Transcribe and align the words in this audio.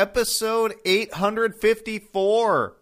episode 0.00 0.74
854. 0.86 2.76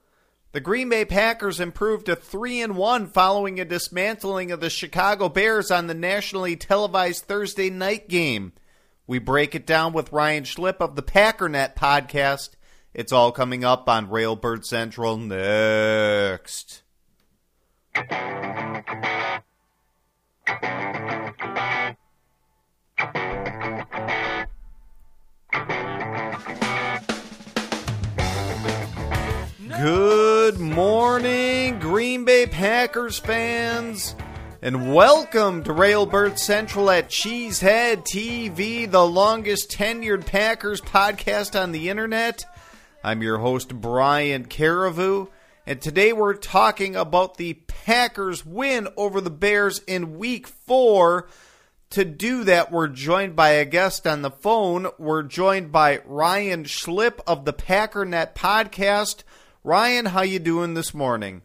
The 0.52 0.60
Green 0.60 0.89
Bay 0.89 1.05
Packers 1.05 1.59
improved 1.59 2.06
to 2.06 2.15
3 2.15 2.60
and 2.63 2.77
1 2.77 3.09
following 3.09 3.59
a 3.59 3.65
dismantling 3.65 4.53
of 4.53 4.61
the 4.61 4.71
Chicago 4.71 5.29
Bears 5.29 5.73
on 5.73 5.89
the 5.89 5.95
nationally 5.95 6.54
televised 6.54 7.25
Thursday 7.25 7.71
night 7.71 8.09
game. 8.09 8.53
We 9.09 9.19
break 9.19 9.57
it 9.57 9.67
down 9.67 9.93
with 9.93 10.12
Ryan 10.12 10.45
Schlip 10.45 10.77
of 10.77 10.95
the 10.95 11.03
Packernet 11.03 11.75
podcast. 11.75 12.51
It's 12.94 13.12
all 13.12 13.32
coming 13.32 13.64
up 13.64 13.88
on 13.88 14.08
Railbird 14.08 14.64
Central 14.64 15.16
next. 15.16 16.82
Good 30.58 30.74
morning, 30.74 31.78
Green 31.78 32.24
Bay 32.24 32.44
Packers 32.44 33.16
fans, 33.16 34.16
and 34.60 34.92
welcome 34.92 35.62
to 35.62 35.72
Railbird 35.72 36.36
Central 36.36 36.90
at 36.90 37.08
Cheesehead 37.08 38.04
TV, 38.04 38.90
the 38.90 39.06
longest 39.06 39.70
tenured 39.70 40.26
Packers 40.26 40.80
podcast 40.80 41.56
on 41.56 41.70
the 41.70 41.88
internet. 41.88 42.44
I'm 43.04 43.22
your 43.22 43.38
host, 43.38 43.72
Brian 43.80 44.46
Carriveau, 44.46 45.28
and 45.64 45.80
today 45.80 46.12
we're 46.12 46.34
talking 46.34 46.96
about 46.96 47.36
the 47.36 47.54
Packers' 47.68 48.45
win 48.45 48.88
over 48.96 49.20
the 49.20 49.30
Bears 49.30 49.78
in 49.86 50.18
week 50.18 50.48
four. 50.48 51.28
To 51.90 52.04
do 52.04 52.42
that, 52.42 52.72
we're 52.72 52.88
joined 52.88 53.36
by 53.36 53.50
a 53.50 53.64
guest 53.64 54.09
on 54.09 54.22
the 54.22 54.30
phone. 54.32 54.88
We're 54.98 55.22
joined 55.22 55.70
by 55.70 56.00
Ryan 56.04 56.64
Schlip 56.64 57.20
of 57.28 57.45
the 57.45 57.52
Packernet 57.52 58.34
podcast. 58.34 59.22
Ryan, 59.68 60.06
how 60.06 60.22
you 60.22 60.38
doing 60.38 60.72
this 60.72 60.95
morning? 60.95 61.43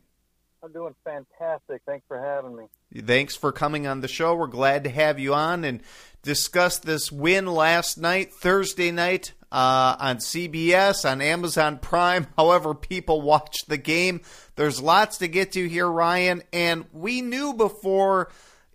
I'm 0.64 0.72
doing 0.72 0.96
fantastic. 1.04 1.82
Thanks 1.86 2.06
for 2.08 2.18
having 2.18 2.56
me. 2.56 2.64
Thanks 3.06 3.36
for 3.36 3.52
coming 3.52 3.86
on 3.86 4.00
the 4.00 4.08
show. 4.08 4.34
We're 4.34 4.48
glad 4.48 4.86
to 4.86 4.90
have 4.90 5.20
you 5.20 5.34
on 5.34 5.66
and 5.66 5.82
discuss 6.22 6.80
this 6.80 7.12
win 7.12 7.48
last 7.48 7.98
night, 7.98 8.34
Thursday 8.34 8.92
night, 8.92 9.34
uh, 9.52 9.98
on 10.00 10.20
CBS, 10.20 11.04
on 11.04 11.20
Amazon 11.20 11.80
Prime, 11.80 12.28
however 12.38 12.74
people 12.74 13.20
watch 13.20 13.58
the 13.68 13.76
game. 13.76 14.22
There's 14.56 14.82
lots 14.82 15.18
to 15.18 15.28
get 15.28 15.52
to 15.52 15.68
here, 15.68 15.92
Ryan, 15.92 16.44
and 16.54 16.86
we 16.94 17.20
knew 17.20 17.54
before 17.54 18.32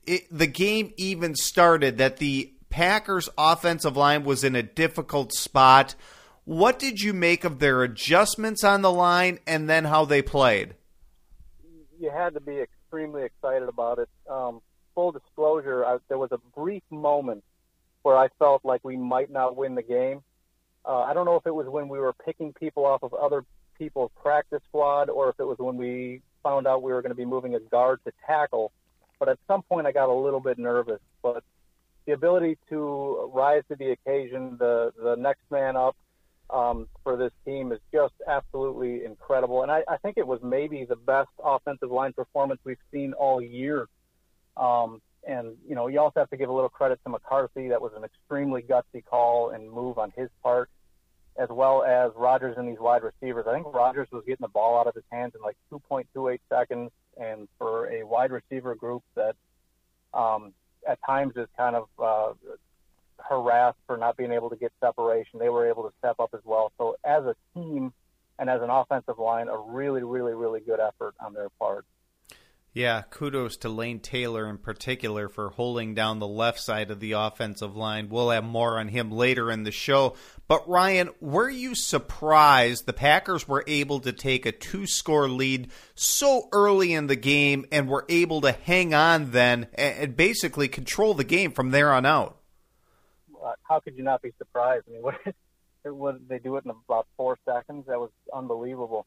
it, 0.06 0.26
the 0.30 0.46
game 0.46 0.92
even 0.98 1.34
started 1.34 1.96
that 1.96 2.18
the 2.18 2.52
Packers' 2.68 3.30
offensive 3.38 3.96
line 3.96 4.24
was 4.24 4.44
in 4.44 4.54
a 4.54 4.62
difficult 4.62 5.32
spot. 5.32 5.94
What 6.48 6.78
did 6.78 7.02
you 7.02 7.12
make 7.12 7.44
of 7.44 7.58
their 7.58 7.82
adjustments 7.82 8.64
on 8.64 8.80
the 8.80 8.90
line 8.90 9.38
and 9.46 9.68
then 9.68 9.84
how 9.84 10.06
they 10.06 10.22
played? 10.22 10.76
You 12.00 12.10
had 12.10 12.32
to 12.32 12.40
be 12.40 12.58
extremely 12.58 13.22
excited 13.24 13.68
about 13.68 13.98
it. 13.98 14.08
Um, 14.30 14.62
full 14.94 15.12
disclosure, 15.12 15.84
I, 15.84 15.98
there 16.08 16.16
was 16.16 16.32
a 16.32 16.38
brief 16.58 16.82
moment 16.90 17.44
where 18.00 18.16
I 18.16 18.28
felt 18.38 18.64
like 18.64 18.82
we 18.82 18.96
might 18.96 19.30
not 19.30 19.58
win 19.58 19.74
the 19.74 19.82
game. 19.82 20.22
Uh, 20.86 21.00
I 21.00 21.12
don't 21.12 21.26
know 21.26 21.36
if 21.36 21.46
it 21.46 21.54
was 21.54 21.66
when 21.68 21.86
we 21.86 21.98
were 21.98 22.14
picking 22.14 22.54
people 22.54 22.86
off 22.86 23.02
of 23.02 23.12
other 23.12 23.44
people's 23.76 24.10
practice 24.22 24.62
squad 24.70 25.10
or 25.10 25.28
if 25.28 25.38
it 25.38 25.44
was 25.44 25.58
when 25.58 25.76
we 25.76 26.22
found 26.42 26.66
out 26.66 26.82
we 26.82 26.94
were 26.94 27.02
going 27.02 27.10
to 27.10 27.14
be 27.14 27.26
moving 27.26 27.56
a 27.56 27.60
guard 27.60 28.00
to 28.06 28.12
tackle. 28.26 28.72
But 29.18 29.28
at 29.28 29.38
some 29.46 29.60
point, 29.64 29.86
I 29.86 29.92
got 29.92 30.08
a 30.08 30.14
little 30.14 30.40
bit 30.40 30.58
nervous. 30.58 31.00
But 31.22 31.44
the 32.06 32.12
ability 32.12 32.56
to 32.70 33.30
rise 33.34 33.64
to 33.68 33.76
the 33.76 33.90
occasion, 33.90 34.56
the 34.58 34.94
the 34.96 35.14
next 35.14 35.42
man 35.50 35.76
up, 35.76 35.94
um, 36.50 36.88
for 37.02 37.16
this 37.16 37.32
team 37.44 37.72
is 37.72 37.80
just 37.92 38.14
absolutely 38.26 39.04
incredible. 39.04 39.62
And 39.62 39.70
I, 39.70 39.82
I 39.88 39.96
think 39.98 40.16
it 40.16 40.26
was 40.26 40.40
maybe 40.42 40.84
the 40.84 40.96
best 40.96 41.28
offensive 41.42 41.90
line 41.90 42.12
performance 42.12 42.60
we've 42.64 42.78
seen 42.92 43.12
all 43.12 43.40
year. 43.40 43.86
Um, 44.56 45.00
and, 45.26 45.56
you 45.68 45.74
know, 45.74 45.88
you 45.88 46.00
also 46.00 46.20
have 46.20 46.30
to 46.30 46.36
give 46.36 46.48
a 46.48 46.52
little 46.52 46.70
credit 46.70 47.00
to 47.04 47.10
McCarthy. 47.10 47.68
That 47.68 47.82
was 47.82 47.92
an 47.96 48.04
extremely 48.04 48.62
gutsy 48.62 49.04
call 49.04 49.50
and 49.50 49.70
move 49.70 49.98
on 49.98 50.12
his 50.16 50.30
part, 50.42 50.70
as 51.36 51.48
well 51.50 51.82
as 51.82 52.12
Rodgers 52.16 52.56
and 52.56 52.66
these 52.66 52.78
wide 52.80 53.02
receivers. 53.02 53.46
I 53.46 53.54
think 53.54 53.66
Rodgers 53.72 54.08
was 54.10 54.22
getting 54.26 54.44
the 54.44 54.48
ball 54.48 54.78
out 54.78 54.86
of 54.86 54.94
his 54.94 55.04
hands 55.12 55.34
in 55.34 55.42
like 55.42 55.56
2.28 55.70 56.38
seconds. 56.48 56.90
And 57.20 57.48
for 57.58 57.90
a 57.90 58.06
wide 58.06 58.30
receiver 58.30 58.74
group 58.74 59.02
that 59.16 59.34
um, 60.14 60.54
at 60.88 60.98
times 61.04 61.34
is 61.36 61.48
kind 61.56 61.76
of 61.76 61.88
uh, 61.98 62.32
harassed 63.18 63.78
for 63.86 63.96
not 63.96 64.16
being 64.16 64.32
able 64.32 64.50
to 64.50 64.56
get 64.56 64.72
separation. 64.80 65.38
They 65.38 65.48
were 65.48 65.68
able 65.68 65.84
to 65.84 65.92
step 65.98 66.20
up 66.20 66.30
as 66.34 66.40
well. 66.44 66.72
So 66.78 66.96
as 67.04 67.24
a 67.24 67.34
team 67.54 67.92
and 68.38 68.48
as 68.48 68.62
an 68.62 68.70
offensive 68.70 69.18
line, 69.18 69.48
a 69.48 69.58
really, 69.58 70.02
really, 70.02 70.34
really 70.34 70.60
good 70.60 70.80
effort 70.80 71.14
on 71.20 71.34
their 71.34 71.48
part. 71.58 71.84
Yeah, 72.74 73.02
kudos 73.10 73.56
to 73.58 73.68
Lane 73.68 73.98
Taylor 73.98 74.48
in 74.48 74.58
particular 74.58 75.28
for 75.28 75.50
holding 75.50 75.94
down 75.94 76.18
the 76.20 76.28
left 76.28 76.60
side 76.60 76.92
of 76.92 77.00
the 77.00 77.12
offensive 77.12 77.74
line. 77.74 78.08
We'll 78.08 78.30
have 78.30 78.44
more 78.44 78.78
on 78.78 78.88
him 78.88 79.10
later 79.10 79.50
in 79.50 79.64
the 79.64 79.72
show. 79.72 80.14
But 80.46 80.68
Ryan, 80.68 81.08
were 81.20 81.48
you 81.48 81.74
surprised 81.74 82.86
the 82.86 82.92
Packers 82.92 83.48
were 83.48 83.64
able 83.66 83.98
to 84.00 84.12
take 84.12 84.46
a 84.46 84.52
two 84.52 84.86
score 84.86 85.28
lead 85.28 85.72
so 85.94 86.48
early 86.52 86.92
in 86.92 87.08
the 87.08 87.16
game 87.16 87.66
and 87.72 87.88
were 87.88 88.04
able 88.08 88.42
to 88.42 88.52
hang 88.52 88.94
on 88.94 89.32
then 89.32 89.66
and 89.74 90.16
basically 90.16 90.68
control 90.68 91.14
the 91.14 91.24
game 91.24 91.50
from 91.50 91.70
there 91.70 91.92
on 91.92 92.06
out? 92.06 92.37
Uh, 93.44 93.52
how 93.62 93.80
could 93.80 93.96
you 93.96 94.02
not 94.02 94.22
be 94.22 94.32
surprised? 94.38 94.84
I 94.88 94.92
mean, 94.92 95.02
what, 95.94 96.28
they 96.28 96.38
do 96.38 96.56
it 96.56 96.64
in 96.64 96.70
about 96.70 97.06
four 97.16 97.38
seconds? 97.44 97.84
That 97.86 97.98
was 97.98 98.10
unbelievable. 98.32 99.06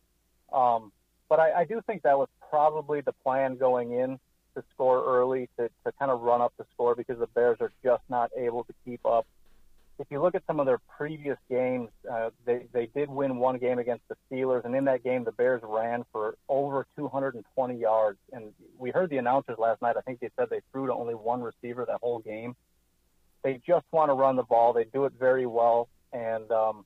Um, 0.52 0.92
but 1.30 1.40
I, 1.40 1.62
I 1.62 1.66
do 1.66 1.82
think 1.88 2.04
that 2.04 2.18
was 2.18 2.28
probably 2.50 3.02
the 3.02 3.14
plan 3.24 3.56
going 3.56 3.94
in 3.94 4.20
to 4.56 4.64
score 4.74 5.04
early 5.06 5.50
to, 5.58 5.70
to 5.86 5.92
kind 5.98 6.12
of 6.12 6.22
run 6.22 6.42
up 6.42 6.54
the 6.58 6.66
score 6.74 6.96
because 6.96 7.20
the 7.20 7.28
Bears 7.28 7.58
are 7.62 7.72
just 7.84 8.04
not 8.10 8.32
able 8.38 8.64
to 8.66 8.74
keep 8.86 9.06
up. 9.06 9.26
If 10.00 10.08
you 10.10 10.22
look 10.22 10.36
at 10.36 10.44
some 10.48 10.60
of 10.60 10.66
their 10.66 10.80
previous 10.98 11.38
games, 11.50 11.90
uh, 12.12 12.32
they 12.46 12.66
they 12.74 12.88
did 12.88 13.08
win 13.08 13.38
one 13.38 13.60
game 13.60 13.78
against 13.78 14.04
the 14.08 14.16
Steelers, 14.26 14.66
and 14.66 14.76
in 14.76 14.86
that 14.86 15.04
game 15.04 15.24
the 15.24 15.32
Bears 15.32 15.62
ran 15.64 16.06
for 16.12 16.36
over 16.50 16.88
220 16.98 17.78
yards. 17.78 18.18
And 18.32 18.52
we 18.80 18.90
heard 18.90 19.12
the 19.12 19.18
announcers 19.18 19.58
last 19.60 19.82
night. 19.82 19.96
I 19.98 20.02
think 20.02 20.20
they 20.20 20.32
said 20.38 20.48
they 20.50 20.62
threw 20.72 20.88
to 20.88 20.94
only 20.94 21.14
one 21.14 21.42
receiver 21.42 21.86
that 21.86 22.00
whole 22.02 22.20
game. 22.20 22.56
They 23.44 23.60
just 23.66 23.86
want 23.92 24.10
to 24.10 24.14
run 24.14 24.36
the 24.36 24.44
ball. 24.44 24.74
They 24.74 24.86
do 24.86 25.06
it 25.06 25.14
very 25.20 25.46
well. 25.46 25.90
And 26.14 26.52
um, 26.52 26.86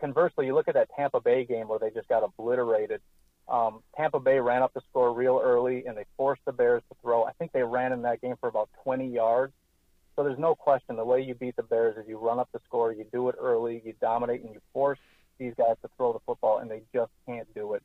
conversely, 0.00 0.46
you 0.46 0.54
look 0.54 0.68
at 0.68 0.74
that 0.74 0.88
Tampa 0.96 1.20
Bay 1.20 1.44
game 1.44 1.68
where 1.68 1.78
they 1.78 1.90
just 1.90 2.08
got 2.08 2.22
obliterated. 2.22 3.00
Um, 3.48 3.82
Tampa 3.96 4.20
Bay 4.20 4.38
ran 4.38 4.62
up 4.62 4.72
the 4.72 4.80
score 4.88 5.12
real 5.12 5.40
early 5.42 5.84
and 5.86 5.96
they 5.96 6.04
forced 6.16 6.42
the 6.46 6.52
Bears 6.52 6.82
to 6.88 6.96
throw. 7.02 7.24
I 7.24 7.32
think 7.32 7.52
they 7.52 7.62
ran 7.62 7.92
in 7.92 8.02
that 8.02 8.20
game 8.22 8.36
for 8.40 8.48
about 8.48 8.70
20 8.84 9.08
yards. 9.08 9.52
So 10.16 10.22
there's 10.22 10.38
no 10.38 10.54
question 10.54 10.96
the 10.96 11.04
way 11.04 11.20
you 11.22 11.34
beat 11.34 11.56
the 11.56 11.62
Bears 11.62 11.96
is 11.96 12.04
you 12.08 12.18
run 12.18 12.38
up 12.38 12.48
the 12.52 12.60
score, 12.64 12.92
you 12.92 13.04
do 13.12 13.28
it 13.28 13.34
early, 13.38 13.82
you 13.84 13.94
dominate, 14.00 14.42
and 14.42 14.54
you 14.54 14.60
force 14.72 14.98
these 15.38 15.52
guys 15.58 15.74
to 15.82 15.90
throw 15.96 16.12
the 16.12 16.20
football, 16.20 16.58
and 16.58 16.70
they 16.70 16.82
just 16.94 17.10
can't 17.26 17.52
do 17.54 17.74
it. 17.74 17.82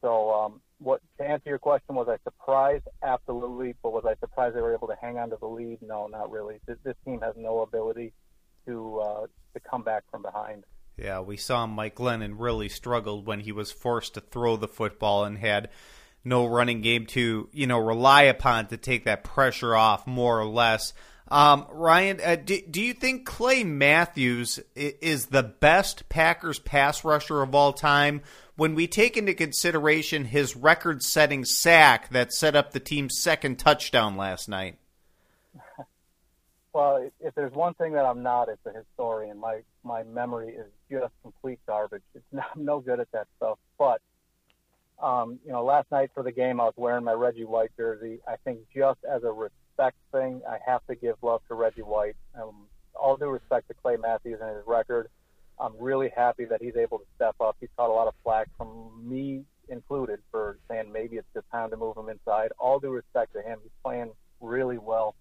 So 0.00 0.32
um, 0.32 0.60
to 1.26 1.32
answer 1.32 1.50
your 1.50 1.58
question 1.58 1.94
was 1.94 2.08
I 2.08 2.16
surprised? 2.24 2.84
Absolutely, 3.02 3.74
but 3.82 3.92
was 3.92 4.04
I 4.06 4.14
surprised 4.20 4.56
they 4.56 4.60
were 4.60 4.74
able 4.74 4.88
to 4.88 4.96
hang 5.00 5.18
on 5.18 5.30
to 5.30 5.36
the 5.40 5.46
lead? 5.46 5.78
No, 5.82 6.06
not 6.06 6.30
really. 6.30 6.60
This, 6.66 6.78
this 6.84 6.94
team 7.04 7.20
has 7.20 7.34
no 7.36 7.60
ability 7.60 8.12
to 8.66 8.98
uh, 9.00 9.26
to 9.54 9.60
come 9.60 9.82
back 9.82 10.04
from 10.10 10.22
behind. 10.22 10.64
Yeah, 10.96 11.20
we 11.20 11.36
saw 11.36 11.66
Mike 11.66 11.96
Glennon 11.96 12.34
really 12.38 12.68
struggled 12.68 13.26
when 13.26 13.40
he 13.40 13.52
was 13.52 13.70
forced 13.70 14.14
to 14.14 14.20
throw 14.20 14.56
the 14.56 14.68
football 14.68 15.24
and 15.24 15.36
had 15.36 15.68
no 16.24 16.46
running 16.46 16.80
game 16.80 17.06
to 17.06 17.48
you 17.52 17.66
know 17.66 17.78
rely 17.78 18.22
upon 18.22 18.68
to 18.68 18.76
take 18.76 19.04
that 19.04 19.24
pressure 19.24 19.74
off 19.74 20.06
more 20.06 20.40
or 20.40 20.46
less. 20.46 20.94
Um, 21.28 21.66
Ryan, 21.70 22.20
uh, 22.24 22.36
do, 22.36 22.60
do 22.70 22.80
you 22.80 22.94
think 22.94 23.26
Clay 23.26 23.64
Matthews 23.64 24.60
is 24.76 25.26
the 25.26 25.42
best 25.42 26.08
Packers 26.08 26.60
pass 26.60 27.04
rusher 27.04 27.42
of 27.42 27.52
all 27.52 27.72
time? 27.72 28.22
When 28.56 28.74
we 28.74 28.86
take 28.86 29.16
into 29.16 29.34
consideration 29.34 30.24
his 30.26 30.56
record 30.56 31.02
setting 31.02 31.44
sack 31.44 32.08
that 32.10 32.32
set 32.32 32.56
up 32.56 32.72
the 32.72 32.80
team's 32.80 33.20
second 33.20 33.58
touchdown 33.58 34.16
last 34.16 34.48
night? 34.48 34.78
Well, 36.72 37.10
if 37.20 37.34
there's 37.34 37.54
one 37.54 37.72
thing 37.72 37.94
that 37.94 38.04
I'm 38.04 38.22
not, 38.22 38.50
it's 38.50 38.66
a 38.66 38.78
historian. 38.78 39.38
My 39.38 39.60
my 39.82 40.02
memory 40.02 40.50
is 40.50 40.66
just 40.90 41.10
complete 41.22 41.58
garbage. 41.66 42.02
It's 42.14 42.24
not, 42.32 42.48
I'm 42.54 42.66
no 42.66 42.80
good 42.80 43.00
at 43.00 43.10
that 43.12 43.28
stuff. 43.38 43.58
But 43.78 44.02
um, 45.02 45.38
you 45.46 45.52
know, 45.52 45.64
last 45.64 45.90
night 45.90 46.10
for 46.12 46.22
the 46.22 46.32
game, 46.32 46.60
I 46.60 46.64
was 46.64 46.74
wearing 46.76 47.02
my 47.02 47.14
Reggie 47.14 47.46
White 47.46 47.70
jersey. 47.78 48.18
I 48.28 48.36
think 48.44 48.58
just 48.74 48.98
as 49.10 49.22
a 49.24 49.32
respect 49.32 49.96
thing, 50.12 50.42
I 50.46 50.58
have 50.66 50.86
to 50.88 50.94
give 50.94 51.16
love 51.22 51.40
to 51.48 51.54
Reggie 51.54 51.80
White. 51.80 52.16
Um, 52.38 52.66
all 52.94 53.16
due 53.16 53.28
respect 53.28 53.68
to 53.68 53.74
Clay 53.74 53.96
Matthews 53.96 54.40
and 54.42 54.56
his 54.56 54.66
record, 54.66 55.08
I'm 55.58 55.72
really 55.78 56.10
happy 56.14 56.44
that 56.46 56.62
he's 56.62 56.76
able 56.76 56.98
to 56.98 57.04
step 57.16 57.36
up. 57.40 57.56
He's 57.60 57.70
caught 57.76 57.90
a 57.90 57.92
lot 57.92 58.08
of 58.08 58.14
flack 58.22 58.48
from 58.56 58.90
me 59.02 59.44
included 59.68 60.20
for 60.30 60.58
saying 60.70 60.92
maybe 60.92 61.16
it's 61.16 61.28
just 61.34 61.46
time 61.50 61.70
to 61.70 61.76
move 61.76 61.96
him 61.96 62.08
inside. 62.08 62.52
All 62.58 62.78
due 62.78 62.90
respect 62.90 63.32
to 63.34 63.42
him, 63.42 63.58
he's 63.62 63.72
playing 63.82 64.12
really 64.40 64.78
well. 64.78 65.14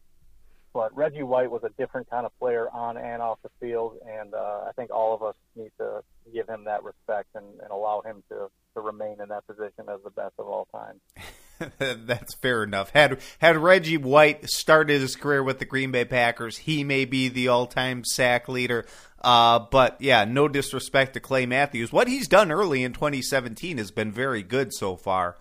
but 0.74 0.96
Reggie 0.96 1.24
White 1.24 1.50
was 1.50 1.64
a 1.64 1.70
different 1.78 2.10
kind 2.10 2.26
of 2.26 2.38
player 2.38 2.68
on 2.70 2.98
and 2.98 3.22
off 3.22 3.40
the 3.44 3.50
field, 3.62 3.98
and 4.06 4.34
uh, 4.34 4.66
I 4.68 4.72
think 4.76 4.92
all 4.92 5.16
of 5.16 5.24
us 5.24 5.36
need 5.56 5.72
to 5.78 6.04
give 6.34 6.50
him 6.50 6.66
that 6.66 6.84
respect 6.84 7.30
and, 7.34 7.46
and 7.62 7.72
allow 7.72 8.02
him 8.02 8.24
to, 8.30 8.50
to 8.76 8.82
remain 8.82 9.22
in 9.22 9.30
that 9.30 9.48
position 9.48 9.86
as 9.88 10.02
the 10.04 10.10
best 10.10 10.34
of 10.38 10.48
all 10.48 10.68
time. 10.74 11.00
That's 11.80 12.36
fair 12.36 12.63
enough. 12.63 12.92
Had 12.92 13.19
had 13.40 13.57
Reggie 13.57 13.98
White 13.98 14.50
started 14.50 15.02
his 15.02 15.16
career 15.16 15.44
with 15.44 15.60
the 15.60 15.66
Green 15.66 15.92
Bay 15.92 16.06
Packers, 16.06 16.57
he 16.57 16.84
may 16.84 17.06
be 17.06 17.28
the 17.30 17.48
all-time 17.48 18.04
sack 18.04 18.48
leader. 18.48 18.86
Uh, 19.22 19.60
but 19.60 19.98
yeah, 20.00 20.24
no 20.25 20.48
disrespect 20.48 21.13
to 21.13 21.19
Clay 21.19 21.46
Matthews. 21.46 21.92
What 21.92 22.07
he's 22.07 22.28
done 22.28 22.52
early 22.52 22.84
in 22.84 22.94
2017 22.94 23.78
has 23.80 23.90
been 23.90 24.12
very 24.12 24.44
good 24.44 24.72
so 24.74 24.96
far. 24.96 25.38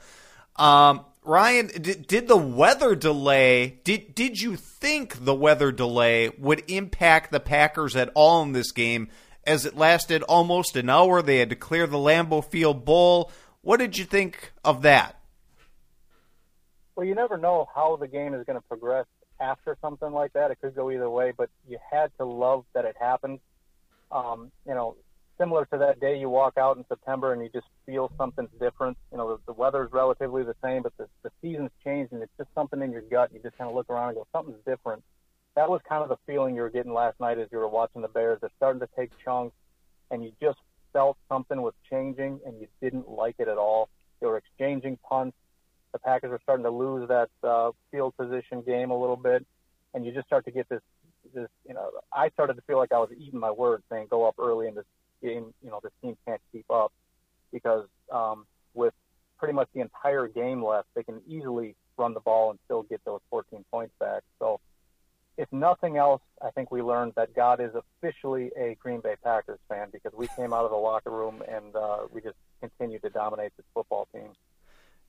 Um, 0.56 1.04
Ryan, 1.22 1.66
did, 1.66 2.06
did 2.06 2.28
the 2.28 2.36
weather 2.36 2.94
delay? 2.94 3.80
Did 3.84 4.14
did 4.14 4.40
you 4.40 4.56
think 4.56 5.24
the 5.24 5.34
weather 5.34 5.72
delay 5.72 6.30
would 6.38 6.62
impact 6.68 7.32
the 7.32 7.40
Packers 7.40 7.96
at 7.96 8.10
all 8.14 8.42
in 8.42 8.52
this 8.52 8.72
game? 8.72 9.08
As 9.46 9.66
it 9.66 9.76
lasted 9.76 10.22
almost 10.22 10.76
an 10.76 10.88
hour, 10.88 11.20
they 11.20 11.38
had 11.38 11.50
to 11.50 11.56
clear 11.56 11.86
the 11.86 11.98
Lambeau 11.98 12.42
Field 12.42 12.84
Bowl. 12.84 13.30
What 13.62 13.78
did 13.78 13.98
you 13.98 14.04
think 14.04 14.52
of 14.64 14.82
that? 14.82 15.18
Well, 16.96 17.06
you 17.06 17.14
never 17.14 17.36
know 17.36 17.68
how 17.74 17.96
the 17.96 18.06
game 18.06 18.34
is 18.34 18.44
going 18.46 18.58
to 18.58 18.66
progress 18.68 19.06
after 19.40 19.76
something 19.80 20.12
like 20.12 20.32
that. 20.34 20.50
It 20.50 20.58
could 20.60 20.76
go 20.76 20.90
either 20.90 21.10
way, 21.10 21.32
but 21.36 21.50
you 21.68 21.78
had 21.90 22.10
to 22.18 22.24
love 22.24 22.64
that 22.74 22.84
it 22.84 22.94
happened. 22.98 23.40
Um, 24.12 24.52
you 24.66 24.74
know, 24.74 24.96
similar 25.38 25.64
to 25.66 25.78
that 25.78 25.98
day 25.98 26.18
you 26.18 26.28
walk 26.28 26.56
out 26.56 26.76
in 26.76 26.84
September 26.88 27.32
and 27.32 27.42
you 27.42 27.48
just 27.52 27.66
feel 27.84 28.12
something's 28.16 28.50
different. 28.60 28.96
You 29.10 29.18
know, 29.18 29.36
the, 29.36 29.42
the 29.46 29.52
weather's 29.52 29.92
relatively 29.92 30.44
the 30.44 30.54
same, 30.62 30.82
but 30.82 30.92
the, 30.96 31.08
the 31.24 31.30
season's 31.42 31.70
changed 31.82 32.12
and 32.12 32.22
it's 32.22 32.32
just 32.38 32.50
something 32.54 32.80
in 32.80 32.92
your 32.92 33.02
gut. 33.02 33.30
You 33.32 33.40
just 33.42 33.58
kind 33.58 33.68
of 33.68 33.74
look 33.74 33.90
around 33.90 34.10
and 34.10 34.18
go, 34.18 34.26
something's 34.32 34.64
different. 34.64 35.02
That 35.56 35.68
was 35.68 35.80
kind 35.88 36.02
of 36.02 36.08
the 36.08 36.18
feeling 36.26 36.54
you 36.54 36.62
were 36.62 36.70
getting 36.70 36.92
last 36.92 37.18
night 37.18 37.38
as 37.38 37.48
you 37.50 37.58
were 37.58 37.68
watching 37.68 38.02
the 38.02 38.08
Bears. 38.08 38.38
They're 38.40 38.50
starting 38.56 38.80
to 38.80 38.88
take 38.96 39.10
chunks, 39.24 39.54
and 40.10 40.22
you 40.22 40.32
just 40.40 40.58
felt 40.92 41.16
something 41.28 41.60
was 41.60 41.74
changing, 41.90 42.40
and 42.44 42.60
you 42.60 42.66
didn't 42.80 43.08
like 43.08 43.36
it 43.38 43.46
at 43.46 43.56
all. 43.56 43.88
They 44.20 44.26
were 44.26 44.36
exchanging 44.36 44.98
punts 45.08 45.36
the 45.94 46.00
Packers 46.00 46.32
are 46.32 46.40
starting 46.42 46.64
to 46.64 46.70
lose 46.70 47.08
that 47.08 47.30
uh, 47.44 47.70
field 47.90 48.14
position 48.16 48.62
game 48.66 48.90
a 48.90 49.00
little 49.00 49.16
bit, 49.16 49.46
and 49.94 50.04
you 50.04 50.12
just 50.12 50.26
start 50.26 50.44
to 50.44 50.50
get 50.50 50.68
this, 50.68 50.80
this, 51.32 51.48
you 51.66 51.72
know, 51.72 51.88
I 52.12 52.30
started 52.30 52.54
to 52.54 52.62
feel 52.62 52.78
like 52.78 52.92
I 52.92 52.98
was 52.98 53.10
eating 53.16 53.38
my 53.38 53.52
words, 53.52 53.84
saying 53.90 54.08
go 54.10 54.26
up 54.26 54.34
early 54.38 54.66
in 54.66 54.74
this 54.74 54.84
game. 55.22 55.54
You 55.62 55.70
know, 55.70 55.78
this 55.82 55.92
team 56.02 56.16
can't 56.26 56.40
keep 56.52 56.68
up 56.68 56.92
because 57.52 57.86
um, 58.12 58.44
with 58.74 58.92
pretty 59.38 59.54
much 59.54 59.68
the 59.72 59.82
entire 59.82 60.26
game 60.26 60.64
left, 60.64 60.88
they 60.96 61.04
can 61.04 61.20
easily 61.28 61.76
run 61.96 62.12
the 62.12 62.20
ball 62.20 62.50
and 62.50 62.58
still 62.64 62.82
get 62.82 63.00
those 63.04 63.20
14 63.30 63.64
points 63.70 63.94
back. 64.00 64.22
So, 64.40 64.58
if 65.36 65.52
nothing 65.52 65.96
else, 65.96 66.22
I 66.42 66.50
think 66.50 66.72
we 66.72 66.82
learned 66.82 67.12
that 67.14 67.34
God 67.34 67.60
is 67.60 67.70
officially 67.74 68.50
a 68.56 68.76
Green 68.80 69.00
Bay 69.00 69.14
Packers 69.22 69.60
fan 69.68 69.88
because 69.92 70.12
we 70.16 70.26
came 70.36 70.52
out 70.52 70.64
of 70.64 70.70
the 70.72 70.76
locker 70.76 71.10
room 71.10 71.42
and 71.48 71.74
uh, 71.76 71.98
we 72.10 72.20
just 72.20 72.36
continued 72.60 73.02
to 73.02 73.10
dominate 73.10 73.52
this 73.56 73.66
football 73.74 74.08
team. 74.12 74.30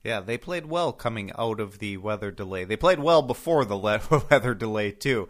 Yeah, 0.06 0.20
they 0.20 0.38
played 0.38 0.66
well 0.66 0.92
coming 0.92 1.32
out 1.36 1.58
of 1.58 1.80
the 1.80 1.96
weather 1.96 2.30
delay. 2.30 2.62
They 2.62 2.76
played 2.76 3.00
well 3.00 3.22
before 3.22 3.64
the 3.64 3.76
weather 4.30 4.54
delay 4.54 4.92
too. 4.92 5.28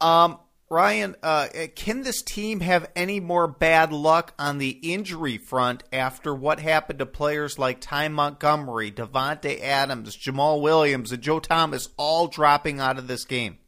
Um, 0.00 0.38
Ryan, 0.70 1.16
uh, 1.22 1.48
can 1.74 2.02
this 2.02 2.22
team 2.22 2.60
have 2.60 2.90
any 2.96 3.20
more 3.20 3.46
bad 3.46 3.92
luck 3.92 4.32
on 4.38 4.56
the 4.56 4.70
injury 4.70 5.36
front 5.36 5.82
after 5.92 6.34
what 6.34 6.60
happened 6.60 7.00
to 7.00 7.06
players 7.06 7.58
like 7.58 7.78
Ty 7.82 8.08
Montgomery, 8.08 8.90
Davante 8.90 9.60
Adams, 9.60 10.16
Jamaal 10.16 10.62
Williams, 10.62 11.12
and 11.12 11.22
Joe 11.22 11.38
Thomas 11.38 11.90
all 11.98 12.26
dropping 12.26 12.80
out 12.80 12.98
of 12.98 13.08
this 13.08 13.26
game? 13.26 13.58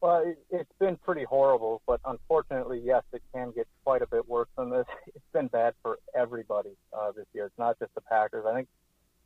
Well, 0.00 0.32
it's 0.50 0.72
been 0.78 0.96
pretty 0.96 1.24
horrible, 1.24 1.82
but 1.88 2.00
unfortunately, 2.04 2.80
yes, 2.84 3.02
it 3.12 3.22
can 3.34 3.50
get 3.50 3.66
quite 3.84 4.02
a 4.02 4.06
bit 4.06 4.28
worse 4.28 4.48
than 4.56 4.70
this. 4.70 4.86
It's 5.08 5.24
been 5.32 5.48
bad 5.48 5.74
for 5.82 5.98
everybody 6.14 6.76
uh, 6.92 7.10
this 7.16 7.26
year. 7.32 7.46
It's 7.46 7.58
not 7.58 7.78
just 7.78 7.94
the 7.94 8.00
Packers. 8.00 8.44
I 8.46 8.54
think 8.54 8.68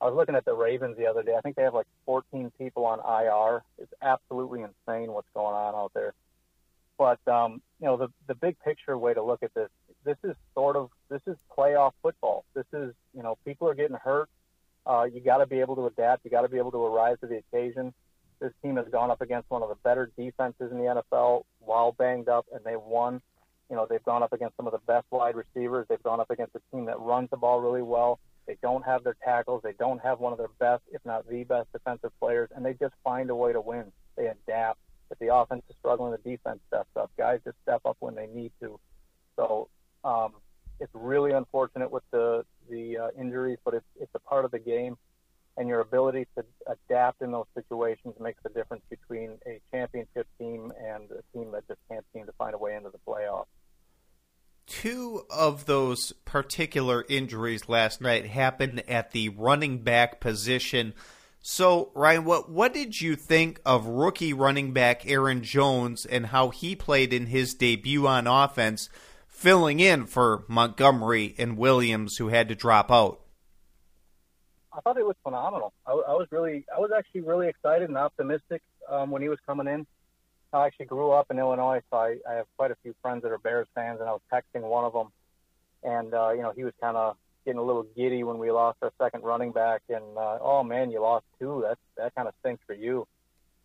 I 0.00 0.04
was 0.06 0.14
looking 0.14 0.34
at 0.34 0.44
the 0.44 0.54
Ravens 0.54 0.96
the 0.96 1.06
other 1.06 1.22
day. 1.22 1.34
I 1.36 1.40
think 1.40 1.56
they 1.56 1.62
have 1.62 1.74
like 1.74 1.86
14 2.04 2.52
people 2.58 2.84
on 2.84 2.98
IR. 3.00 3.62
It's 3.78 3.92
absolutely 4.02 4.60
insane 4.60 5.12
what's 5.12 5.28
going 5.34 5.54
on 5.54 5.74
out 5.74 5.92
there. 5.94 6.12
But 6.98 7.20
um, 7.28 7.60
you 7.80 7.86
know, 7.86 7.96
the 7.96 8.08
the 8.26 8.34
big 8.34 8.56
picture 8.60 8.96
way 8.96 9.14
to 9.14 9.22
look 9.22 9.42
at 9.42 9.52
this, 9.54 9.68
this 10.04 10.16
is 10.24 10.34
sort 10.54 10.76
of 10.76 10.90
this 11.10 11.20
is 11.26 11.36
playoff 11.56 11.92
football. 12.02 12.44
This 12.54 12.64
is 12.72 12.94
you 13.14 13.22
know, 13.22 13.36
people 13.44 13.68
are 13.68 13.74
getting 13.74 13.96
hurt. 13.96 14.28
Uh, 14.86 15.04
you 15.04 15.20
got 15.20 15.38
to 15.38 15.46
be 15.46 15.60
able 15.60 15.76
to 15.76 15.86
adapt. 15.86 16.24
You 16.24 16.30
got 16.30 16.42
to 16.42 16.48
be 16.48 16.58
able 16.58 16.70
to 16.70 16.84
arise 16.84 17.16
to 17.20 17.26
the 17.26 17.38
occasion. 17.38 17.92
This 18.38 18.52
team 18.62 18.76
has 18.76 18.86
gone 18.90 19.10
up 19.10 19.20
against 19.20 19.50
one 19.50 19.62
of 19.62 19.68
the 19.68 19.74
better 19.76 20.10
defenses 20.16 20.70
in 20.70 20.78
the 20.78 21.02
NFL 21.02 21.42
while 21.60 21.92
banged 21.92 22.28
up, 22.28 22.46
and 22.52 22.62
they 22.64 22.76
won. 22.76 23.20
You 23.68 23.76
know, 23.76 23.86
they've 23.88 24.04
gone 24.04 24.22
up 24.22 24.32
against 24.32 24.56
some 24.56 24.66
of 24.66 24.72
the 24.72 24.78
best 24.86 25.06
wide 25.10 25.34
receivers. 25.34 25.86
They've 25.88 26.02
gone 26.02 26.20
up 26.20 26.30
against 26.30 26.54
a 26.54 26.60
team 26.70 26.84
that 26.86 27.00
runs 27.00 27.30
the 27.30 27.36
ball 27.36 27.60
really 27.60 27.82
well. 27.82 28.20
They 28.46 28.56
don't 28.62 28.84
have 28.84 29.02
their 29.04 29.16
tackles. 29.24 29.62
They 29.64 29.72
don't 29.72 30.00
have 30.00 30.20
one 30.20 30.32
of 30.32 30.38
their 30.38 30.50
best, 30.60 30.82
if 30.92 31.04
not 31.04 31.28
the 31.28 31.44
best, 31.44 31.72
defensive 31.72 32.12
players, 32.20 32.48
and 32.54 32.64
they 32.64 32.74
just 32.74 32.94
find 33.02 33.30
a 33.30 33.34
way 33.34 33.52
to 33.52 33.60
win. 33.60 33.92
They 34.16 34.26
adapt. 34.26 34.78
If 35.10 35.18
the 35.18 35.34
offense 35.34 35.62
is 35.68 35.76
struggling, 35.78 36.12
the 36.12 36.30
defense 36.30 36.60
steps 36.68 36.90
up. 36.96 37.10
Guys 37.16 37.40
just 37.44 37.56
step 37.62 37.80
up 37.84 37.96
when 38.00 38.14
they 38.14 38.26
need 38.26 38.52
to. 38.60 38.78
So 39.36 39.68
um, 40.04 40.34
it's 40.80 40.92
really 40.94 41.32
unfortunate 41.32 41.90
with 41.90 42.04
the 42.10 42.44
the 42.70 42.98
uh, 42.98 43.08
injuries, 43.20 43.58
but 43.64 43.74
it's 43.74 43.86
it's 44.00 44.14
a 44.14 44.20
part 44.20 44.44
of 44.44 44.50
the 44.50 44.58
game, 44.58 44.96
and 45.56 45.68
your 45.68 45.80
ability 45.80 46.26
to 46.36 46.44
adapt 46.66 47.22
in 47.22 47.32
those 47.32 47.46
situations 47.54 48.14
makes 48.20 48.42
the 48.42 48.48
difference 48.50 48.82
between 48.90 49.38
a 49.46 49.60
championship 49.72 50.26
team 50.38 50.72
and 50.84 51.10
a 51.10 51.22
team 51.36 51.52
that 51.52 51.66
just 51.68 51.80
can't 51.88 52.04
seem 52.12 52.26
to 52.26 52.32
find 52.32 52.54
a 52.54 52.58
way 52.58 52.74
into 52.74 52.90
the 52.90 52.98
playoffs 53.06 53.46
two 54.66 55.22
of 55.30 55.66
those 55.66 56.12
particular 56.24 57.04
injuries 57.08 57.68
last 57.68 58.00
night 58.00 58.26
happened 58.26 58.82
at 58.88 59.12
the 59.12 59.28
running 59.30 59.78
back 59.78 60.20
position. 60.20 60.94
So, 61.40 61.90
Ryan, 61.94 62.24
what 62.24 62.50
what 62.50 62.74
did 62.74 63.00
you 63.00 63.14
think 63.14 63.60
of 63.64 63.86
rookie 63.86 64.32
running 64.32 64.72
back 64.72 65.08
Aaron 65.08 65.42
Jones 65.42 66.04
and 66.04 66.26
how 66.26 66.50
he 66.50 66.74
played 66.74 67.12
in 67.12 67.26
his 67.26 67.54
debut 67.54 68.06
on 68.06 68.26
offense, 68.26 68.88
filling 69.28 69.78
in 69.78 70.06
for 70.06 70.44
Montgomery 70.48 71.34
and 71.38 71.56
Williams, 71.56 72.16
who 72.16 72.28
had 72.28 72.48
to 72.48 72.54
drop 72.54 72.90
out? 72.90 73.20
I 74.72 74.80
thought 74.80 74.98
it 74.98 75.06
was 75.06 75.16
phenomenal. 75.22 75.72
I, 75.86 75.92
I 75.92 76.12
was 76.14 76.26
really, 76.30 76.66
I 76.74 76.80
was 76.80 76.90
actually 76.96 77.22
really 77.22 77.48
excited 77.48 77.88
and 77.88 77.96
optimistic 77.96 78.60
um, 78.90 79.10
when 79.10 79.22
he 79.22 79.28
was 79.28 79.38
coming 79.46 79.68
in. 79.68 79.86
I 80.52 80.66
actually 80.66 80.86
grew 80.86 81.10
up 81.12 81.30
in 81.30 81.38
Illinois, 81.38 81.80
so 81.90 81.96
I, 81.96 82.16
I 82.28 82.34
have 82.34 82.46
quite 82.56 82.70
a 82.70 82.76
few 82.82 82.94
friends 83.02 83.22
that 83.22 83.32
are 83.32 83.38
Bears 83.38 83.66
fans, 83.74 84.00
and 84.00 84.08
I 84.08 84.12
was 84.12 84.22
texting 84.32 84.62
one 84.62 84.84
of 84.84 84.92
them, 84.92 85.08
and 85.82 86.14
uh, 86.14 86.30
you 86.32 86.42
know 86.42 86.52
he 86.54 86.64
was 86.64 86.72
kind 86.80 86.96
of 86.96 87.16
getting 87.44 87.58
a 87.58 87.62
little 87.62 87.86
giddy 87.96 88.24
when 88.24 88.38
we 88.38 88.50
lost 88.50 88.78
our 88.82 88.92
second 89.00 89.22
running 89.24 89.52
back, 89.52 89.82
and 89.88 90.04
uh, 90.16 90.38
oh 90.40 90.62
man, 90.62 90.90
you 90.90 91.00
lost 91.00 91.24
two. 91.38 91.64
That 91.66 91.78
that 91.96 92.14
kind 92.14 92.28
of 92.28 92.34
stinks 92.40 92.62
for 92.66 92.74
you. 92.74 93.06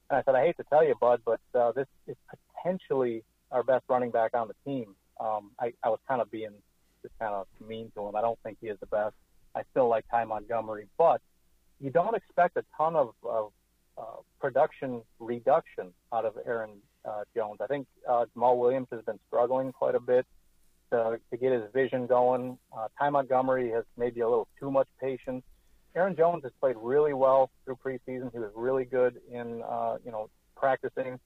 And 0.10 0.18
I 0.20 0.24
said, 0.24 0.36
I 0.36 0.46
hate 0.46 0.58
to 0.58 0.64
tell 0.64 0.86
you, 0.86 0.94
bud, 1.00 1.22
but 1.26 1.40
uh, 1.56 1.72
this 1.72 1.88
is 2.06 2.18
potentially 2.30 3.24
our 3.52 3.64
best 3.64 3.86
running 3.88 4.12
back 4.12 4.34
on 4.34 4.50
the 4.50 4.56
team. 4.66 4.96
Um, 5.20 5.52
I, 5.60 5.74
I 5.84 5.90
was 5.90 6.00
kind 6.08 6.22
of 6.22 6.30
being 6.30 6.52
just 7.02 7.18
kind 7.18 7.34
of 7.34 7.48
mean 7.66 7.92
to 7.96 8.08
him. 8.08 8.16
I 8.16 8.22
don't 8.22 8.38
think 8.44 8.58
he 8.60 8.68
is 8.68 8.78
the 8.80 8.88
best. 8.88 9.16
I 9.56 9.62
still 9.72 9.88
like 9.88 10.06
Ty 10.12 10.26
Montgomery, 10.26 10.88
but 10.98 11.22
you 11.80 11.90
don't 11.90 12.16
expect 12.16 12.58
a 12.58 12.64
ton 12.78 12.96
of, 12.96 13.14
of 13.24 13.52
uh, 13.98 14.22
production 14.40 15.02
reduction 15.20 15.94
out 16.14 16.26
of 16.26 16.34
Aaron 16.46 16.72
uh, 17.06 17.24
Jones. 17.36 17.60
I 17.62 17.68
think 17.68 17.88
uh, 18.10 18.26
Jamaal 18.36 18.58
Williams 18.58 18.88
has 18.92 19.02
been 19.06 19.20
struggling 19.28 19.72
quite 19.72 19.96
a 19.96 20.00
bit 20.00 20.26
to, 20.92 21.20
to 21.30 21.38
get 21.38 21.52
his 21.52 21.64
vision 21.74 22.08
going. 22.08 22.58
Uh, 22.76 22.88
Ty 22.98 23.10
Montgomery 23.10 23.72
has 23.72 23.84
maybe 23.98 24.22
a 24.22 24.30
little 24.30 24.48
too 24.60 24.72
much 24.72 24.88
patience. 25.00 25.44
Aaron 25.96 26.16
Jones 26.16 26.44
has 26.44 26.52
played 26.60 26.76
really 26.82 27.14
well 27.14 27.50
through 27.66 27.78
preseason. 27.86 28.32
He 28.32 28.40
was 28.40 28.52
really 28.56 28.86
good 28.86 29.20
in 29.32 29.62
uh, 29.68 29.98
you 30.06 30.12
know 30.12 30.30
practicing. 30.56 31.20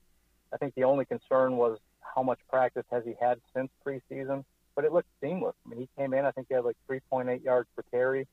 I 0.53 0.57
think 0.57 0.73
the 0.75 0.83
only 0.85 1.05
concern 1.05 1.57
was 1.57 1.77
how 1.99 2.23
much 2.23 2.39
practice 2.49 2.85
has 2.91 3.03
he 3.03 3.13
had 3.19 3.39
since 3.55 3.69
preseason, 3.85 4.43
but 4.75 4.85
it 4.85 4.93
looked 4.93 5.09
seamless. 5.21 5.55
I 5.65 5.69
mean, 5.69 5.79
he 5.81 5.89
came 5.97 6.13
in. 6.13 6.25
I 6.25 6.31
think 6.31 6.47
he 6.47 6.55
had 6.55 6.63
like 6.63 6.77
3.8 6.89 7.43
yards 7.43 7.67
per 7.75 7.83
carry. 7.91 8.27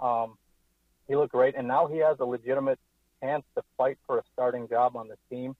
Um, 0.00 0.36
he 1.06 1.16
looked 1.16 1.32
great, 1.32 1.54
and 1.56 1.68
now 1.68 1.86
he 1.86 1.98
has 1.98 2.16
a 2.20 2.24
legitimate 2.24 2.78
chance 3.22 3.44
to 3.56 3.62
fight 3.76 3.98
for 4.06 4.18
a 4.18 4.22
starting 4.32 4.68
job 4.68 4.96
on 4.96 5.08
the 5.08 5.16
team, 5.30 5.56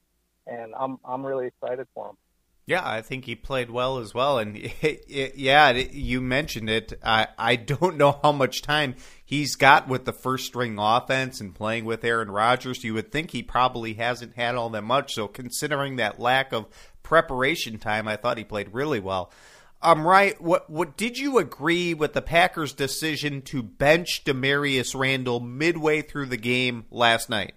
and 0.47 0.75
I'm 0.79 0.99
I'm 1.05 1.25
really 1.25 1.47
excited 1.47 1.87
for 1.95 2.11
him. 2.11 2.17
Yeah, 2.65 2.83
I 2.85 3.03
think 3.03 3.25
he 3.25 3.35
played 3.35 3.71
well 3.71 3.99
as 3.99 4.15
well, 4.15 4.39
and 4.39 4.57
it, 4.83 5.05
it, 5.09 5.35
yeah, 5.37 5.71
it, 5.71 5.93
you 5.93 6.21
mentioned 6.21 6.71
it. 6.71 6.93
I 7.03 7.29
I 7.39 7.57
don't 7.57 7.97
know 7.97 8.19
how 8.23 8.33
much 8.33 8.63
time 8.63 8.95
he's 9.25 9.57
got 9.57 9.89
with 9.89 10.05
the 10.05 10.13
first 10.13 10.47
string 10.47 10.77
offense 10.79 11.41
and 11.41 11.55
playing 11.55 11.85
with 11.85 12.05
Aaron 12.05 12.31
Rodgers. 12.31 12.85
You 12.85 12.95
would 12.95 13.11
think 13.11 13.31
he 13.31 13.43
probably 13.43 13.95
hasn't 13.95 14.37
had 14.37 14.55
all 14.55 14.71
that 14.71 14.83
much. 14.83 15.15
So 15.15 15.29
considering 15.29 15.97
that 15.97 16.21
lack 16.21 16.53
of 16.53 16.67
preparation 17.03 17.79
time, 17.79 18.07
I 18.07 18.17
thought 18.17 18.39
he 18.39 18.45
played 18.45 18.73
really 18.73 19.01
well. 19.01 19.33
Um, 19.83 20.07
right. 20.07 20.41
What 20.41 20.71
what 20.71 20.97
did 20.97 21.19
you 21.19 21.39
agree 21.39 21.93
with 21.93 22.13
the 22.13 22.23
Packers' 22.23 22.73
decision 22.73 23.43
to 23.43 23.63
bench 23.63 24.23
Damarious 24.25 24.95
Randall 24.99 25.41
midway 25.41 26.03
through 26.03 26.27
the 26.27 26.37
game 26.37 26.87
last 26.91 27.29
night? 27.29 27.55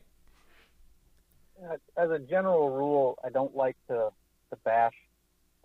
as 1.98 2.12
a 2.12 2.20
general 2.20 2.70
rule, 2.70 3.18
I 3.24 3.30
don't 3.30 3.56
like 3.56 3.78
to 3.88 4.10
to 4.50 4.56
bash 4.64 4.94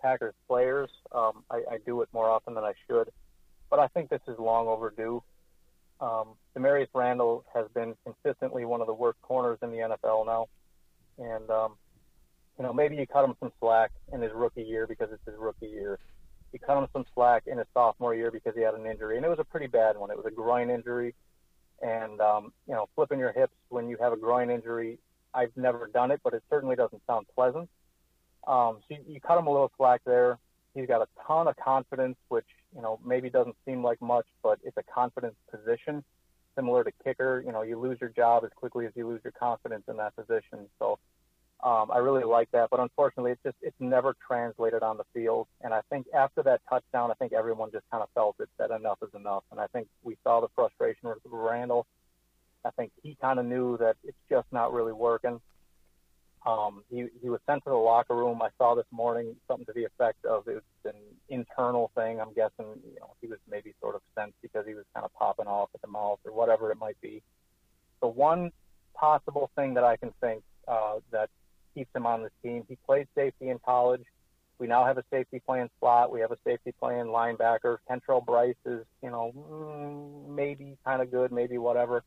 Packers 0.01 0.33
players. 0.47 0.89
Um, 1.11 1.43
I, 1.49 1.61
I 1.71 1.77
do 1.85 2.01
it 2.01 2.09
more 2.13 2.29
often 2.29 2.53
than 2.55 2.63
I 2.63 2.73
should, 2.87 3.09
but 3.69 3.79
I 3.79 3.87
think 3.87 4.09
this 4.09 4.21
is 4.27 4.37
long 4.39 4.67
overdue. 4.67 5.21
Um, 5.99 6.29
Damarious 6.57 6.87
Randall 6.93 7.45
has 7.53 7.67
been 7.75 7.95
consistently 8.03 8.65
one 8.65 8.81
of 8.81 8.87
the 8.87 8.93
worst 8.93 9.21
corners 9.21 9.59
in 9.61 9.71
the 9.71 9.77
NFL 9.77 10.25
now, 10.25 10.47
and 11.19 11.49
um, 11.49 11.73
you 12.57 12.63
know 12.63 12.73
maybe 12.73 12.95
you 12.95 13.05
cut 13.05 13.25
him 13.25 13.35
some 13.39 13.51
slack 13.59 13.91
in 14.11 14.21
his 14.21 14.31
rookie 14.33 14.63
year 14.63 14.87
because 14.87 15.09
it's 15.11 15.25
his 15.25 15.35
rookie 15.37 15.67
year. 15.67 15.99
You 16.51 16.59
cut 16.59 16.77
him 16.77 16.87
some 16.91 17.05
slack 17.13 17.43
in 17.47 17.57
his 17.57 17.67
sophomore 17.73 18.13
year 18.13 18.31
because 18.31 18.53
he 18.55 18.61
had 18.61 18.73
an 18.73 18.85
injury, 18.85 19.17
and 19.17 19.25
it 19.25 19.29
was 19.29 19.39
a 19.39 19.43
pretty 19.43 19.67
bad 19.67 19.97
one. 19.97 20.11
It 20.11 20.17
was 20.17 20.25
a 20.25 20.31
groin 20.31 20.69
injury, 20.69 21.15
and 21.81 22.19
um, 22.19 22.53
you 22.67 22.73
know 22.73 22.87
flipping 22.95 23.19
your 23.19 23.31
hips 23.31 23.53
when 23.69 23.87
you 23.87 23.97
have 24.01 24.13
a 24.13 24.17
groin 24.17 24.49
injury. 24.49 24.99
I've 25.33 25.55
never 25.55 25.87
done 25.87 26.11
it, 26.11 26.19
but 26.23 26.33
it 26.33 26.43
certainly 26.49 26.75
doesn't 26.75 27.01
sound 27.07 27.25
pleasant. 27.35 27.69
Um, 28.45 28.79
so 28.81 28.95
you, 28.95 28.97
you 29.07 29.21
cut 29.21 29.37
him 29.37 29.47
a 29.47 29.51
little 29.51 29.71
slack 29.77 30.01
there. 30.05 30.39
He's 30.73 30.87
got 30.87 31.01
a 31.01 31.07
ton 31.25 31.47
of 31.47 31.55
confidence, 31.57 32.17
which 32.29 32.47
you 32.75 32.81
know 32.81 32.99
maybe 33.05 33.29
doesn't 33.29 33.55
seem 33.65 33.83
like 33.83 34.01
much, 34.01 34.25
but 34.43 34.59
it's 34.63 34.77
a 34.77 34.83
confidence 34.83 35.35
position, 35.49 36.03
similar 36.55 36.83
to 36.83 36.91
kicker. 37.03 37.43
You 37.45 37.53
know, 37.53 37.61
you 37.61 37.79
lose 37.79 37.97
your 38.01 38.09
job 38.09 38.43
as 38.43 38.51
quickly 38.55 38.85
as 38.85 38.91
you 38.95 39.07
lose 39.07 39.21
your 39.23 39.33
confidence 39.33 39.83
in 39.87 39.97
that 39.97 40.15
position. 40.15 40.67
So 40.79 40.99
um, 41.63 41.91
I 41.91 41.99
really 41.99 42.23
like 42.23 42.49
that, 42.51 42.69
but 42.71 42.79
unfortunately, 42.79 43.31
it's 43.31 43.43
just 43.43 43.57
it's 43.61 43.75
never 43.79 44.15
translated 44.27 44.81
on 44.81 44.97
the 44.97 45.03
field. 45.13 45.47
And 45.61 45.73
I 45.73 45.81
think 45.91 46.07
after 46.13 46.41
that 46.43 46.61
touchdown, 46.67 47.11
I 47.11 47.13
think 47.15 47.33
everyone 47.33 47.71
just 47.71 47.85
kind 47.91 48.01
of 48.01 48.09
felt 48.15 48.35
it 48.39 48.49
that 48.57 48.71
enough 48.71 48.97
is 49.03 49.13
enough. 49.13 49.43
And 49.51 49.59
I 49.59 49.67
think 49.67 49.87
we 50.03 50.17
saw 50.23 50.41
the 50.41 50.47
frustration 50.55 51.09
with 51.09 51.19
Randall. 51.25 51.85
I 52.65 52.71
think 52.71 52.91
he 53.03 53.15
kind 53.21 53.39
of 53.39 53.45
knew 53.45 53.77
that 53.77 53.95
it's 54.03 54.17
just 54.29 54.47
not 54.51 54.73
really 54.73 54.93
working. 54.93 55.39
Um, 56.45 56.83
he, 56.89 57.05
he 57.21 57.29
was 57.29 57.39
sent 57.45 57.63
to 57.65 57.69
the 57.69 57.75
locker 57.75 58.15
room. 58.15 58.41
I 58.41 58.49
saw 58.57 58.73
this 58.73 58.85
morning 58.89 59.35
something 59.47 59.65
to 59.67 59.73
the 59.73 59.83
effect 59.85 60.25
of 60.25 60.47
it's 60.47 60.65
an 60.85 60.93
internal 61.29 61.91
thing. 61.95 62.19
I'm 62.19 62.33
guessing, 62.33 62.65
you 62.83 62.99
know, 62.99 63.13
he 63.21 63.27
was 63.27 63.37
maybe 63.49 63.75
sort 63.79 63.93
of 63.93 64.01
sent 64.15 64.33
because 64.41 64.65
he 64.65 64.73
was 64.73 64.85
kind 64.95 65.05
of 65.05 65.13
popping 65.13 65.45
off 65.45 65.69
at 65.75 65.81
the 65.81 65.87
mouth 65.87 66.19
or 66.25 66.31
whatever 66.31 66.71
it 66.71 66.79
might 66.79 66.99
be. 67.01 67.21
The 68.01 68.07
one 68.07 68.51
possible 68.95 69.51
thing 69.55 69.75
that 69.75 69.83
I 69.83 69.97
can 69.97 70.11
think 70.19 70.41
uh, 70.67 70.95
that 71.11 71.29
keeps 71.73 71.93
him 71.95 72.05
on 72.05 72.23
this 72.23 72.31
team, 72.43 72.63
he 72.67 72.77
played 72.85 73.07
safety 73.15 73.49
in 73.49 73.59
college. 73.59 74.03
We 74.59 74.67
now 74.67 74.85
have 74.85 74.97
a 74.97 75.03
safety 75.11 75.41
playing 75.43 75.69
slot. 75.79 76.11
We 76.11 76.19
have 76.21 76.31
a 76.31 76.37
safety 76.45 76.71
playing 76.79 77.05
linebacker. 77.05 77.77
Kentrell 77.89 78.23
Brice 78.23 78.55
is, 78.65 78.85
you 79.01 79.09
know, 79.09 79.31
mm, 79.35 80.35
maybe 80.35 80.77
kind 80.85 81.01
of 81.01 81.09
good, 81.09 81.31
maybe 81.31 81.57
whatever 81.57 82.03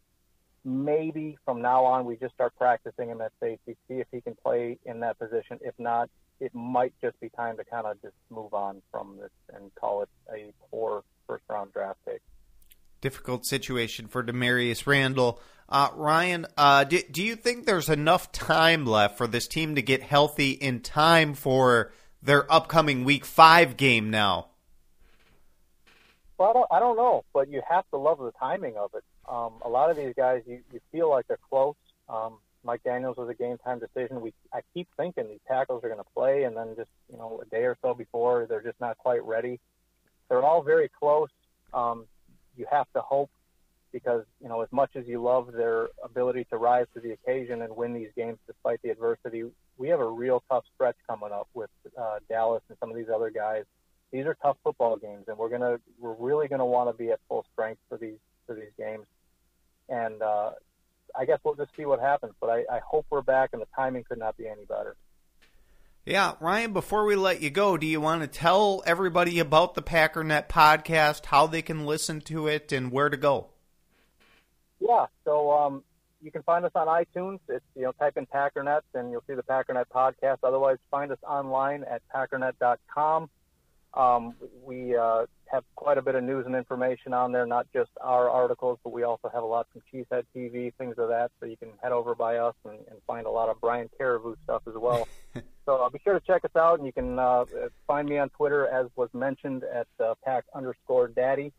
maybe 0.64 1.36
from 1.44 1.60
now 1.60 1.84
on 1.84 2.04
we 2.04 2.16
just 2.16 2.34
start 2.34 2.54
practicing 2.56 3.08
him 3.08 3.20
at 3.20 3.32
safety, 3.40 3.76
see 3.86 3.94
if 3.94 4.06
he 4.10 4.20
can 4.20 4.34
play 4.42 4.78
in 4.86 5.00
that 5.00 5.18
position. 5.18 5.58
If 5.60 5.74
not, 5.78 6.08
it 6.40 6.54
might 6.54 6.94
just 7.02 7.20
be 7.20 7.28
time 7.28 7.56
to 7.58 7.64
kind 7.64 7.86
of 7.86 8.00
just 8.02 8.14
move 8.30 8.54
on 8.54 8.82
from 8.90 9.18
this 9.20 9.30
and 9.54 9.70
call 9.74 10.02
it 10.02 10.08
a 10.32 10.52
poor 10.70 11.04
first 11.26 11.44
round 11.48 11.72
draft 11.72 11.98
pick. 12.06 12.22
Difficult 13.00 13.44
situation 13.44 14.08
for 14.08 14.22
Damarious 14.22 14.86
Randall. 14.86 15.38
Uh, 15.68 15.88
Ryan, 15.94 16.46
uh, 16.56 16.84
do, 16.84 17.00
do 17.10 17.22
you 17.22 17.36
think 17.36 17.64
there's 17.64 17.88
enough 17.88 18.30
time 18.32 18.84
left 18.84 19.16
for 19.16 19.26
this 19.26 19.46
team 19.46 19.74
to 19.74 19.82
get 19.82 20.02
healthy 20.02 20.50
in 20.50 20.80
time 20.80 21.34
for 21.34 21.92
their 22.22 22.50
upcoming 22.52 23.04
Week 23.04 23.24
Five 23.24 23.76
game 23.76 24.10
now? 24.10 24.48
Well, 26.36 26.50
I 26.50 26.52
don't, 26.52 26.66
I 26.72 26.78
don't 26.80 26.96
know, 26.96 27.24
but 27.32 27.48
you 27.48 27.62
have 27.68 27.88
to 27.90 27.96
love 27.96 28.18
the 28.18 28.32
timing 28.38 28.76
of 28.76 28.90
it. 28.94 29.04
Um, 29.28 29.54
a 29.64 29.68
lot 29.68 29.90
of 29.90 29.96
these 29.96 30.14
guys, 30.16 30.42
you, 30.46 30.60
you 30.72 30.80
feel 30.92 31.08
like 31.08 31.26
they're 31.28 31.38
close. 31.48 31.76
Um, 32.08 32.38
Mike 32.64 32.82
Daniels 32.82 33.16
was 33.16 33.28
a 33.28 33.34
game 33.34 33.58
time 33.58 33.78
decision. 33.78 34.20
We 34.20 34.32
I 34.52 34.60
keep 34.72 34.88
thinking 34.96 35.28
these 35.28 35.40
tackles 35.46 35.84
are 35.84 35.88
going 35.88 36.00
to 36.00 36.10
play, 36.14 36.44
and 36.44 36.56
then 36.56 36.74
just 36.76 36.90
you 37.10 37.18
know 37.18 37.40
a 37.42 37.46
day 37.46 37.64
or 37.64 37.76
so 37.82 37.94
before, 37.94 38.46
they're 38.46 38.62
just 38.62 38.80
not 38.80 38.98
quite 38.98 39.24
ready. 39.24 39.60
They're 40.28 40.42
all 40.42 40.62
very 40.62 40.88
close. 40.88 41.28
Um, 41.72 42.06
you 42.56 42.66
have 42.70 42.86
to 42.94 43.00
hope 43.00 43.30
because 43.94 44.24
you 44.42 44.48
know 44.50 44.60
as 44.60 44.68
much 44.70 44.90
as 44.96 45.06
you 45.06 45.22
love 45.22 45.52
their 45.52 45.88
ability 46.04 46.44
to 46.50 46.58
rise 46.58 46.86
to 46.92 47.00
the 47.00 47.12
occasion 47.12 47.62
and 47.62 47.74
win 47.74 47.94
these 47.94 48.10
games 48.14 48.36
despite 48.46 48.82
the 48.82 48.90
adversity, 48.90 49.44
we 49.78 49.88
have 49.88 50.00
a 50.00 50.06
real 50.06 50.42
tough 50.50 50.64
stretch 50.74 50.96
coming 51.08 51.30
up 51.32 51.48
with 51.54 51.70
uh, 51.98 52.18
Dallas 52.28 52.62
and 52.68 52.76
some 52.78 52.90
of 52.90 52.96
these 52.96 53.08
other 53.14 53.30
guys. 53.30 53.64
These 54.12 54.26
are 54.26 54.36
tough 54.42 54.58
football 54.62 54.96
games, 54.96 55.24
and 55.28 55.38
we're 55.38 55.48
gonna 55.48 55.78
we're 55.98 56.16
really 56.18 56.48
gonna 56.48 56.66
want 56.66 56.90
to 56.90 56.94
be 56.94 57.10
at 57.10 57.20
full 57.28 57.46
strength 57.54 57.80
for 57.88 57.96
these 57.96 58.18
for 58.46 58.54
these 58.54 58.72
games 58.76 59.06
and 59.88 60.22
uh, 60.22 60.50
I 61.16 61.24
guess 61.24 61.38
we'll 61.44 61.54
just 61.54 61.70
see 61.76 61.84
what 61.84 62.00
happens. 62.00 62.34
But 62.40 62.50
I, 62.50 62.64
I 62.70 62.80
hope 62.86 63.06
we're 63.10 63.22
back, 63.22 63.50
and 63.52 63.62
the 63.62 63.68
timing 63.74 64.04
could 64.04 64.18
not 64.18 64.36
be 64.36 64.46
any 64.46 64.64
better. 64.64 64.96
Yeah, 66.04 66.34
Ryan, 66.40 66.72
before 66.74 67.06
we 67.06 67.16
let 67.16 67.40
you 67.40 67.48
go, 67.50 67.78
do 67.78 67.86
you 67.86 68.00
want 68.00 68.20
to 68.20 68.26
tell 68.26 68.82
everybody 68.86 69.38
about 69.38 69.74
the 69.74 69.82
Packernet 69.82 70.48
podcast, 70.48 71.26
how 71.26 71.46
they 71.46 71.62
can 71.62 71.86
listen 71.86 72.20
to 72.22 72.46
it, 72.46 72.72
and 72.72 72.92
where 72.92 73.08
to 73.08 73.16
go? 73.16 73.48
Yeah, 74.86 75.06
so 75.24 75.50
um, 75.50 75.82
you 76.20 76.30
can 76.30 76.42
find 76.42 76.64
us 76.64 76.72
on 76.74 76.86
iTunes. 76.88 77.38
It's 77.48 77.64
you 77.74 77.82
know 77.82 77.92
type 77.92 78.16
in 78.16 78.26
Packernet 78.26 78.82
and 78.94 79.10
you'll 79.10 79.24
see 79.26 79.34
the 79.34 79.42
Packernet 79.42 79.86
podcast. 79.94 80.38
Otherwise, 80.42 80.78
find 80.90 81.10
us 81.10 81.18
online 81.26 81.84
at 81.84 82.02
packernet.com. 82.14 83.30
Um, 83.94 84.34
we 84.64 84.96
uh, 84.96 85.26
have 85.46 85.64
quite 85.76 85.98
a 85.98 86.02
bit 86.02 86.16
of 86.16 86.24
news 86.24 86.46
and 86.46 86.56
information 86.56 87.14
on 87.14 87.30
there, 87.30 87.46
not 87.46 87.66
just 87.72 87.90
our 88.00 88.28
articles, 88.28 88.78
but 88.82 88.92
we 88.92 89.04
also 89.04 89.30
have 89.32 89.42
a 89.44 89.46
lot 89.46 89.68
from 89.72 89.82
Cheesehead 89.92 90.24
TV, 90.34 90.74
things 90.74 90.96
of 90.98 91.08
that. 91.08 91.30
So 91.38 91.46
you 91.46 91.56
can 91.56 91.68
head 91.80 91.92
over 91.92 92.14
by 92.14 92.38
us 92.38 92.54
and, 92.64 92.78
and 92.90 92.98
find 93.06 93.26
a 93.26 93.30
lot 93.30 93.48
of 93.48 93.60
Brian 93.60 93.88
Carriveau 93.98 94.34
stuff 94.42 94.62
as 94.66 94.74
well. 94.74 95.06
so 95.64 95.76
uh, 95.76 95.88
be 95.90 96.00
sure 96.02 96.14
to 96.14 96.26
check 96.26 96.44
us 96.44 96.56
out, 96.56 96.78
and 96.78 96.86
you 96.86 96.92
can 96.92 97.18
uh, 97.18 97.44
find 97.86 98.08
me 98.08 98.18
on 98.18 98.30
Twitter, 98.30 98.66
as 98.66 98.88
was 98.96 99.08
mentioned, 99.14 99.62
at 99.62 99.86
uh, 100.04 100.14
Pack 100.24 100.44
underscore 100.54 101.08
Daddy. 101.08 101.52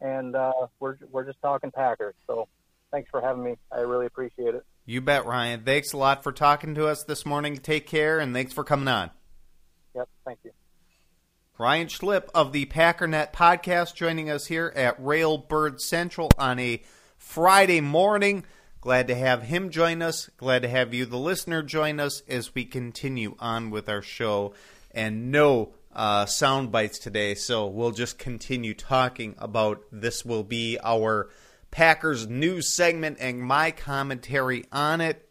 And 0.00 0.34
uh, 0.34 0.52
we're 0.78 0.96
we're 1.10 1.26
just 1.26 1.42
talking 1.42 1.70
Packers. 1.70 2.14
So 2.26 2.48
thanks 2.90 3.10
for 3.10 3.20
having 3.20 3.42
me. 3.42 3.56
I 3.70 3.80
really 3.80 4.06
appreciate 4.06 4.54
it. 4.54 4.64
You 4.86 5.00
bet, 5.00 5.26
Ryan. 5.26 5.62
Thanks 5.64 5.92
a 5.92 5.96
lot 5.96 6.22
for 6.22 6.32
talking 6.32 6.74
to 6.74 6.86
us 6.86 7.04
this 7.04 7.24
morning. 7.24 7.56
Take 7.56 7.86
care, 7.86 8.18
and 8.18 8.34
thanks 8.34 8.52
for 8.52 8.64
coming 8.64 8.88
on. 8.88 9.10
Yep, 9.94 10.08
thank 10.24 10.38
you. 10.44 10.50
Ryan 11.58 11.88
Schlip 11.88 12.28
of 12.34 12.52
the 12.52 12.64
Packernet 12.66 13.32
podcast 13.32 13.94
joining 13.94 14.30
us 14.30 14.46
here 14.46 14.72
at 14.74 15.00
Railbird 15.00 15.78
Central 15.78 16.30
on 16.38 16.58
a 16.58 16.82
Friday 17.18 17.82
morning. 17.82 18.44
Glad 18.80 19.08
to 19.08 19.14
have 19.14 19.42
him 19.42 19.68
join 19.68 20.00
us. 20.00 20.30
Glad 20.38 20.62
to 20.62 20.68
have 20.68 20.94
you, 20.94 21.04
the 21.04 21.18
listener, 21.18 21.62
join 21.62 22.00
us 22.00 22.22
as 22.26 22.54
we 22.54 22.64
continue 22.64 23.36
on 23.38 23.70
with 23.70 23.90
our 23.90 24.00
show. 24.00 24.54
And 24.90 25.30
no 25.30 25.74
uh, 25.94 26.24
sound 26.24 26.72
bites 26.72 26.98
today, 26.98 27.34
so 27.34 27.66
we'll 27.66 27.90
just 27.90 28.18
continue 28.18 28.72
talking 28.72 29.34
about 29.36 29.82
this. 29.92 30.24
Will 30.24 30.44
be 30.44 30.78
our 30.82 31.28
Packers 31.70 32.26
news 32.26 32.74
segment 32.74 33.18
and 33.20 33.40
my 33.40 33.70
commentary 33.70 34.64
on 34.72 35.00
it. 35.00 35.28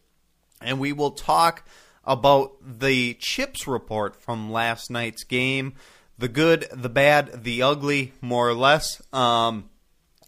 And 0.61 0.79
we 0.79 0.93
will 0.93 1.11
talk 1.11 1.67
about 2.03 2.53
the 2.61 3.13
chips 3.15 3.67
report 3.67 4.15
from 4.15 4.51
last 4.51 4.89
night's 4.89 5.23
game 5.23 5.73
the 6.19 6.27
good, 6.27 6.67
the 6.73 6.89
bad, 6.89 7.43
the 7.43 7.61
ugly, 7.61 8.11
more 8.19 8.49
or 8.49 8.53
less. 8.53 9.01
Um, 9.13 9.69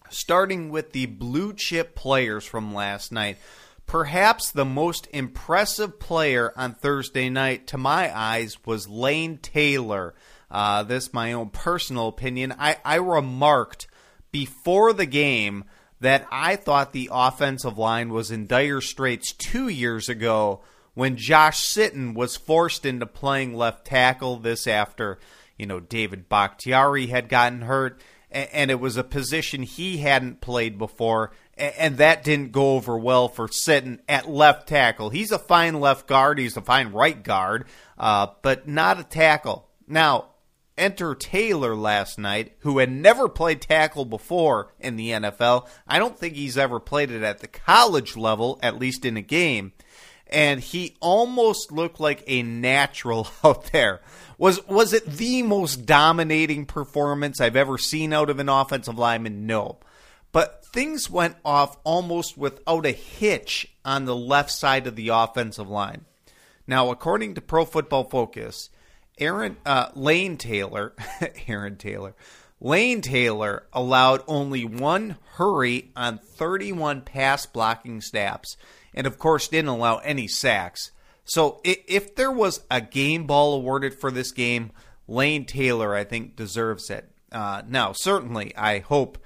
starting 0.09 0.69
with 0.69 0.93
the 0.93 1.05
blue 1.05 1.53
chip 1.53 1.95
players 1.95 2.45
from 2.45 2.73
last 2.73 3.11
night. 3.11 3.37
Perhaps 3.85 4.51
the 4.51 4.65
most 4.65 5.07
impressive 5.11 5.99
player 5.99 6.53
on 6.55 6.75
Thursday 6.75 7.29
night, 7.29 7.67
to 7.67 7.77
my 7.77 8.17
eyes, 8.17 8.55
was 8.65 8.87
Lane 8.87 9.37
Taylor. 9.37 10.13
Uh, 10.49 10.83
this 10.83 11.13
my 11.13 11.33
own 11.33 11.49
personal 11.49 12.07
opinion. 12.07 12.53
I, 12.57 12.77
I 12.85 12.95
remarked 12.95 13.87
before 14.31 14.93
the 14.93 15.05
game 15.05 15.65
that 16.01 16.27
I 16.31 16.57
thought 16.57 16.91
the 16.91 17.09
offensive 17.11 17.77
line 17.77 18.11
was 18.11 18.29
in 18.29 18.45
dire 18.45 18.81
straits 18.81 19.31
two 19.31 19.69
years 19.69 20.09
ago 20.09 20.61
when 20.93 21.15
Josh 21.15 21.63
Sitton 21.65 22.13
was 22.13 22.35
forced 22.35 22.85
into 22.85 23.05
playing 23.05 23.55
left 23.55 23.85
tackle. 23.85 24.37
This 24.37 24.67
after 24.67 25.17
you 25.61 25.67
know, 25.67 25.79
David 25.79 26.27
Bakhtiari 26.27 27.05
had 27.05 27.29
gotten 27.29 27.61
hurt, 27.61 28.01
and 28.31 28.71
it 28.71 28.79
was 28.79 28.97
a 28.97 29.03
position 29.03 29.61
he 29.61 29.99
hadn't 29.99 30.41
played 30.41 30.79
before, 30.79 31.33
and 31.55 31.97
that 31.97 32.23
didn't 32.23 32.51
go 32.51 32.73
over 32.77 32.97
well 32.97 33.27
for 33.27 33.47
Sitton 33.47 33.99
at 34.09 34.27
left 34.27 34.67
tackle. 34.67 35.11
He's 35.11 35.31
a 35.31 35.37
fine 35.37 35.79
left 35.79 36.07
guard, 36.07 36.39
he's 36.39 36.57
a 36.57 36.61
fine 36.61 36.91
right 36.91 37.21
guard, 37.21 37.65
uh, 37.99 38.29
but 38.41 38.67
not 38.67 38.99
a 38.99 39.03
tackle. 39.03 39.69
Now, 39.87 40.29
enter 40.81 41.13
Taylor 41.15 41.75
last 41.75 42.17
night, 42.17 42.53
who 42.59 42.79
had 42.79 42.91
never 42.91 43.29
played 43.29 43.61
tackle 43.61 44.03
before 44.03 44.73
in 44.79 44.95
the 44.95 45.11
NFL. 45.11 45.67
I 45.87 45.99
don't 45.99 46.17
think 46.17 46.35
he's 46.35 46.57
ever 46.57 46.79
played 46.79 47.11
it 47.11 47.23
at 47.23 47.39
the 47.39 47.47
college 47.47 48.17
level, 48.17 48.59
at 48.63 48.79
least 48.79 49.05
in 49.05 49.15
a 49.15 49.21
game. 49.21 49.73
And 50.27 50.59
he 50.59 50.97
almost 50.99 51.71
looked 51.71 51.99
like 51.99 52.23
a 52.25 52.41
natural 52.41 53.27
out 53.43 53.71
there. 53.71 54.01
Was 54.37 54.65
was 54.67 54.91
it 54.91 55.05
the 55.05 55.43
most 55.43 55.85
dominating 55.85 56.65
performance 56.65 57.39
I've 57.39 57.55
ever 57.55 57.77
seen 57.77 58.11
out 58.11 58.29
of 58.29 58.39
an 58.39 58.49
offensive 58.49 58.97
lineman? 58.97 59.45
No. 59.45 59.77
But 60.31 60.65
things 60.65 61.09
went 61.09 61.35
off 61.45 61.77
almost 61.83 62.37
without 62.37 62.85
a 62.85 62.91
hitch 62.91 63.67
on 63.85 64.05
the 64.05 64.15
left 64.15 64.49
side 64.49 64.87
of 64.87 64.95
the 64.95 65.09
offensive 65.09 65.69
line. 65.69 66.05
Now, 66.65 66.89
according 66.89 67.35
to 67.35 67.41
Pro 67.41 67.65
Football 67.65 68.05
Focus, 68.05 68.69
Aaron 69.17 69.57
uh, 69.65 69.89
Lane 69.95 70.37
Taylor, 70.37 70.93
Aaron 71.47 71.77
Taylor, 71.77 72.15
Lane 72.59 73.01
Taylor 73.01 73.63
allowed 73.73 74.23
only 74.27 74.65
one 74.65 75.17
hurry 75.33 75.91
on 75.95 76.19
31 76.19 77.01
pass 77.01 77.45
blocking 77.45 78.01
snaps, 78.01 78.55
and 78.93 79.07
of 79.07 79.17
course 79.17 79.47
didn't 79.47 79.69
allow 79.69 79.97
any 79.97 80.27
sacks. 80.27 80.91
So 81.23 81.59
if 81.63 82.15
there 82.15 82.31
was 82.31 82.61
a 82.69 82.81
game 82.81 83.25
ball 83.25 83.55
awarded 83.55 83.93
for 83.93 84.11
this 84.11 84.31
game, 84.31 84.71
Lane 85.07 85.45
Taylor, 85.45 85.95
I 85.95 86.03
think, 86.03 86.35
deserves 86.35 86.89
it. 86.89 87.09
Uh, 87.31 87.61
now, 87.67 87.93
certainly, 87.93 88.55
I 88.55 88.79
hope 88.79 89.17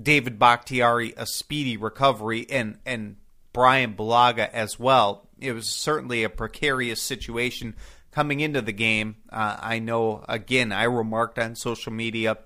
David 0.00 0.38
Bakhtiari 0.38 1.14
a 1.16 1.26
speedy 1.26 1.76
recovery 1.76 2.46
and 2.50 2.78
and 2.86 3.16
Bryan 3.52 3.94
Bulaga 3.94 4.50
as 4.52 4.78
well. 4.78 5.28
It 5.40 5.52
was 5.52 5.68
certainly 5.68 6.22
a 6.22 6.28
precarious 6.28 7.02
situation 7.02 7.74
coming 8.10 8.40
into 8.40 8.60
the 8.62 8.72
game. 8.72 9.16
Uh, 9.30 9.56
I 9.60 9.78
know, 9.78 10.24
again, 10.28 10.72
I 10.72 10.84
remarked 10.84 11.38
on 11.38 11.54
social 11.54 11.92
media. 11.92 12.38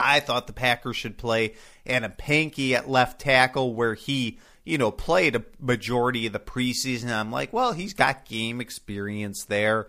I 0.00 0.20
thought 0.20 0.46
the 0.46 0.52
Packers 0.52 0.96
should 0.96 1.18
play 1.18 1.54
Adam 1.86 2.12
Pankey 2.12 2.72
at 2.72 2.88
left 2.88 3.20
tackle, 3.20 3.74
where 3.74 3.94
he, 3.94 4.38
you 4.64 4.78
know, 4.78 4.90
played 4.90 5.34
a 5.34 5.44
majority 5.58 6.26
of 6.26 6.32
the 6.32 6.38
preseason. 6.38 7.10
I'm 7.10 7.32
like, 7.32 7.52
well, 7.52 7.72
he's 7.72 7.94
got 7.94 8.24
game 8.24 8.60
experience 8.60 9.44
there. 9.44 9.88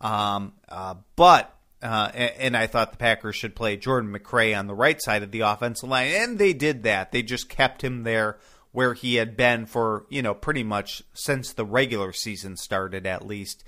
Um, 0.00 0.52
uh, 0.68 0.96
but 1.16 1.56
uh, 1.82 2.10
and 2.14 2.56
I 2.56 2.66
thought 2.66 2.90
the 2.90 2.98
Packers 2.98 3.36
should 3.36 3.54
play 3.54 3.76
Jordan 3.76 4.12
McCray 4.12 4.58
on 4.58 4.66
the 4.66 4.74
right 4.74 5.00
side 5.00 5.22
of 5.22 5.30
the 5.30 5.40
offensive 5.40 5.88
line, 5.88 6.08
and 6.08 6.38
they 6.38 6.52
did 6.52 6.82
that. 6.84 7.12
They 7.12 7.22
just 7.22 7.48
kept 7.48 7.82
him 7.82 8.02
there 8.02 8.38
where 8.72 8.94
he 8.94 9.14
had 9.14 9.36
been 9.36 9.64
for 9.66 10.04
you 10.10 10.20
know 10.20 10.34
pretty 10.34 10.62
much 10.62 11.02
since 11.14 11.52
the 11.52 11.64
regular 11.64 12.12
season 12.12 12.56
started, 12.56 13.06
at 13.06 13.26
least. 13.26 13.64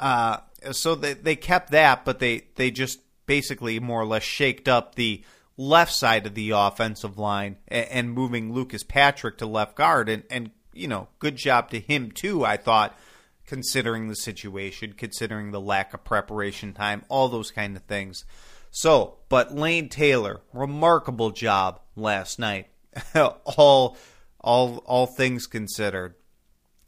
Uh, 0.00 0.38
so 0.72 0.94
they 0.94 1.12
they 1.12 1.36
kept 1.36 1.70
that, 1.70 2.04
but 2.04 2.18
they 2.18 2.46
they 2.56 2.70
just 2.70 3.00
basically 3.26 3.78
more 3.78 4.00
or 4.00 4.06
less 4.06 4.22
shaked 4.22 4.66
up 4.66 4.94
the 4.94 5.22
left 5.56 5.92
side 5.92 6.26
of 6.26 6.34
the 6.34 6.50
offensive 6.50 7.18
line 7.18 7.56
and, 7.68 7.88
and 7.88 8.12
moving 8.12 8.52
Lucas 8.52 8.82
Patrick 8.82 9.38
to 9.38 9.46
left 9.46 9.76
guard, 9.76 10.08
and 10.08 10.24
and 10.30 10.50
you 10.72 10.88
know 10.88 11.08
good 11.18 11.36
job 11.36 11.70
to 11.70 11.78
him 11.78 12.10
too. 12.10 12.44
I 12.44 12.56
thought 12.56 12.98
considering 13.46 14.08
the 14.08 14.16
situation, 14.16 14.94
considering 14.96 15.50
the 15.50 15.60
lack 15.60 15.92
of 15.92 16.04
preparation 16.04 16.72
time, 16.72 17.04
all 17.08 17.28
those 17.28 17.50
kind 17.50 17.76
of 17.76 17.82
things. 17.82 18.24
So, 18.70 19.18
but 19.28 19.52
Lane 19.52 19.88
Taylor, 19.88 20.40
remarkable 20.52 21.30
job 21.30 21.80
last 21.96 22.38
night. 22.38 22.68
all 23.14 23.96
all 24.40 24.78
all 24.86 25.06
things 25.06 25.46
considered. 25.46 26.14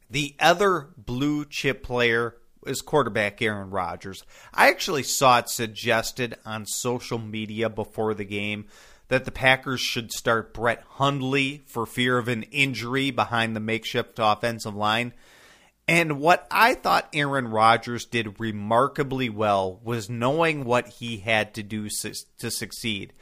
The 0.08 0.34
other 0.40 0.88
blue 0.96 1.44
chip 1.44 1.82
player 1.82 2.36
is 2.66 2.82
quarterback 2.82 3.40
Aaron 3.42 3.70
Rodgers. 3.70 4.24
I 4.52 4.68
actually 4.68 5.02
saw 5.02 5.38
it 5.38 5.48
suggested 5.48 6.36
on 6.44 6.66
social 6.66 7.18
media 7.18 7.68
before 7.68 8.14
the 8.14 8.24
game 8.24 8.66
that 9.08 9.24
the 9.24 9.30
Packers 9.30 9.80
should 9.80 10.10
start 10.10 10.54
Brett 10.54 10.82
Hundley 10.92 11.62
for 11.66 11.84
fear 11.84 12.18
of 12.18 12.28
an 12.28 12.44
injury 12.44 13.10
behind 13.10 13.54
the 13.54 13.60
makeshift 13.60 14.18
offensive 14.18 14.74
line. 14.74 15.12
And 15.88 16.20
what 16.20 16.46
I 16.50 16.74
thought 16.74 17.08
Aaron 17.12 17.48
Rodgers 17.48 18.06
did 18.06 18.40
remarkably 18.40 19.28
well 19.28 19.80
was 19.82 20.08
knowing 20.08 20.64
what 20.64 20.88
he 20.88 21.18
had 21.18 21.54
to 21.54 21.62
do 21.62 21.88
to 21.90 22.50
succeed. 22.50 23.12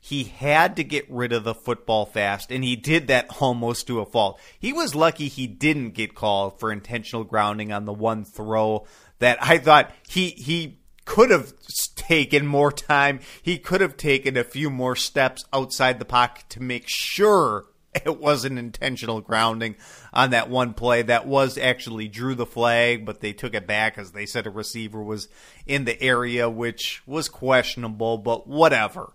He 0.00 0.24
had 0.24 0.76
to 0.76 0.84
get 0.84 1.10
rid 1.10 1.32
of 1.32 1.44
the 1.44 1.54
football 1.54 2.06
fast, 2.06 2.50
and 2.50 2.64
he 2.64 2.74
did 2.74 3.06
that 3.08 3.28
almost 3.40 3.86
to 3.86 4.00
a 4.00 4.06
fault. 4.06 4.40
He 4.58 4.72
was 4.72 4.94
lucky 4.94 5.28
he 5.28 5.46
didn't 5.46 5.90
get 5.90 6.14
called 6.14 6.58
for 6.58 6.72
intentional 6.72 7.22
grounding 7.22 7.70
on 7.70 7.84
the 7.84 7.92
one 7.92 8.24
throw 8.24 8.86
that 9.18 9.38
I 9.42 9.58
thought 9.58 9.92
he 10.08 10.30
he 10.30 10.80
could 11.04 11.30
have 11.30 11.52
taken 11.96 12.46
more 12.46 12.72
time. 12.72 13.20
He 13.42 13.58
could 13.58 13.80
have 13.80 13.96
taken 13.96 14.36
a 14.36 14.44
few 14.44 14.70
more 14.70 14.96
steps 14.96 15.44
outside 15.52 15.98
the 15.98 16.04
pocket 16.04 16.48
to 16.50 16.62
make 16.62 16.84
sure 16.86 17.66
it 17.94 18.18
wasn't 18.18 18.58
intentional 18.58 19.20
grounding 19.20 19.76
on 20.12 20.30
that 20.30 20.48
one 20.48 20.74
play. 20.74 21.02
That 21.02 21.26
was 21.26 21.58
actually 21.58 22.08
drew 22.08 22.34
the 22.34 22.46
flag, 22.46 23.04
but 23.04 23.20
they 23.20 23.32
took 23.32 23.54
it 23.54 23.66
back 23.66 23.98
as 23.98 24.12
they 24.12 24.26
said 24.26 24.46
a 24.46 24.50
receiver 24.50 25.02
was 25.02 25.28
in 25.66 25.84
the 25.84 26.00
area, 26.02 26.48
which 26.48 27.02
was 27.06 27.28
questionable, 27.28 28.18
but 28.18 28.46
whatever. 28.46 29.12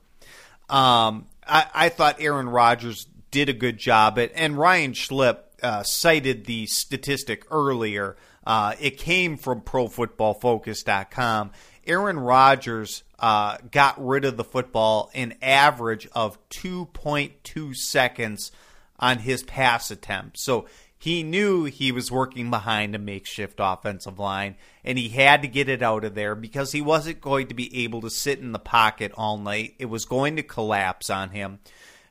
Um, 0.70 1.28
I, 1.48 1.68
I, 1.74 1.90
thought 1.90 2.18
Aaron 2.20 2.50
Rodgers 2.50 3.08
did 3.32 3.50
a 3.50 3.54
good 3.54 3.78
job 3.78 4.18
at, 4.18 4.32
and 4.34 4.58
Ryan 4.58 4.94
Schlip 4.94 5.38
uh, 5.62 5.84
cited 5.84 6.46
the 6.46 6.66
statistic 6.66 7.46
earlier. 7.52 8.16
Uh, 8.46 8.74
it 8.80 8.98
came 8.98 9.38
from 9.38 9.62
ProFootballFocus.com. 9.62 11.52
Aaron 11.86 12.20
Rodgers 12.20 13.04
uh, 13.20 13.58
got 13.72 14.04
rid 14.04 14.26
of 14.26 14.38
the 14.38 14.44
football 14.44 15.12
an 15.14 15.36
average 15.42 16.08
of 16.14 16.38
2.2 16.50 17.76
seconds 17.76 18.52
on 19.00 19.20
his 19.20 19.44
pass 19.44 19.92
attempt. 19.92 20.40
So 20.40 20.66
he 21.06 21.22
knew 21.22 21.66
he 21.66 21.92
was 21.92 22.12
working 22.12 22.50
behind 22.50 22.96
a 22.96 22.98
makeshift 22.98 23.58
offensive 23.60 24.18
line 24.18 24.56
and 24.84 24.98
he 24.98 25.10
had 25.10 25.44
to 25.44 25.48
get 25.48 25.70
it 25.70 25.84
out 25.84 26.04
of 26.04 26.16
there 26.16 26.34
because 26.34 26.72
he 26.72 26.82
wasn't 26.82 27.22
going 27.22 27.46
to 27.46 27.54
be 27.54 27.84
able 27.84 28.02
to 28.02 28.10
sit 28.10 28.40
in 28.40 28.54
the 28.54 28.58
pocket 28.58 29.12
all 29.14 29.38
night. 29.38 29.76
It 29.78 29.86
was 29.86 30.06
going 30.06 30.38
to 30.38 30.42
collapse 30.42 31.12
on 31.12 31.30
him. 31.30 31.60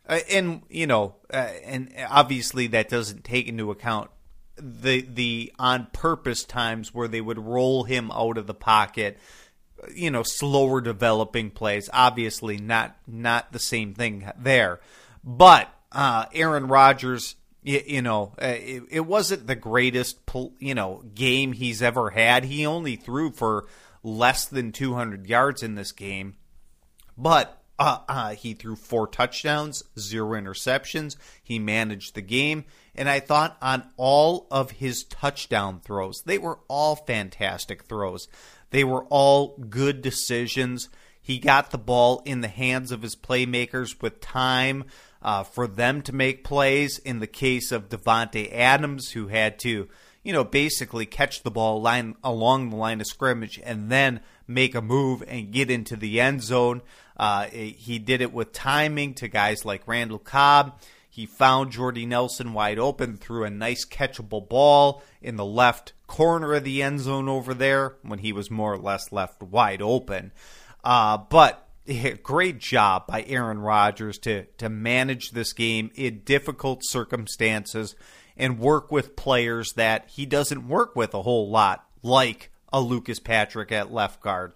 Uh, 0.09 0.21
and 0.31 0.63
you 0.69 0.87
know, 0.87 1.17
uh, 1.33 1.51
and 1.65 1.93
obviously 2.09 2.69
that 2.69 2.89
doesn't 2.89 3.25
take 3.25 3.49
into 3.49 3.73
account 3.73 4.11
the 4.57 5.01
the 5.01 5.53
on 5.59 5.89
purpose 5.93 6.45
times 6.45 6.95
where 6.95 7.09
they 7.09 7.21
would 7.21 7.39
roll 7.41 7.83
him 7.83 8.13
out 8.13 8.39
of 8.39 8.47
the 8.47 8.55
pocket 8.55 9.19
you 9.93 10.09
know 10.09 10.23
slower 10.23 10.81
developing 10.81 11.51
plays 11.51 11.91
obviously 11.93 12.59
not 12.59 12.97
not 13.09 13.53
the 13.53 13.59
same 13.59 13.93
thing 13.93 14.31
there 14.39 14.79
but 15.25 15.69
uh, 15.95 16.27
Aaron 16.35 16.67
Rodgers, 16.67 17.37
you, 17.65 18.03
know, 18.03 18.35
uh, 18.41 18.47
it, 18.47 18.83
it, 18.91 19.01
wasn't 19.01 19.47
the 19.47 19.57
greatest, 19.57 20.19
you 20.59 20.75
know, 20.75 21.03
game 21.15 21.53
he's 21.53 21.81
ever 21.83 22.11
had. 22.11 22.45
He 22.45 22.67
only 22.67 22.97
threw 22.97 23.31
for 23.31 23.67
less 24.03 24.45
than 24.45 24.71
200 24.71 25.27
yards 25.27 25.63
in 25.63 25.75
this 25.75 25.91
game, 25.91 26.37
but 27.17 27.63
uh, 27.79 27.99
uh, 28.09 28.35
he 28.35 28.53
threw 28.53 28.77
four 28.77 29.09
touchdowns, 29.09 29.83
zero 29.99 30.39
interceptions. 30.39 31.17
He 31.43 31.59
managed 31.59 32.15
the 32.15 32.23
game, 32.23 32.67
and 32.95 33.09
I 33.09 33.19
thought 33.19 33.57
on 33.63 33.89
all 33.97 34.47
of 34.51 34.73
his 34.73 35.05
touchdown 35.05 35.81
throws, 35.81 36.23
they 36.23 36.39
were 36.39 36.61
all 36.69 36.95
fantastic 36.97 37.85
throws. 37.85 38.29
They 38.71 38.85
were 38.85 39.05
all 39.05 39.57
good 39.57 40.03
decisions. 40.03 40.89
He 41.21 41.39
got 41.39 41.71
the 41.71 41.79
ball 41.79 42.23
in 42.27 42.43
the 42.43 42.49
hands 42.49 42.93
of 42.93 43.01
his 43.01 43.17
playmakers 43.17 44.03
with 44.03 44.21
time 44.21 44.85
uh, 45.25 45.43
for 45.43 45.67
them 45.67 46.03
to 46.03 46.15
make 46.15 46.45
plays. 46.45 46.99
In 46.99 47.19
the 47.19 47.27
case 47.27 47.73
of 47.73 47.89
Davante 47.89 48.53
Adams, 48.53 49.11
who 49.13 49.29
had 49.29 49.59
to, 49.61 49.89
you 50.23 50.33
know, 50.33 50.45
basically 50.45 51.07
catch 51.07 51.43
the 51.43 51.51
ball 51.51 51.81
line 51.81 52.15
along 52.23 52.71
the 52.71 52.77
line 52.77 53.01
of 53.01 53.07
scrimmage 53.07 53.59
and 53.65 53.91
then 53.91 54.21
make 54.47 54.75
a 54.75 54.83
move 54.83 55.25
and 55.27 55.51
get 55.53 55.71
into 55.71 55.97
the 55.97 56.21
end 56.21 56.43
zone. 56.43 56.83
Uh, 57.17 57.47
he 57.47 57.99
did 57.99 58.21
it 58.21 58.33
with 58.33 58.53
timing 58.53 59.15
to 59.15 59.27
guys 59.27 59.65
like 59.65 59.89
Randall 59.89 60.19
Cobb. 60.19 60.79
He 61.09 61.27
found 61.27 61.71
Jordy 61.71 62.07
Nelson 62.07 62.53
wide 62.53 62.79
open 62.79 63.17
through 63.17 63.45
a 63.45 63.51
nice 63.51 63.87
catchable 63.87 64.47
ball 64.47 65.01
in 65.23 65.37
the 65.37 65.45
left 65.45 65.93
corner 66.09 66.55
of 66.55 66.65
the 66.65 66.83
end 66.83 67.01
zone 67.01 67.29
over 67.29 67.55
there 67.55 67.95
when 68.03 68.19
he 68.19 68.33
was 68.33 68.51
more 68.51 68.75
or 68.75 68.79
less 68.79 69.13
left 69.13 69.41
wide 69.41 69.81
open. 69.81 70.33
Uh, 70.83 71.17
but 71.17 71.64
great 72.23 72.59
job 72.59 73.07
by 73.07 73.23
Aaron 73.25 73.59
Rodgers 73.59 74.19
to 74.21 74.45
to 74.59 74.69
manage 74.69 75.31
this 75.31 75.53
game 75.53 75.91
in 75.95 76.21
difficult 76.21 76.81
circumstances 76.85 77.95
and 78.37 78.59
work 78.59 78.91
with 78.91 79.17
players 79.17 79.73
that 79.75 80.09
he 80.09 80.27
doesn't 80.27 80.69
work 80.69 80.97
with 80.97 81.15
a 81.15 81.23
whole 81.23 81.51
lot, 81.51 81.87
like 82.03 82.51
a 82.73 82.81
Lucas 82.81 83.21
Patrick 83.21 83.71
at 83.71 83.93
left 83.93 84.21
guard, 84.21 84.53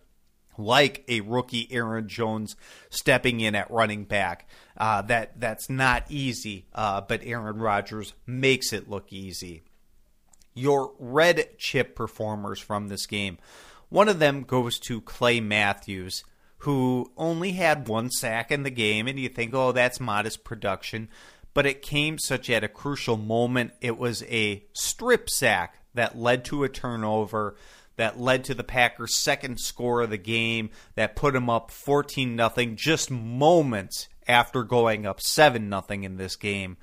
like 0.57 1.05
a 1.07 1.21
rookie 1.21 1.69
Aaron 1.71 2.09
Jones 2.09 2.57
stepping 2.91 3.41
in 3.41 3.55
at 3.55 3.71
running 3.71 4.05
back. 4.05 4.49
Uh, 4.77 5.03
that 5.03 5.39
that's 5.39 5.69
not 5.69 6.05
easy, 6.09 6.67
uh, 6.75 7.01
but 7.03 7.23
Aaron 7.25 7.59
Rodgers 7.59 8.15
makes 8.27 8.73
it 8.73 8.89
look 8.89 9.13
easy. 9.13 9.63
Your 10.55 10.93
red 10.99 11.59
chip 11.59 11.95
performers 11.95 12.59
from 12.59 12.89
this 12.89 13.07
game. 13.07 13.39
One 13.91 14.09
of 14.09 14.19
them 14.19 14.43
goes 14.43 14.79
to 14.81 15.01
Clay 15.01 15.41
Matthews 15.41 16.25
who 16.59 17.11
only 17.17 17.53
had 17.53 17.89
one 17.89 18.11
sack 18.11 18.51
in 18.51 18.63
the 18.63 18.71
game, 18.71 19.07
and 19.07 19.19
you 19.19 19.29
think, 19.29 19.55
oh, 19.55 19.73
that's 19.73 20.01
modest 20.01 20.45
production. 20.45 21.09
But 21.55 21.67
it 21.67 21.83
came 21.83 22.19
such 22.19 22.51
at 22.51 22.65
a 22.65 22.69
crucial 22.69 23.17
moment. 23.17 23.73
It 23.81 23.99
was 23.99 24.23
a 24.25 24.65
strip 24.73 25.31
sack 25.31 25.79
that 25.95 26.19
led 26.19 26.45
to 26.47 26.65
a 26.65 26.69
turnover, 26.69 27.57
that 27.97 28.21
led 28.21 28.45
to 28.45 28.55
the 28.55 28.65
Packers' 28.65 29.17
second 29.17 29.59
score 29.61 30.03
of 30.03 30.11
the 30.11 30.19
game, 30.19 30.71
that 30.95 31.17
put 31.17 31.35
them 31.35 31.49
up 31.49 31.71
14 31.71 32.37
nothing 32.37 32.77
just 32.77 33.11
moments 33.11 34.09
after 34.27 34.63
going 34.63 35.07
up 35.07 35.21
7 35.21 35.69
nothing 35.69 36.05
in 36.05 36.17
this 36.17 36.37
game. 36.37 36.77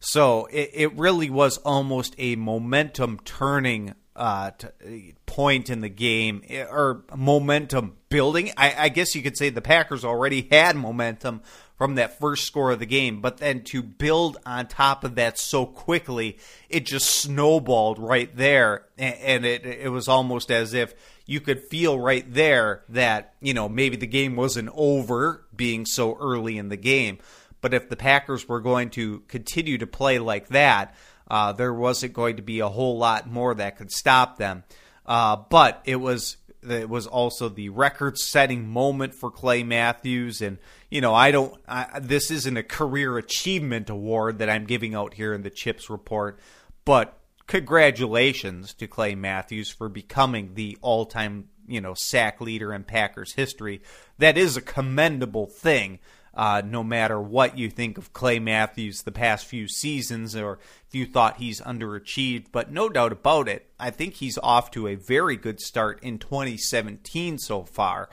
So 0.00 0.46
it, 0.46 0.70
it 0.72 0.96
really 0.96 1.30
was 1.30 1.58
almost 1.58 2.14
a 2.18 2.36
momentum 2.36 3.20
turning 3.24 3.94
uh, 4.16 4.50
t- 4.52 5.14
point 5.26 5.70
in 5.70 5.80
the 5.80 5.88
game 5.88 6.42
eh, 6.48 6.64
or 6.64 7.04
momentum 7.14 7.96
building. 8.08 8.52
I, 8.56 8.74
I 8.76 8.88
guess 8.88 9.14
you 9.14 9.22
could 9.22 9.36
say 9.36 9.50
the 9.50 9.62
Packers 9.62 10.04
already 10.04 10.48
had 10.50 10.76
momentum 10.76 11.42
from 11.76 11.94
that 11.94 12.18
first 12.18 12.44
score 12.44 12.72
of 12.72 12.78
the 12.78 12.86
game, 12.86 13.22
but 13.22 13.38
then 13.38 13.62
to 13.62 13.82
build 13.82 14.36
on 14.44 14.66
top 14.66 15.02
of 15.02 15.14
that 15.14 15.38
so 15.38 15.64
quickly, 15.64 16.36
it 16.68 16.84
just 16.84 17.08
snowballed 17.08 17.98
right 17.98 18.36
there, 18.36 18.84
and 18.98 19.46
it 19.46 19.64
it 19.64 19.90
was 19.90 20.06
almost 20.06 20.50
as 20.50 20.74
if 20.74 20.94
you 21.24 21.40
could 21.40 21.62
feel 21.62 21.98
right 21.98 22.30
there 22.34 22.82
that 22.90 23.32
you 23.40 23.54
know 23.54 23.66
maybe 23.68 23.96
the 23.96 24.06
game 24.06 24.36
wasn't 24.36 24.68
over 24.74 25.46
being 25.56 25.86
so 25.86 26.18
early 26.20 26.58
in 26.58 26.68
the 26.68 26.76
game, 26.76 27.16
but 27.62 27.72
if 27.72 27.88
the 27.88 27.96
Packers 27.96 28.46
were 28.46 28.60
going 28.60 28.90
to 28.90 29.20
continue 29.20 29.78
to 29.78 29.86
play 29.86 30.18
like 30.18 30.48
that, 30.48 30.94
uh, 31.30 31.52
there 31.52 31.72
wasn't 31.72 32.12
going 32.12 32.36
to 32.36 32.42
be 32.42 32.58
a 32.58 32.68
whole 32.68 32.98
lot 32.98 33.30
more 33.30 33.54
that 33.54 33.76
could 33.76 33.92
stop 33.92 34.36
them. 34.36 34.64
Uh, 35.06 35.36
but 35.48 35.80
it 35.84 35.96
was 35.96 36.36
it 36.68 36.90
was 36.90 37.06
also 37.06 37.48
the 37.48 37.70
record-setting 37.70 38.68
moment 38.68 39.14
for 39.14 39.30
Clay 39.30 39.62
Matthews, 39.62 40.42
and 40.42 40.58
you 40.90 41.00
know 41.00 41.14
I 41.14 41.30
don't. 41.30 41.54
I, 41.66 42.00
this 42.00 42.30
isn't 42.30 42.56
a 42.56 42.62
career 42.62 43.16
achievement 43.16 43.88
award 43.88 44.38
that 44.38 44.50
I'm 44.50 44.66
giving 44.66 44.94
out 44.94 45.14
here 45.14 45.32
in 45.32 45.42
the 45.42 45.50
Chips 45.50 45.88
report, 45.88 46.38
but 46.84 47.16
congratulations 47.46 48.74
to 48.74 48.86
Clay 48.86 49.14
Matthews 49.14 49.70
for 49.70 49.88
becoming 49.88 50.54
the 50.54 50.76
all-time 50.82 51.48
you 51.66 51.80
know 51.80 51.94
sack 51.94 52.40
leader 52.40 52.74
in 52.74 52.84
Packers 52.84 53.32
history. 53.32 53.80
That 54.18 54.36
is 54.36 54.56
a 54.56 54.62
commendable 54.62 55.46
thing. 55.46 56.00
Uh, 56.32 56.62
no 56.64 56.84
matter 56.84 57.20
what 57.20 57.58
you 57.58 57.68
think 57.68 57.98
of 57.98 58.12
Clay 58.12 58.38
Matthews 58.38 59.02
the 59.02 59.12
past 59.12 59.46
few 59.46 59.66
seasons, 59.66 60.36
or 60.36 60.60
if 60.86 60.94
you 60.94 61.04
thought 61.04 61.38
he's 61.38 61.60
underachieved. 61.60 62.46
But 62.52 62.70
no 62.70 62.88
doubt 62.88 63.12
about 63.12 63.48
it, 63.48 63.68
I 63.78 63.90
think 63.90 64.14
he's 64.14 64.38
off 64.38 64.70
to 64.72 64.86
a 64.86 64.94
very 64.94 65.36
good 65.36 65.60
start 65.60 66.02
in 66.02 66.18
2017 66.18 67.38
so 67.38 67.64
far. 67.64 68.08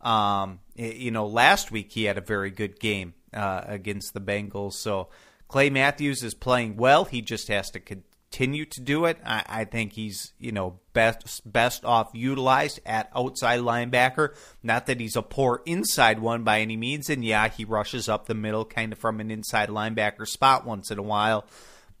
Um, 0.00 0.60
you 0.76 1.10
know, 1.10 1.26
last 1.26 1.70
week 1.70 1.92
he 1.92 2.04
had 2.04 2.18
a 2.18 2.22
very 2.22 2.50
good 2.50 2.80
game 2.80 3.14
uh, 3.34 3.62
against 3.66 4.14
the 4.14 4.20
Bengals. 4.20 4.74
So 4.74 5.08
Clay 5.48 5.70
Matthews 5.70 6.22
is 6.22 6.34
playing 6.34 6.76
well. 6.76 7.04
He 7.04 7.22
just 7.22 7.48
has 7.48 7.70
to 7.70 7.80
continue 8.30 8.64
to 8.66 8.80
do 8.80 9.04
it. 9.06 9.18
I, 9.24 9.42
I, 9.46 9.64
think 9.64 9.92
he's 9.92 10.32
you 10.38 10.52
know 10.52 10.78
best 10.92 11.40
best 11.50 11.84
off 11.84 12.10
utilized 12.12 12.80
at 12.84 13.10
outside 13.14 13.60
linebacker. 13.60 14.34
Not 14.62 14.86
that 14.86 15.00
he's 15.00 15.16
a 15.16 15.22
poor 15.22 15.62
inside 15.66 16.18
one 16.18 16.44
by 16.44 16.60
any 16.60 16.76
means, 16.76 17.08
and 17.08 17.24
yeah, 17.24 17.48
he 17.48 17.64
rushes 17.64 18.08
up 18.08 18.26
the 18.26 18.34
middle 18.34 18.64
kind 18.64 18.92
of 18.92 18.98
from 18.98 19.20
an 19.20 19.30
inside 19.30 19.68
linebacker 19.70 20.26
spot 20.26 20.66
once 20.66 20.90
in 20.90 20.98
a 20.98 21.02
while, 21.02 21.46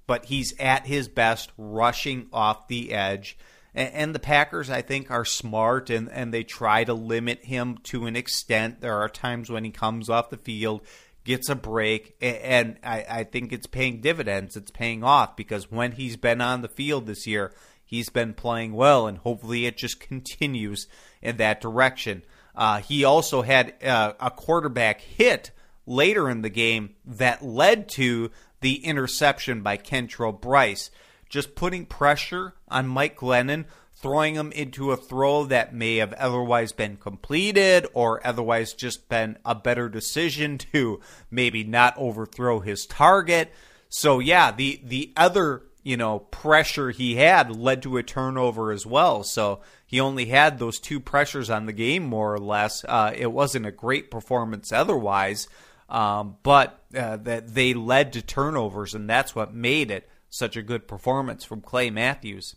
but 0.06 0.26
he's 0.26 0.54
at 0.58 0.86
his 0.86 1.08
best 1.08 1.50
rushing 1.56 2.28
off 2.32 2.68
the 2.68 2.92
edge. 2.92 3.38
And, 3.74 3.94
and 3.94 4.14
the 4.14 4.20
Packers, 4.20 4.70
I 4.70 4.82
think, 4.82 5.10
are 5.10 5.24
smart 5.24 5.90
and, 5.90 6.10
and 6.10 6.32
they 6.32 6.44
try 6.44 6.84
to 6.84 6.94
limit 6.94 7.44
him 7.44 7.78
to 7.84 8.06
an 8.06 8.16
extent. 8.16 8.80
There 8.80 8.98
are 8.98 9.08
times 9.08 9.50
when 9.50 9.64
he 9.64 9.70
comes 9.70 10.10
off 10.10 10.30
the 10.30 10.36
field 10.36 10.82
gets 11.28 11.50
a 11.50 11.54
break, 11.54 12.16
and 12.22 12.78
I, 12.82 13.04
I 13.06 13.24
think 13.24 13.52
it's 13.52 13.66
paying 13.66 14.00
dividends. 14.00 14.56
It's 14.56 14.70
paying 14.70 15.04
off 15.04 15.36
because 15.36 15.70
when 15.70 15.92
he's 15.92 16.16
been 16.16 16.40
on 16.40 16.62
the 16.62 16.68
field 16.68 17.04
this 17.04 17.26
year, 17.26 17.52
he's 17.84 18.08
been 18.08 18.32
playing 18.32 18.72
well, 18.72 19.06
and 19.06 19.18
hopefully 19.18 19.66
it 19.66 19.76
just 19.76 20.00
continues 20.08 20.86
in 21.20 21.36
that 21.36 21.60
direction. 21.60 22.22
Uh, 22.54 22.80
he 22.80 23.04
also 23.04 23.42
had 23.42 23.74
uh, 23.84 24.14
a 24.18 24.30
quarterback 24.30 25.02
hit 25.02 25.50
later 25.84 26.30
in 26.30 26.40
the 26.40 26.48
game 26.48 26.94
that 27.04 27.44
led 27.44 27.90
to 27.90 28.30
the 28.62 28.82
interception 28.82 29.60
by 29.60 29.76
Kentrell 29.76 30.40
Brice, 30.40 30.90
just 31.28 31.54
putting 31.54 31.84
pressure 31.84 32.54
on 32.68 32.88
Mike 32.88 33.18
Glennon 33.18 33.66
throwing 34.00 34.36
him 34.36 34.52
into 34.52 34.92
a 34.92 34.96
throw 34.96 35.44
that 35.44 35.74
may 35.74 35.96
have 35.96 36.12
otherwise 36.14 36.72
been 36.72 36.96
completed 36.96 37.86
or 37.94 38.24
otherwise 38.26 38.72
just 38.72 39.08
been 39.08 39.36
a 39.44 39.54
better 39.54 39.88
decision 39.88 40.58
to 40.72 41.00
maybe 41.30 41.64
not 41.64 41.94
overthrow 41.96 42.60
his 42.60 42.86
target. 42.86 43.52
So 43.88 44.18
yeah, 44.18 44.52
the 44.52 44.80
the 44.84 45.12
other, 45.16 45.62
you 45.82 45.96
know, 45.96 46.20
pressure 46.20 46.90
he 46.90 47.16
had 47.16 47.54
led 47.54 47.82
to 47.82 47.96
a 47.96 48.02
turnover 48.02 48.70
as 48.70 48.86
well. 48.86 49.24
So 49.24 49.60
he 49.86 49.98
only 49.98 50.26
had 50.26 50.58
those 50.58 50.78
two 50.78 51.00
pressures 51.00 51.50
on 51.50 51.66
the 51.66 51.72
game 51.72 52.04
more 52.04 52.34
or 52.34 52.38
less. 52.38 52.84
Uh, 52.84 53.12
it 53.16 53.32
wasn't 53.32 53.66
a 53.66 53.72
great 53.72 54.10
performance 54.10 54.72
otherwise. 54.72 55.48
Um, 55.88 56.36
but 56.42 56.82
uh, 56.94 57.16
that 57.16 57.54
they 57.54 57.72
led 57.72 58.12
to 58.12 58.20
turnovers, 58.20 58.94
and 58.94 59.08
that's 59.08 59.34
what 59.34 59.54
made 59.54 59.90
it 59.90 60.06
such 60.28 60.54
a 60.54 60.62
good 60.62 60.86
performance 60.86 61.44
from 61.44 61.62
Clay 61.62 61.88
Matthews. 61.88 62.54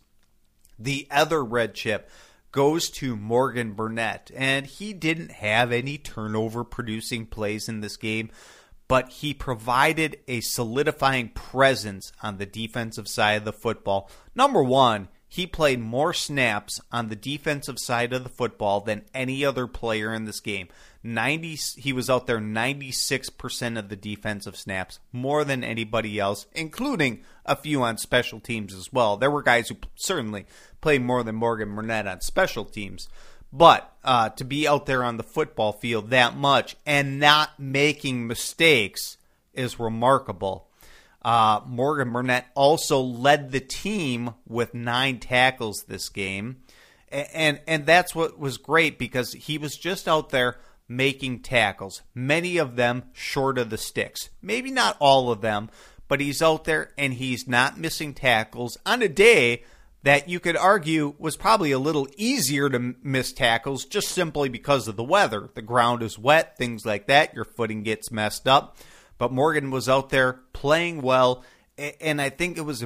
The 0.82 1.06
other 1.10 1.44
red 1.44 1.74
chip 1.74 2.10
goes 2.50 2.90
to 2.90 3.16
Morgan 3.16 3.72
Burnett, 3.72 4.30
and 4.34 4.66
he 4.66 4.92
didn't 4.92 5.30
have 5.30 5.70
any 5.70 5.96
turnover 5.96 6.64
producing 6.64 7.26
plays 7.26 7.68
in 7.68 7.80
this 7.80 7.96
game, 7.96 8.30
but 8.88 9.08
he 9.08 9.32
provided 9.32 10.18
a 10.26 10.40
solidifying 10.40 11.28
presence 11.30 12.12
on 12.22 12.38
the 12.38 12.46
defensive 12.46 13.06
side 13.06 13.34
of 13.34 13.44
the 13.44 13.52
football. 13.52 14.10
Number 14.34 14.62
one, 14.62 15.08
he 15.32 15.46
played 15.46 15.80
more 15.80 16.12
snaps 16.12 16.78
on 16.92 17.08
the 17.08 17.16
defensive 17.16 17.78
side 17.78 18.12
of 18.12 18.22
the 18.22 18.28
football 18.28 18.82
than 18.82 19.06
any 19.14 19.42
other 19.42 19.66
player 19.66 20.12
in 20.12 20.26
this 20.26 20.40
game. 20.40 20.68
90 21.02 21.54
he 21.78 21.90
was 21.90 22.10
out 22.10 22.26
there 22.26 22.38
96% 22.38 23.78
of 23.78 23.88
the 23.88 23.96
defensive 23.96 24.54
snaps, 24.54 24.98
more 25.10 25.42
than 25.42 25.64
anybody 25.64 26.20
else, 26.20 26.44
including 26.52 27.22
a 27.46 27.56
few 27.56 27.82
on 27.82 27.96
special 27.96 28.40
teams 28.40 28.74
as 28.74 28.92
well. 28.92 29.16
There 29.16 29.30
were 29.30 29.42
guys 29.42 29.70
who 29.70 29.76
certainly 29.94 30.44
played 30.82 31.00
more 31.00 31.22
than 31.22 31.36
Morgan 31.36 31.74
Burnett 31.74 32.06
on 32.06 32.20
special 32.20 32.66
teams. 32.66 33.08
But 33.50 33.90
uh, 34.04 34.28
to 34.30 34.44
be 34.44 34.68
out 34.68 34.84
there 34.84 35.02
on 35.02 35.16
the 35.16 35.22
football 35.22 35.72
field 35.72 36.10
that 36.10 36.36
much 36.36 36.76
and 36.84 37.18
not 37.18 37.58
making 37.58 38.26
mistakes 38.26 39.16
is 39.54 39.80
remarkable. 39.80 40.68
Uh, 41.24 41.60
Morgan 41.66 42.12
Burnett 42.12 42.46
also 42.54 43.00
led 43.00 43.52
the 43.52 43.60
team 43.60 44.34
with 44.46 44.74
nine 44.74 45.18
tackles 45.18 45.84
this 45.86 46.08
game, 46.08 46.62
and, 47.10 47.28
and 47.32 47.60
and 47.66 47.86
that's 47.86 48.14
what 48.14 48.38
was 48.38 48.58
great 48.58 48.98
because 48.98 49.32
he 49.32 49.58
was 49.58 49.76
just 49.76 50.08
out 50.08 50.30
there 50.30 50.58
making 50.88 51.40
tackles, 51.40 52.02
many 52.14 52.58
of 52.58 52.76
them 52.76 53.04
short 53.12 53.58
of 53.58 53.70
the 53.70 53.78
sticks. 53.78 54.30
Maybe 54.40 54.70
not 54.70 54.96
all 55.00 55.30
of 55.30 55.40
them, 55.40 55.70
but 56.08 56.20
he's 56.20 56.42
out 56.42 56.64
there 56.64 56.92
and 56.98 57.14
he's 57.14 57.48
not 57.48 57.78
missing 57.78 58.14
tackles 58.14 58.76
on 58.84 59.02
a 59.02 59.08
day 59.08 59.64
that 60.02 60.28
you 60.28 60.40
could 60.40 60.56
argue 60.56 61.14
was 61.18 61.36
probably 61.36 61.70
a 61.70 61.78
little 61.78 62.08
easier 62.16 62.68
to 62.68 62.94
miss 63.02 63.32
tackles 63.32 63.84
just 63.84 64.08
simply 64.08 64.48
because 64.48 64.88
of 64.88 64.96
the 64.96 65.04
weather. 65.04 65.48
The 65.54 65.62
ground 65.62 66.02
is 66.02 66.18
wet, 66.18 66.58
things 66.58 66.84
like 66.84 67.06
that, 67.06 67.34
your 67.34 67.44
footing 67.44 67.82
gets 67.82 68.10
messed 68.10 68.48
up. 68.48 68.76
But 69.18 69.32
Morgan 69.32 69.70
was 69.70 69.88
out 69.88 70.10
there 70.10 70.40
playing 70.52 71.02
well 71.02 71.44
and 72.00 72.20
I 72.20 72.28
think 72.28 72.58
it 72.58 72.62
was 72.62 72.84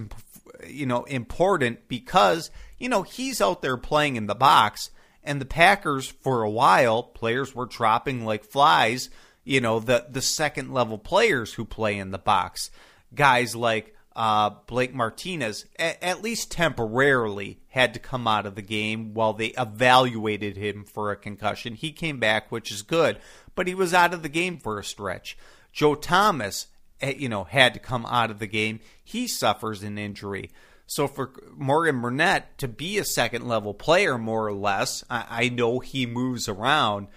you 0.66 0.86
know 0.86 1.04
important 1.04 1.88
because 1.88 2.50
you 2.78 2.88
know 2.88 3.02
he's 3.02 3.40
out 3.40 3.62
there 3.62 3.76
playing 3.76 4.16
in 4.16 4.26
the 4.26 4.34
box 4.34 4.90
and 5.26 5.40
the 5.40 5.44
Packers, 5.44 6.06
for 6.06 6.42
a 6.44 6.50
while, 6.50 7.02
players 7.02 7.52
were 7.52 7.66
dropping 7.66 8.24
like 8.24 8.44
flies. 8.44 9.10
You 9.44 9.60
know, 9.60 9.80
the 9.80 10.06
the 10.08 10.22
second 10.22 10.72
level 10.72 10.98
players 10.98 11.52
who 11.54 11.64
play 11.64 11.98
in 11.98 12.12
the 12.12 12.18
box, 12.18 12.70
guys 13.12 13.54
like 13.56 13.94
uh, 14.14 14.50
Blake 14.66 14.94
Martinez, 14.94 15.66
a- 15.78 16.02
at 16.02 16.22
least 16.22 16.52
temporarily, 16.52 17.58
had 17.68 17.92
to 17.94 18.00
come 18.00 18.26
out 18.26 18.46
of 18.46 18.54
the 18.54 18.62
game 18.62 19.14
while 19.14 19.32
they 19.32 19.48
evaluated 19.48 20.56
him 20.56 20.84
for 20.84 21.10
a 21.10 21.16
concussion. 21.16 21.74
He 21.74 21.92
came 21.92 22.18
back, 22.18 22.50
which 22.50 22.70
is 22.70 22.82
good, 22.82 23.18
but 23.54 23.66
he 23.66 23.74
was 23.74 23.92
out 23.92 24.14
of 24.14 24.22
the 24.22 24.28
game 24.28 24.58
for 24.58 24.78
a 24.78 24.84
stretch. 24.84 25.36
Joe 25.76 25.94
Thomas, 25.94 26.68
eh, 27.02 27.12
you 27.18 27.28
know, 27.28 27.44
had 27.44 27.74
to 27.74 27.80
come 27.80 28.06
out 28.06 28.30
of 28.30 28.38
the 28.38 28.46
game. 28.46 28.80
He 29.04 29.28
suffers 29.28 29.82
an 29.82 29.98
injury. 29.98 30.50
So 30.86 31.06
for 31.06 31.32
Morgan 31.54 32.00
Burnett 32.00 32.56
to 32.58 32.66
be 32.66 32.96
a 32.96 33.04
second 33.04 33.46
level 33.46 33.74
player, 33.74 34.16
more 34.16 34.46
or 34.46 34.54
less, 34.54 35.04
I, 35.10 35.26
I 35.28 35.48
know 35.50 35.80
he 35.80 36.06
moves 36.06 36.48
around, 36.48 37.08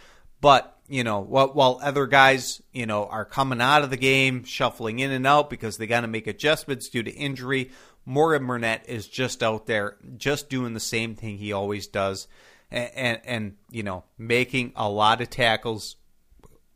but 0.41 0.77
you 0.89 1.05
know, 1.05 1.19
while, 1.19 1.53
while 1.53 1.79
other 1.81 2.05
guys, 2.05 2.61
you 2.73 2.85
know, 2.85 3.05
are 3.05 3.23
coming 3.23 3.61
out 3.61 3.83
of 3.83 3.91
the 3.91 3.97
game, 3.97 4.43
shuffling 4.43 4.99
in 4.99 5.11
and 5.11 5.25
out 5.25 5.49
because 5.49 5.77
they 5.77 5.87
got 5.87 6.01
to 6.01 6.07
make 6.07 6.27
adjustments 6.27 6.89
due 6.89 7.03
to 7.03 7.11
injury, 7.11 7.71
Morgan 8.05 8.45
Burnett 8.45 8.89
is 8.89 9.07
just 9.07 9.41
out 9.41 9.67
there, 9.67 9.95
just 10.17 10.49
doing 10.49 10.73
the 10.73 10.79
same 10.81 11.15
thing 11.15 11.37
he 11.37 11.53
always 11.53 11.87
does, 11.87 12.27
and 12.69 12.91
and, 12.93 13.21
and 13.23 13.55
you 13.69 13.83
know, 13.83 14.03
making 14.17 14.73
a 14.75 14.89
lot 14.89 15.21
of 15.21 15.29
tackles 15.29 15.95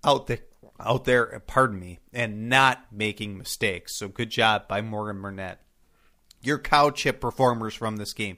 out 0.06 0.28
there 0.28 0.40
out 0.80 1.06
there, 1.06 1.42
pardon 1.48 1.80
me, 1.80 2.00
and 2.14 2.50
not 2.50 2.86
making 2.92 3.38
mistakes. 3.38 3.98
So 3.98 4.08
good 4.08 4.30
job 4.30 4.68
by 4.68 4.82
Morgan 4.82 5.22
Burnett 5.22 5.64
your 6.44 6.60
cow 6.60 6.92
chip 6.92 7.20
performers 7.20 7.74
from 7.74 7.98
this 7.98 8.14
game. 8.14 8.38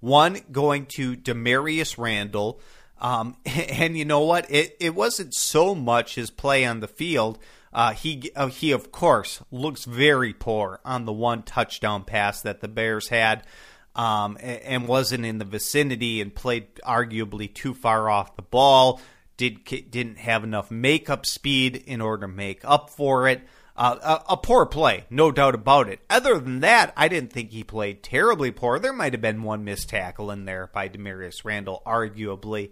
One 0.00 0.38
going 0.50 0.86
to 0.96 1.14
Damarious 1.14 1.96
Randall. 1.96 2.60
Um, 3.00 3.36
and 3.46 3.96
you 3.96 4.04
know 4.04 4.20
what? 4.20 4.50
It, 4.50 4.76
it 4.80 4.94
wasn't 4.94 5.34
so 5.34 5.74
much 5.74 6.16
his 6.16 6.30
play 6.30 6.64
on 6.64 6.80
the 6.80 6.88
field. 6.88 7.38
Uh, 7.72 7.92
he 7.92 8.30
uh, 8.36 8.48
he 8.48 8.70
of 8.72 8.92
course 8.92 9.40
looks 9.50 9.86
very 9.86 10.34
poor 10.34 10.80
on 10.84 11.06
the 11.06 11.12
one 11.12 11.42
touchdown 11.42 12.04
pass 12.04 12.42
that 12.42 12.60
the 12.60 12.68
Bears 12.68 13.08
had. 13.08 13.46
um, 13.94 14.38
and, 14.40 14.88
wasn't 14.88 15.24
in 15.24 15.38
the 15.38 15.44
vicinity 15.44 16.20
and 16.22 16.34
played 16.34 16.74
arguably 16.76 17.52
too 17.52 17.74
far 17.74 18.08
off 18.08 18.36
the 18.36 18.42
ball. 18.42 19.00
Did 19.42 19.90
didn't 19.90 20.18
have 20.18 20.44
enough 20.44 20.70
makeup 20.70 21.26
speed 21.26 21.74
in 21.86 22.00
order 22.00 22.26
to 22.26 22.32
make 22.32 22.60
up 22.64 22.90
for 22.90 23.26
it. 23.26 23.42
Uh, 23.74 24.20
a, 24.28 24.32
a, 24.34 24.36
poor 24.36 24.66
play, 24.66 25.06
no 25.08 25.32
doubt 25.32 25.54
about 25.54 25.88
it. 25.88 25.98
Other 26.08 26.38
than 26.38 26.60
that, 26.60 26.92
I 26.94 27.08
didn't 27.08 27.32
think 27.32 27.50
he 27.50 27.64
played 27.64 28.02
terribly 28.02 28.50
poor. 28.50 28.78
There 28.78 28.92
might 28.92 29.14
have 29.14 29.22
been 29.22 29.42
one 29.42 29.64
missed 29.64 29.88
tackle 29.88 30.30
in 30.30 30.44
there 30.44 30.68
by 30.72 30.88
Damarious 30.88 31.42
Randall, 31.42 31.82
arguably. 31.84 32.70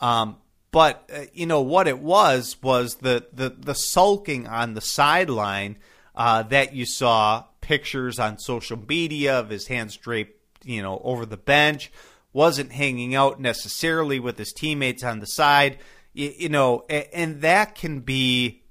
Um, 0.00 0.36
but 0.70 1.10
uh, 1.12 1.24
you 1.34 1.44
know 1.46 1.60
what 1.60 1.88
it 1.88 1.98
was 1.98 2.56
was 2.62 2.96
the 2.96 3.26
the, 3.32 3.50
the 3.50 3.74
sulking 3.74 4.46
on 4.46 4.72
the 4.72 4.80
sideline 4.80 5.76
uh, 6.14 6.44
that 6.44 6.74
you 6.74 6.86
saw 6.86 7.44
pictures 7.60 8.18
on 8.18 8.38
social 8.38 8.78
media 8.88 9.38
of 9.40 9.50
his 9.50 9.66
hands 9.66 9.96
draped, 9.96 10.40
you 10.64 10.80
know, 10.80 11.00
over 11.04 11.26
the 11.26 11.36
bench. 11.36 11.90
Wasn't 12.32 12.72
hanging 12.72 13.14
out 13.14 13.40
necessarily 13.40 14.20
with 14.20 14.38
his 14.38 14.52
teammates 14.52 15.02
on 15.02 15.20
the 15.20 15.26
side, 15.26 15.78
you, 16.16 16.32
you 16.38 16.48
know, 16.48 16.84
and, 16.88 17.42
that 17.42 17.74
can 17.74 18.00
be 18.00 18.62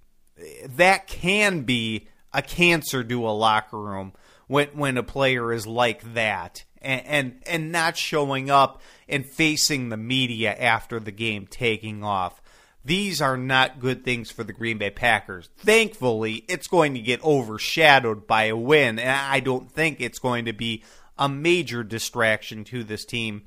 that 0.68 1.08
can 1.08 1.62
be 1.62 2.08
a 2.34 2.42
cancer 2.42 3.04
to 3.04 3.28
a 3.28 3.30
locker 3.30 3.80
room 3.80 4.14
when 4.48 4.68
when 4.70 4.98
a 4.98 5.04
player 5.04 5.54
is 5.54 5.66
like 5.66 6.14
that 6.16 6.66
and, 6.82 7.06
and 7.06 7.44
and 7.46 7.72
not 7.72 7.98
showing 7.98 8.50
up 8.50 8.82
and 9.08 9.26
facing 9.26 9.90
the 9.90 9.98
media 9.98 10.54
after 10.54 11.00
the 11.00 11.12
game 11.12 11.48
taking 11.48 12.04
off. 12.04 12.42
These 12.84 13.22
are 13.22 13.38
not 13.38 13.80
good 13.80 14.04
things 14.04 14.30
for 14.30 14.44
the 14.44 14.54
Green 14.54 14.78
Bay 14.78 14.92
Packers. 14.92 15.50
Thankfully, 15.58 16.46
it's 16.48 16.68
going 16.68 16.94
to 16.94 17.00
get 17.00 17.24
overshadowed 17.24 18.28
by 18.28 18.46
a 18.46 18.58
win, 18.58 19.00
and 19.00 19.10
I 19.10 19.40
don't 19.40 19.72
think 19.72 20.02
it's 20.02 20.20
going 20.20 20.46
to 20.46 20.54
be 20.54 20.84
a 21.18 21.28
major 21.28 21.84
distraction 21.84 22.64
to 22.66 22.84
this 22.84 23.06
team. 23.06 23.44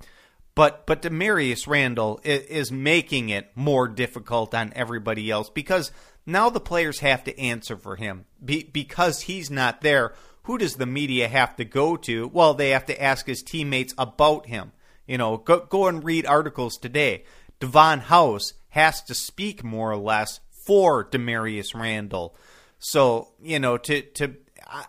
But 0.59 0.87
but 0.87 1.03
Damarious 1.03 1.69
Randall 1.69 2.19
is 2.25 2.73
making 2.73 3.29
it 3.29 3.53
more 3.55 3.87
difficult 3.87 4.53
on 4.57 4.73
everybody 4.75 5.31
else 5.31 5.51
because 5.51 5.93
now 6.27 6.51
the 6.51 6.59
players 6.59 6.99
have 6.99 7.23
to 7.25 7.39
answer 7.39 7.77
for 7.77 7.95
him 7.95 8.25
Be, 8.45 8.65
because 8.65 9.21
he's 9.21 9.53
not 9.53 9.83
there. 9.83 10.15
Who 10.43 10.59
does 10.59 10.75
the 10.75 10.85
media 10.85 11.29
have 11.29 11.55
to 11.59 11.65
go 11.65 11.97
to? 11.99 12.27
Well, 12.27 12.55
they 12.55 12.71
have 12.71 12.87
to 12.87 13.01
ask 13.01 13.29
his 13.29 13.45
teammates 13.45 13.95
about 13.97 14.47
him. 14.47 14.73
You 15.07 15.17
know, 15.17 15.37
go 15.37 15.61
go 15.61 15.87
and 15.87 16.03
read 16.03 16.27
articles 16.27 16.77
today. 16.77 17.23
Davon 17.61 18.01
House 18.01 18.53
has 18.71 19.01
to 19.03 19.15
speak 19.15 19.63
more 19.63 19.93
or 19.93 19.97
less 19.97 20.41
for 20.67 21.09
Damarious 21.09 21.73
Randall. 21.73 22.35
So, 22.81 23.29
you 23.41 23.61
know, 23.61 23.79
to 23.79 24.03
to 24.03 24.35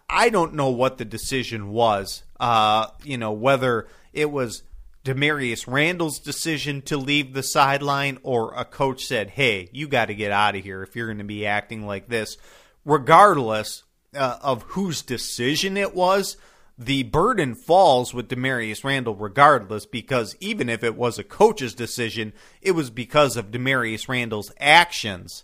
I 0.10 0.30
don't 0.30 0.56
know 0.56 0.72
what 0.72 0.98
the 0.98 1.06
decision 1.06 1.70
was. 1.70 2.24
Uh, 2.40 2.88
you 3.04 3.20
know, 3.20 3.34
whether 3.34 3.88
it 4.14 4.32
was 4.32 4.64
Damarious 5.06 5.66
Randall's 5.68 6.20
decision 6.20 6.82
to 6.84 6.98
leave 6.98 7.34
the 7.34 7.44
sideline 7.44 8.20
or 8.24 8.54
a 8.54 8.66
coach 8.66 9.06
said, 9.06 9.32
"Hey, 9.32 9.70
you 9.72 9.88
got 9.88 10.06
to 10.06 10.16
get 10.16 10.32
out 10.32 10.56
of 10.56 10.64
here 10.64 10.84
if 10.84 10.96
you're 10.96 11.08
going 11.08 11.20
to 11.20 11.24
be 11.24 11.46
acting 11.46 11.86
like 11.86 12.10
this." 12.10 12.38
Regardless 12.86 13.84
uh, 14.14 14.38
of 14.42 14.64
whose 14.64 15.02
decision 15.02 15.78
it 15.78 15.96
was, 15.96 16.38
the 16.78 17.04
burden 17.04 17.56
falls 17.56 18.14
with 18.14 18.30
Damarious 18.30 18.84
Randall 18.84 19.16
regardless 19.16 19.86
because 19.86 20.36
even 20.40 20.70
if 20.70 20.84
it 20.84 20.96
was 20.96 21.20
a 21.20 21.24
coach's 21.24 21.74
decision, 21.74 22.34
it 22.62 22.72
was 22.72 22.90
because 22.90 23.36
of 23.36 23.52
Damarious 23.52 24.08
Randall's 24.08 24.52
actions 24.60 25.44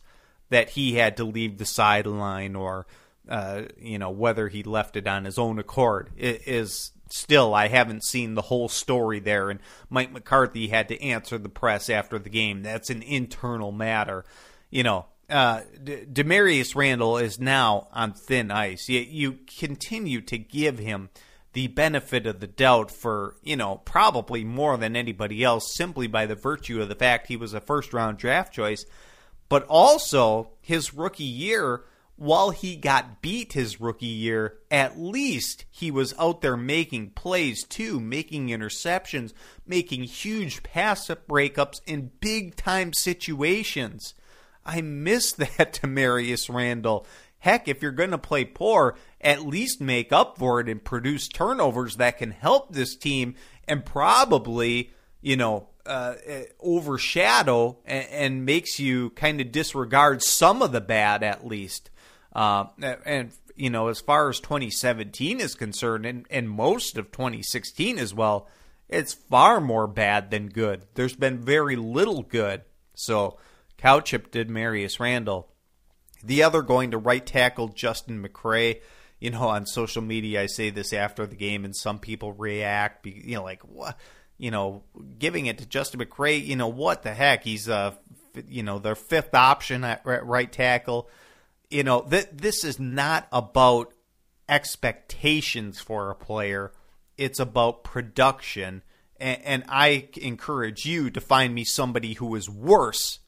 that 0.49 0.71
he 0.71 0.95
had 0.95 1.17
to 1.17 1.23
leave 1.23 1.57
the 1.57 1.65
sideline 1.65 2.55
or 2.55 2.87
uh, 3.27 3.63
you 3.79 3.97
know 3.97 4.11
whether 4.11 4.47
he 4.47 4.63
left 4.63 4.95
it 4.95 5.07
on 5.07 5.25
his 5.25 5.39
own 5.39 5.57
accord 5.57 6.11
it 6.15 6.47
is 6.47 6.91
still 7.09 7.53
I 7.53 7.67
haven't 7.67 8.03
seen 8.03 8.33
the 8.33 8.43
whole 8.43 8.69
story 8.69 9.19
there 9.19 9.49
and 9.49 9.59
Mike 9.89 10.11
McCarthy 10.11 10.67
had 10.67 10.87
to 10.89 11.01
answer 11.01 11.37
the 11.37 11.49
press 11.49 11.89
after 11.89 12.19
the 12.19 12.29
game 12.29 12.63
that's 12.63 12.89
an 12.89 13.01
internal 13.01 13.71
matter 13.71 14.25
you 14.69 14.83
know 14.83 15.05
uh, 15.29 15.61
D- 15.83 16.05
Damarious 16.11 16.75
Randall 16.75 17.17
is 17.17 17.39
now 17.39 17.87
on 17.91 18.13
thin 18.13 18.51
ice. 18.51 18.87
You, 18.89 18.99
you 18.99 19.39
continue 19.57 20.21
to 20.21 20.37
give 20.37 20.79
him 20.79 21.09
the 21.53 21.67
benefit 21.67 22.27
of 22.27 22.41
the 22.41 22.47
doubt 22.47 22.91
for, 22.91 23.35
you 23.41 23.55
know, 23.55 23.77
probably 23.85 24.43
more 24.43 24.77
than 24.77 24.95
anybody 24.95 25.43
else 25.43 25.73
simply 25.73 26.07
by 26.07 26.25
the 26.25 26.35
virtue 26.35 26.81
of 26.81 26.89
the 26.89 26.95
fact 26.95 27.27
he 27.27 27.37
was 27.37 27.53
a 27.53 27.61
first 27.61 27.93
round 27.93 28.17
draft 28.17 28.53
choice. 28.53 28.85
But 29.47 29.65
also, 29.67 30.49
his 30.61 30.93
rookie 30.93 31.23
year, 31.23 31.83
while 32.17 32.51
he 32.51 32.75
got 32.75 33.21
beat 33.21 33.53
his 33.53 33.81
rookie 33.81 34.05
year, 34.05 34.57
at 34.71 34.97
least 34.97 35.65
he 35.69 35.91
was 35.91 36.13
out 36.17 36.41
there 36.41 36.55
making 36.55 37.09
plays 37.11 37.63
too, 37.63 37.99
making 37.99 38.47
interceptions, 38.47 39.33
making 39.67 40.03
huge 40.03 40.63
pass 40.63 41.09
up 41.09 41.27
breakups 41.27 41.81
in 41.85 42.11
big 42.21 42.55
time 42.55 42.93
situations. 42.93 44.13
I 44.65 44.81
miss 44.81 45.31
that 45.33 45.73
Damarious 45.73 46.53
Randall. 46.53 47.05
Heck, 47.39 47.67
if 47.67 47.81
you're 47.81 47.91
going 47.91 48.11
to 48.11 48.17
play 48.17 48.45
poor, 48.45 48.95
at 49.21 49.45
least 49.45 49.79
make 49.81 50.11
up 50.11 50.37
for 50.37 50.59
it 50.59 50.69
and 50.69 50.83
produce 50.83 51.27
turnovers 51.27 51.97
that 51.97 52.17
can 52.17 52.31
help 52.31 52.73
this 52.73 52.95
team 52.95 53.35
and 53.67 53.85
probably, 53.85 54.91
you 55.21 55.35
know, 55.35 55.67
uh, 55.85 56.15
overshadow 56.59 57.77
and, 57.85 58.07
and, 58.09 58.45
makes 58.45 58.79
you 58.79 59.11
kind 59.11 59.39
of 59.39 59.51
disregard 59.51 60.23
some 60.23 60.63
of 60.63 60.71
the 60.71 60.81
bad 60.81 61.21
at 61.21 61.45
least. 61.45 61.91
Uh, 62.35 62.65
and 63.05 63.31
you 63.55 63.69
know, 63.69 63.87
as 63.87 64.01
far 64.01 64.29
as 64.29 64.41
2017 64.41 65.39
is 65.39 65.55
concerned, 65.55 66.05
and, 66.05 66.25
and 66.29 66.49
most 66.49 66.97
of 66.97 67.11
2016 67.11 67.97
as 67.97 68.13
well, 68.13 68.49
it's 68.89 69.13
far 69.13 69.61
more 69.61 69.87
bad 69.87 70.29
than 70.29 70.49
good. 70.49 70.83
There's 70.93 71.15
been 71.15 71.39
very 71.39 71.77
little 71.77 72.21
good. 72.21 72.61
So, 72.93 73.39
Cowchip 73.77 74.29
Damarious 74.29 74.99
Randall. 74.99 75.49
The 76.23 76.43
other 76.43 76.61
going 76.61 76.91
to 76.91 76.97
right 76.97 77.25
tackle 77.25 77.69
Justin 77.69 78.21
McCray. 78.21 78.81
You 79.19 79.31
know, 79.31 79.47
on 79.47 79.65
social 79.65 80.01
media, 80.01 80.41
I 80.41 80.45
say 80.47 80.69
this 80.69 80.91
after 80.91 81.25
the 81.25 81.35
game, 81.35 81.63
and 81.63 81.75
some 81.75 81.99
people 81.99 82.33
react. 82.33 83.05
You 83.07 83.35
know, 83.35 83.43
like 83.43 83.61
what? 83.63 83.97
You 84.37 84.51
know, 84.51 84.83
giving 85.17 85.45
it 85.45 85.59
to 85.59 85.65
Justin 85.65 86.01
McCray. 86.01 86.45
You 86.45 86.57
know 86.57 86.67
what 86.67 87.03
the 87.03 87.13
heck? 87.13 87.43
He's 87.43 87.69
uh, 87.69 87.93
you 88.49 88.63
know, 88.63 88.79
their 88.79 88.95
fifth 88.95 89.33
option 89.33 89.83
at 89.83 90.01
right 90.03 90.51
tackle. 90.51 91.09
You 91.69 91.83
know, 91.83 92.01
th- 92.01 92.29
this 92.31 92.63
is 92.63 92.79
not 92.79 93.27
about 93.31 93.93
expectations 94.47 95.79
for 95.79 96.11
a 96.11 96.15
player. 96.15 96.71
It's 97.17 97.39
about 97.39 97.83
production. 97.83 98.83
And, 99.17 99.41
and 99.43 99.63
I 99.69 100.09
encourage 100.17 100.85
you 100.85 101.09
to 101.09 101.21
find 101.21 101.53
me 101.53 101.63
somebody 101.63 102.13
who 102.13 102.35
is 102.35 102.49
worse 102.49 103.19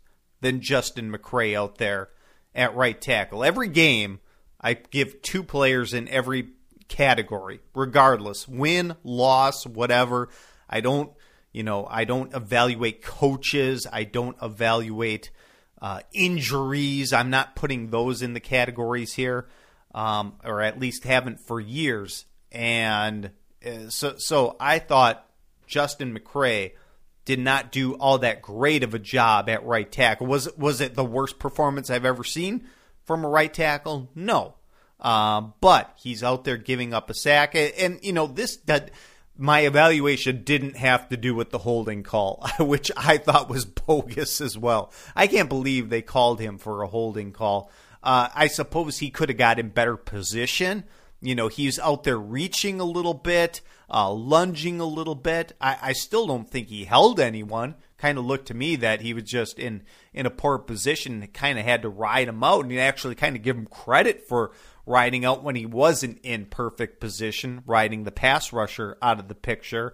than 0.41 0.61
Justin 0.61 1.11
McCray 1.11 1.55
out 1.55 1.77
there 1.77 2.09
at 2.53 2.75
right 2.75 2.99
tackle. 2.99 3.43
Every 3.43 3.69
game, 3.69 4.19
I 4.59 4.73
give 4.73 5.21
two 5.21 5.43
players 5.43 5.93
in 5.93 6.07
every 6.09 6.49
category, 6.87 7.59
regardless 7.73 8.47
win, 8.47 8.95
loss, 9.03 9.65
whatever. 9.65 10.29
I 10.69 10.81
don't, 10.81 11.11
you 11.51 11.63
know, 11.63 11.87
I 11.89 12.03
don't 12.03 12.33
evaluate 12.33 13.03
coaches. 13.03 13.87
I 13.91 14.03
don't 14.03 14.37
evaluate 14.41 15.31
uh, 15.81 16.01
injuries. 16.13 17.13
I'm 17.13 17.29
not 17.29 17.55
putting 17.55 17.89
those 17.89 18.21
in 18.21 18.33
the 18.33 18.39
categories 18.39 19.13
here, 19.13 19.47
um, 19.93 20.33
or 20.43 20.61
at 20.61 20.79
least 20.79 21.03
haven't 21.03 21.39
for 21.39 21.59
years. 21.59 22.25
And 22.51 23.31
uh, 23.65 23.89
so, 23.89 24.15
so 24.17 24.55
I 24.59 24.79
thought 24.79 25.27
Justin 25.67 26.17
McCray 26.17 26.71
did 27.25 27.39
not 27.39 27.71
do 27.73 27.93
all 27.95 28.19
that 28.19 28.41
great 28.41 28.83
of 28.83 28.93
a 28.93 28.99
job 28.99 29.49
at 29.49 29.65
right 29.65 29.91
tackle. 29.91 30.27
Was 30.27 30.49
was 30.57 30.79
it 30.79 30.95
the 30.95 31.03
worst 31.03 31.39
performance 31.39 31.89
I've 31.89 32.05
ever 32.05 32.23
seen 32.23 32.65
from 33.03 33.25
a 33.25 33.29
right 33.29 33.53
tackle? 33.53 34.09
No, 34.15 34.55
uh, 35.01 35.41
but 35.59 35.93
he's 36.01 36.23
out 36.23 36.45
there 36.45 36.55
giving 36.55 36.93
up 36.93 37.09
a 37.09 37.13
sack, 37.13 37.53
and, 37.53 37.99
you 38.01 38.13
know 38.13 38.27
this 38.27 38.55
that 38.65 38.91
my 39.37 39.61
evaluation 39.61 40.43
didn't 40.43 40.77
have 40.77 41.09
to 41.09 41.17
do 41.17 41.35
with 41.35 41.51
the 41.51 41.59
holding 41.59 42.03
call, 42.03 42.47
which 42.59 42.91
I 42.97 43.17
thought 43.17 43.49
was 43.49 43.65
bogus 43.65 44.41
as 44.41 44.57
well. 44.57 44.91
I 45.15 45.27
can't 45.27 45.49
believe 45.49 45.89
they 45.89 46.01
called 46.01 46.39
him 46.39 46.57
for 46.57 46.81
a 46.81 46.87
holding 46.87 47.31
call. 47.31 47.71
Uh, 48.03 48.29
I 48.33 48.47
suppose 48.47 48.97
he 48.97 49.09
could 49.09 49.29
have 49.29 49.37
got 49.37 49.59
in 49.59 49.69
better 49.69 49.97
position. 49.97 50.85
You 51.21 51.35
know, 51.35 51.47
he's 51.47 51.79
out 51.79 52.03
there 52.03 52.17
reaching 52.17 52.79
a 52.79 52.85
little 52.85 53.13
bit 53.13 53.61
uh, 53.89 54.11
lunging 54.11 54.79
a 54.79 54.85
little 54.85 55.15
bit. 55.15 55.53
I, 55.61 55.77
I 55.81 55.93
still 55.93 56.27
don't 56.27 56.49
think 56.49 56.67
he 56.67 56.85
held 56.85 57.19
anyone. 57.19 57.75
Kind 57.97 58.17
of 58.17 58.25
looked 58.25 58.47
to 58.47 58.53
me 58.53 58.75
that 58.77 59.01
he 59.01 59.13
was 59.13 59.23
just 59.23 59.57
in 59.57 59.83
in 60.13 60.25
a 60.25 60.31
poor 60.31 60.59
position. 60.59 61.25
Kind 61.33 61.57
of 61.57 61.65
had 61.65 61.81
to 61.81 61.89
ride 61.89 62.27
him 62.27 62.43
out, 62.43 62.63
and 62.63 62.71
you 62.71 62.79
actually 62.79 63.15
kind 63.15 63.35
of 63.35 63.41
give 63.41 63.55
him 63.55 63.65
credit 63.65 64.27
for 64.27 64.51
riding 64.85 65.25
out 65.25 65.43
when 65.43 65.55
he 65.55 65.65
wasn't 65.65 66.19
in 66.23 66.45
perfect 66.45 66.99
position, 66.99 67.61
riding 67.65 68.03
the 68.03 68.11
pass 68.11 68.53
rusher 68.53 68.97
out 69.01 69.19
of 69.19 69.27
the 69.27 69.35
picture. 69.35 69.93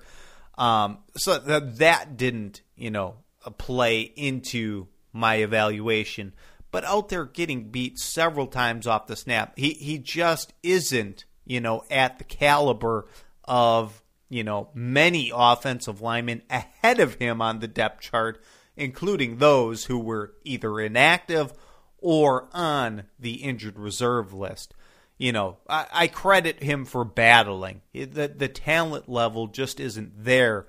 Um, 0.57 0.99
so 1.15 1.39
that 1.39 1.77
that 1.77 2.17
didn't, 2.17 2.61
you 2.75 2.91
know, 2.91 3.15
play 3.57 4.01
into 4.01 4.87
my 5.11 5.35
evaluation. 5.35 6.33
But 6.71 6.85
out 6.85 7.09
there 7.09 7.25
getting 7.25 7.69
beat 7.69 7.99
several 7.99 8.47
times 8.47 8.87
off 8.87 9.07
the 9.07 9.15
snap, 9.15 9.53
he 9.57 9.73
he 9.73 9.97
just 9.97 10.53
isn't, 10.63 11.25
you 11.45 11.61
know, 11.61 11.83
at 11.89 12.17
the 12.17 12.23
caliber 12.23 13.07
of 13.45 14.03
you 14.33 14.43
know, 14.43 14.69
many 14.73 15.31
offensive 15.33 16.01
linemen 16.01 16.41
ahead 16.49 16.99
of 16.99 17.15
him 17.15 17.39
on 17.39 17.59
the 17.59 17.67
depth 17.67 18.01
chart, 18.01 18.41
including 18.75 19.37
those 19.37 19.85
who 19.85 19.99
were 19.99 20.33
either 20.43 20.79
inactive 20.79 21.53
or 21.99 22.49
on 22.51 23.03
the 23.19 23.43
injured 23.43 23.77
reserve 23.77 24.33
list. 24.33 24.73
You 25.19 25.33
know, 25.33 25.57
I, 25.69 25.85
I 25.93 26.07
credit 26.07 26.63
him 26.63 26.83
for 26.83 27.05
battling. 27.05 27.81
The 27.93 28.33
the 28.35 28.47
talent 28.47 29.07
level 29.07 29.45
just 29.45 29.79
isn't 29.79 30.23
there 30.23 30.65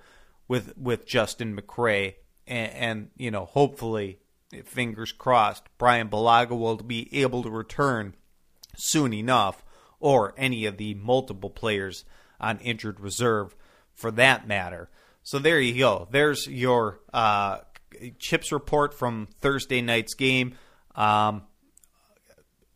with 0.46 0.76
with 0.76 1.06
Justin 1.06 1.56
McCray, 1.56 2.16
and, 2.46 2.72
and 2.74 3.10
you 3.16 3.30
know, 3.30 3.46
hopefully, 3.46 4.18
fingers 4.64 5.10
crossed, 5.10 5.64
Brian 5.78 6.10
Bulaga 6.10 6.50
will 6.50 6.76
be 6.76 7.08
able 7.18 7.42
to 7.42 7.50
return 7.50 8.14
soon 8.76 9.14
enough, 9.14 9.64
or 10.00 10.34
any 10.36 10.66
of 10.66 10.76
the 10.76 10.92
multiple 10.94 11.50
players 11.50 12.04
on 12.44 12.58
injured 12.58 13.00
reserve 13.00 13.56
for 13.94 14.10
that 14.12 14.46
matter. 14.46 14.90
So 15.22 15.38
there 15.38 15.60
you 15.60 15.78
go. 15.78 16.06
There's 16.10 16.46
your 16.46 17.00
uh, 17.12 17.58
Chips 18.18 18.52
report 18.52 18.92
from 18.92 19.28
Thursday 19.40 19.80
night's 19.80 20.14
game. 20.14 20.56
Um, 20.94 21.42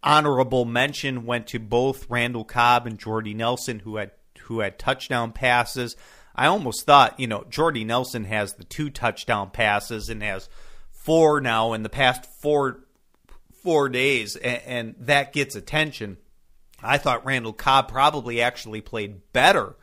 honorable 0.02 0.64
mention 0.64 1.26
went 1.26 1.48
to 1.48 1.58
both 1.58 2.08
Randall 2.08 2.44
Cobb 2.44 2.86
and 2.86 2.98
Jordy 2.98 3.34
Nelson, 3.34 3.80
who 3.80 3.96
had 3.96 4.12
who 4.42 4.60
had 4.60 4.78
touchdown 4.78 5.32
passes. 5.32 5.96
I 6.34 6.46
almost 6.46 6.86
thought, 6.86 7.18
you 7.18 7.26
know, 7.26 7.44
Jordy 7.50 7.84
Nelson 7.84 8.24
has 8.24 8.54
the 8.54 8.64
two 8.64 8.90
touchdown 8.90 9.50
passes 9.50 10.08
and 10.08 10.22
has 10.22 10.48
four 10.90 11.40
now 11.40 11.72
in 11.72 11.82
the 11.82 11.88
past 11.88 12.24
four 12.40 12.84
four 13.62 13.88
days, 13.88 14.36
and, 14.36 14.62
and 14.64 14.94
that 15.00 15.32
gets 15.32 15.56
attention. 15.56 16.16
I 16.82 16.98
thought 16.98 17.24
Randall 17.24 17.52
Cobb 17.52 17.88
probably 17.88 18.40
actually 18.40 18.80
played 18.80 19.32
better 19.32 19.76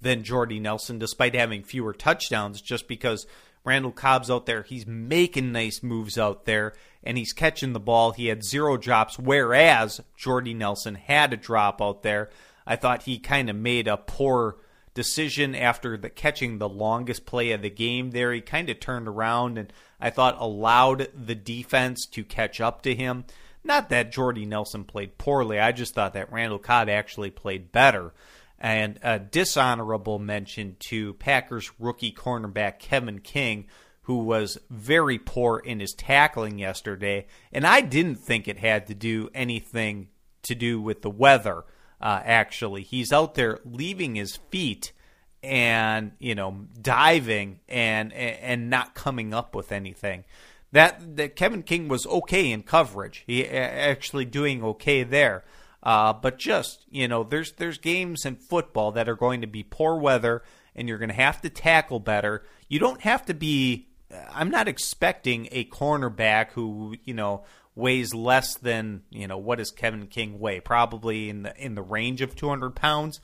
than 0.00 0.24
Jordy 0.24 0.60
Nelson, 0.60 0.98
despite 0.98 1.34
having 1.34 1.62
fewer 1.62 1.92
touchdowns, 1.92 2.60
just 2.60 2.86
because 2.86 3.26
Randall 3.64 3.92
Cobb's 3.92 4.30
out 4.30 4.46
there. 4.46 4.62
He's 4.62 4.86
making 4.86 5.52
nice 5.52 5.82
moves 5.82 6.18
out 6.18 6.44
there, 6.44 6.74
and 7.02 7.16
he's 7.16 7.32
catching 7.32 7.72
the 7.72 7.80
ball. 7.80 8.12
He 8.12 8.26
had 8.26 8.44
zero 8.44 8.76
drops, 8.76 9.18
whereas 9.18 10.00
Jordy 10.16 10.52
Nelson 10.52 10.96
had 10.96 11.32
a 11.32 11.38
drop 11.38 11.80
out 11.80 12.02
there. 12.02 12.30
I 12.66 12.76
thought 12.76 13.04
he 13.04 13.18
kind 13.18 13.48
of 13.48 13.56
made 13.56 13.88
a 13.88 13.96
poor 13.96 14.56
decision 14.94 15.54
after 15.54 15.96
the 15.96 16.08
catching 16.08 16.58
the 16.58 16.68
longest 16.68 17.26
play 17.26 17.50
of 17.50 17.62
the 17.62 17.70
game 17.70 18.10
there. 18.10 18.32
He 18.32 18.40
kind 18.40 18.70
of 18.70 18.80
turned 18.80 19.08
around 19.08 19.58
and 19.58 19.72
I 20.00 20.10
thought 20.10 20.36
allowed 20.38 21.08
the 21.14 21.34
defense 21.34 22.06
to 22.12 22.24
catch 22.24 22.60
up 22.60 22.82
to 22.82 22.94
him. 22.94 23.24
Not 23.64 23.88
that 23.88 24.12
Jordy 24.12 24.44
Nelson 24.44 24.84
played 24.84 25.16
poorly. 25.16 25.58
I 25.58 25.72
just 25.72 25.94
thought 25.94 26.12
that 26.12 26.30
Randall 26.30 26.58
Cobb 26.58 26.88
actually 26.88 27.30
played 27.30 27.72
better. 27.72 28.12
And 28.58 28.98
a 29.02 29.18
dishonorable 29.18 30.18
mention 30.18 30.76
to 30.80 31.14
Packers 31.14 31.70
rookie 31.78 32.12
cornerback 32.12 32.78
Kevin 32.78 33.20
King, 33.20 33.66
who 34.02 34.18
was 34.18 34.58
very 34.70 35.18
poor 35.18 35.58
in 35.58 35.80
his 35.80 35.94
tackling 35.94 36.58
yesterday. 36.58 37.26
And 37.52 37.66
I 37.66 37.80
didn't 37.80 38.16
think 38.16 38.46
it 38.46 38.58
had 38.58 38.86
to 38.88 38.94
do 38.94 39.30
anything 39.34 40.08
to 40.42 40.54
do 40.54 40.80
with 40.80 41.02
the 41.02 41.10
weather, 41.10 41.64
uh, 42.00 42.20
actually. 42.22 42.82
He's 42.82 43.12
out 43.12 43.34
there 43.34 43.60
leaving 43.64 44.14
his 44.14 44.36
feet 44.50 44.92
and, 45.42 46.12
you 46.18 46.34
know, 46.34 46.66
diving 46.80 47.60
and, 47.68 48.12
and 48.12 48.68
not 48.68 48.94
coming 48.94 49.32
up 49.32 49.54
with 49.54 49.72
anything 49.72 50.24
that 50.74 51.16
that 51.16 51.36
Kevin 51.36 51.62
King 51.62 51.86
was 51.86 52.04
okay 52.04 52.50
in 52.50 52.64
coverage. 52.64 53.22
He 53.28 53.46
actually 53.46 54.24
doing 54.24 54.62
okay 54.64 55.04
there. 55.04 55.44
Uh, 55.84 56.12
but 56.12 56.36
just 56.36 56.84
you 56.90 57.06
know, 57.06 57.22
there's 57.22 57.52
there's 57.52 57.78
games 57.78 58.26
in 58.26 58.36
football 58.36 58.90
that 58.92 59.08
are 59.08 59.14
going 59.14 59.40
to 59.40 59.46
be 59.46 59.62
poor 59.62 59.96
weather, 59.96 60.42
and 60.74 60.88
you're 60.88 60.98
going 60.98 61.10
to 61.10 61.14
have 61.14 61.40
to 61.42 61.48
tackle 61.48 62.00
better. 62.00 62.44
You 62.68 62.80
don't 62.80 63.00
have 63.02 63.24
to 63.26 63.34
be. 63.34 63.88
I'm 64.32 64.50
not 64.50 64.66
expecting 64.66 65.48
a 65.52 65.64
cornerback 65.64 66.50
who 66.50 66.96
you 67.04 67.14
know 67.14 67.44
weighs 67.76 68.12
less 68.12 68.56
than 68.56 69.02
you 69.10 69.28
know 69.28 69.38
what 69.38 69.58
does 69.58 69.70
Kevin 69.70 70.08
King 70.08 70.40
weigh? 70.40 70.58
Probably 70.58 71.30
in 71.30 71.44
the 71.44 71.56
in 71.56 71.76
the 71.76 71.82
range 71.82 72.20
of 72.20 72.34
200 72.34 72.74
pounds. 72.74 73.20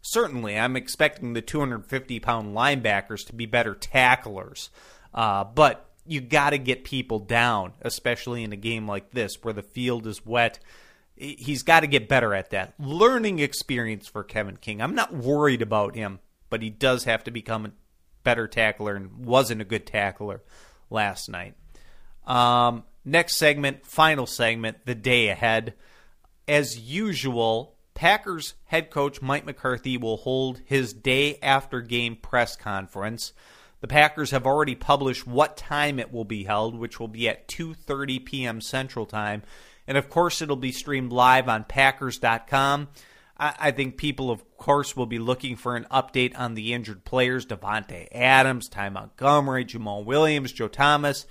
Certainly, 0.00 0.58
I'm 0.58 0.76
expecting 0.76 1.34
the 1.34 1.42
250 1.42 2.18
pound 2.20 2.56
linebackers 2.56 3.26
to 3.26 3.34
be 3.34 3.44
better 3.44 3.74
tacklers. 3.74 4.70
Uh, 5.12 5.44
but 5.44 5.93
you 6.06 6.20
got 6.20 6.50
to 6.50 6.58
get 6.58 6.84
people 6.84 7.18
down, 7.18 7.72
especially 7.80 8.42
in 8.42 8.52
a 8.52 8.56
game 8.56 8.86
like 8.86 9.10
this 9.12 9.42
where 9.42 9.54
the 9.54 9.62
field 9.62 10.06
is 10.06 10.24
wet. 10.24 10.58
He's 11.16 11.62
got 11.62 11.80
to 11.80 11.86
get 11.86 12.08
better 12.08 12.34
at 12.34 12.50
that. 12.50 12.74
Learning 12.78 13.38
experience 13.38 14.08
for 14.08 14.24
Kevin 14.24 14.56
King. 14.56 14.82
I'm 14.82 14.94
not 14.94 15.14
worried 15.14 15.62
about 15.62 15.94
him, 15.94 16.18
but 16.50 16.62
he 16.62 16.70
does 16.70 17.04
have 17.04 17.24
to 17.24 17.30
become 17.30 17.66
a 17.66 17.72
better 18.24 18.48
tackler 18.48 18.96
and 18.96 19.24
wasn't 19.24 19.60
a 19.60 19.64
good 19.64 19.86
tackler 19.86 20.42
last 20.90 21.28
night. 21.28 21.54
Um, 22.26 22.84
next 23.04 23.36
segment, 23.36 23.86
final 23.86 24.26
segment, 24.26 24.86
the 24.86 24.94
day 24.94 25.28
ahead. 25.28 25.74
As 26.48 26.78
usual, 26.78 27.76
Packers 27.94 28.54
head 28.64 28.90
coach 28.90 29.22
Mike 29.22 29.46
McCarthy 29.46 29.96
will 29.96 30.16
hold 30.16 30.60
his 30.64 30.92
day 30.92 31.38
after 31.40 31.80
game 31.80 32.16
press 32.16 32.56
conference. 32.56 33.32
The 33.84 33.88
Packers 33.88 34.30
have 34.30 34.46
already 34.46 34.74
published 34.74 35.26
what 35.26 35.58
time 35.58 35.98
it 35.98 36.10
will 36.10 36.24
be 36.24 36.44
held, 36.44 36.74
which 36.74 36.98
will 36.98 37.06
be 37.06 37.28
at 37.28 37.46
2:30 37.48 38.24
p.m. 38.24 38.60
Central 38.62 39.04
Time, 39.04 39.42
and 39.86 39.98
of 39.98 40.08
course 40.08 40.40
it'll 40.40 40.56
be 40.56 40.72
streamed 40.72 41.12
live 41.12 41.50
on 41.50 41.64
Packers.com. 41.64 42.88
I, 43.36 43.72
think 43.72 43.98
people, 43.98 44.30
of 44.30 44.56
course, 44.56 44.96
will 44.96 45.04
be 45.04 45.18
looking 45.18 45.54
for 45.56 45.76
an 45.76 45.86
update 45.90 46.32
on 46.34 46.54
the 46.54 46.72
injured 46.72 47.04
players: 47.04 47.44
Davante 47.44 48.08
Adams, 48.10 48.70
Ty 48.70 48.88
Montgomery, 48.88 49.66
Jamaal 49.66 50.06
Williams, 50.06 50.52
Joe 50.52 50.68
Thomas. 50.68 51.26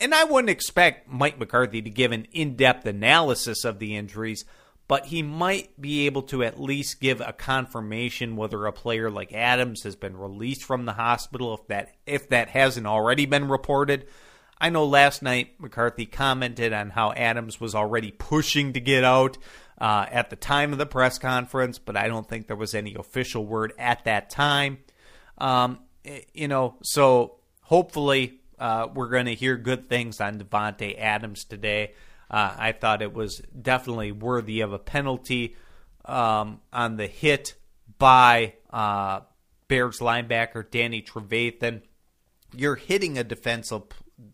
And 0.00 0.12
I 0.12 0.24
wouldn't 0.24 0.50
expect 0.50 1.08
Mike 1.08 1.38
McCarthy 1.38 1.80
to 1.80 1.90
give 1.90 2.10
an 2.10 2.26
in-depth 2.32 2.86
analysis 2.86 3.64
of 3.64 3.78
the 3.78 3.94
injuries 3.94 4.44
but 4.88 5.06
he 5.06 5.22
might 5.22 5.78
be 5.80 6.06
able 6.06 6.22
to 6.22 6.42
at 6.42 6.58
least 6.58 7.00
give 7.00 7.20
a 7.20 7.32
confirmation 7.32 8.36
whether 8.36 8.64
a 8.64 8.72
player 8.72 9.10
like 9.10 9.32
Adams 9.34 9.82
has 9.82 9.94
been 9.94 10.16
released 10.16 10.64
from 10.64 10.86
the 10.86 10.94
hospital 10.94 11.54
if 11.54 11.66
that 11.68 11.94
if 12.06 12.28
that 12.30 12.48
hasn't 12.48 12.86
already 12.86 13.26
been 13.26 13.48
reported. 13.48 14.06
I 14.60 14.70
know 14.70 14.86
last 14.86 15.22
night 15.22 15.60
McCarthy 15.60 16.06
commented 16.06 16.72
on 16.72 16.90
how 16.90 17.12
Adams 17.12 17.60
was 17.60 17.74
already 17.74 18.10
pushing 18.10 18.72
to 18.72 18.80
get 18.80 19.04
out 19.04 19.38
uh, 19.78 20.06
at 20.10 20.30
the 20.30 20.36
time 20.36 20.72
of 20.72 20.78
the 20.78 20.86
press 20.86 21.18
conference, 21.18 21.78
but 21.78 21.96
I 21.96 22.08
don't 22.08 22.28
think 22.28 22.48
there 22.48 22.56
was 22.56 22.74
any 22.74 22.94
official 22.94 23.46
word 23.46 23.72
at 23.78 24.04
that 24.04 24.30
time. 24.30 24.78
Um, 25.36 25.80
you 26.32 26.48
know, 26.48 26.76
so 26.82 27.36
hopefully 27.62 28.40
uh, 28.58 28.88
we're 28.92 29.10
going 29.10 29.26
to 29.26 29.34
hear 29.34 29.56
good 29.56 29.88
things 29.88 30.20
on 30.20 30.40
Davante 30.40 30.98
Adams 30.98 31.44
today. 31.44 31.92
Uh, 32.30 32.54
I 32.58 32.72
thought 32.72 33.02
it 33.02 33.14
was 33.14 33.40
definitely 33.60 34.12
worthy 34.12 34.60
of 34.60 34.72
a 34.72 34.78
penalty 34.78 35.56
um, 36.04 36.60
on 36.72 36.96
the 36.96 37.06
hit 37.06 37.54
by 37.98 38.54
uh, 38.70 39.20
Bears 39.68 40.00
linebacker 40.00 40.68
Danny 40.70 41.02
Trevathan. 41.02 41.82
You're 42.56 42.76
hitting 42.76 43.18
a 43.18 43.24
defensive, 43.24 43.82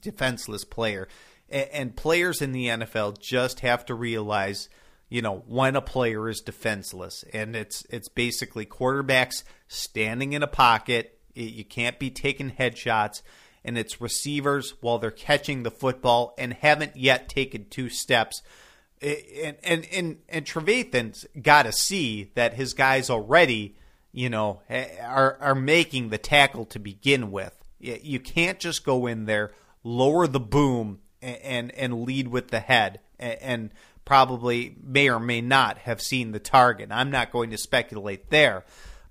defenseless 0.02 0.64
player, 0.64 1.08
and, 1.48 1.68
and 1.72 1.96
players 1.96 2.42
in 2.42 2.52
the 2.52 2.66
NFL 2.66 3.20
just 3.20 3.60
have 3.60 3.84
to 3.86 3.94
realize, 3.94 4.68
you 5.08 5.22
know, 5.22 5.42
when 5.46 5.76
a 5.76 5.80
player 5.80 6.28
is 6.28 6.40
defenseless, 6.40 7.24
and 7.32 7.54
it's 7.54 7.84
it's 7.90 8.08
basically 8.08 8.66
quarterbacks 8.66 9.44
standing 9.68 10.32
in 10.32 10.42
a 10.42 10.48
pocket. 10.48 11.18
You 11.34 11.64
can't 11.64 11.98
be 11.98 12.10
taking 12.10 12.52
headshots 12.52 13.22
and 13.64 13.78
its 13.78 14.00
receivers 14.00 14.74
while 14.80 14.98
they're 14.98 15.10
catching 15.10 15.62
the 15.62 15.70
football 15.70 16.34
and 16.36 16.52
haven't 16.52 16.96
yet 16.96 17.28
taken 17.28 17.66
two 17.70 17.88
steps. 17.88 18.42
And 19.02 19.56
and 19.62 19.86
and, 19.92 20.18
and 20.28 20.44
Trevathan's 20.44 21.26
got 21.40 21.64
to 21.64 21.72
see 21.72 22.30
that 22.34 22.54
his 22.54 22.74
guys 22.74 23.10
already, 23.10 23.76
you 24.12 24.28
know, 24.28 24.60
are 25.02 25.38
are 25.40 25.54
making 25.54 26.10
the 26.10 26.18
tackle 26.18 26.66
to 26.66 26.78
begin 26.78 27.30
with. 27.30 27.54
You 27.80 28.20
can't 28.20 28.58
just 28.58 28.84
go 28.84 29.06
in 29.06 29.26
there, 29.26 29.52
lower 29.82 30.26
the 30.26 30.40
boom, 30.40 31.00
and 31.20 31.74
and 31.74 32.04
lead 32.04 32.28
with 32.28 32.48
the 32.48 32.60
head, 32.60 33.00
and 33.18 33.70
probably 34.04 34.76
may 34.82 35.08
or 35.08 35.20
may 35.20 35.40
not 35.40 35.78
have 35.78 36.00
seen 36.00 36.32
the 36.32 36.38
target. 36.38 36.90
I'm 36.90 37.10
not 37.10 37.32
going 37.32 37.50
to 37.50 37.58
speculate 37.58 38.30
there, 38.30 38.64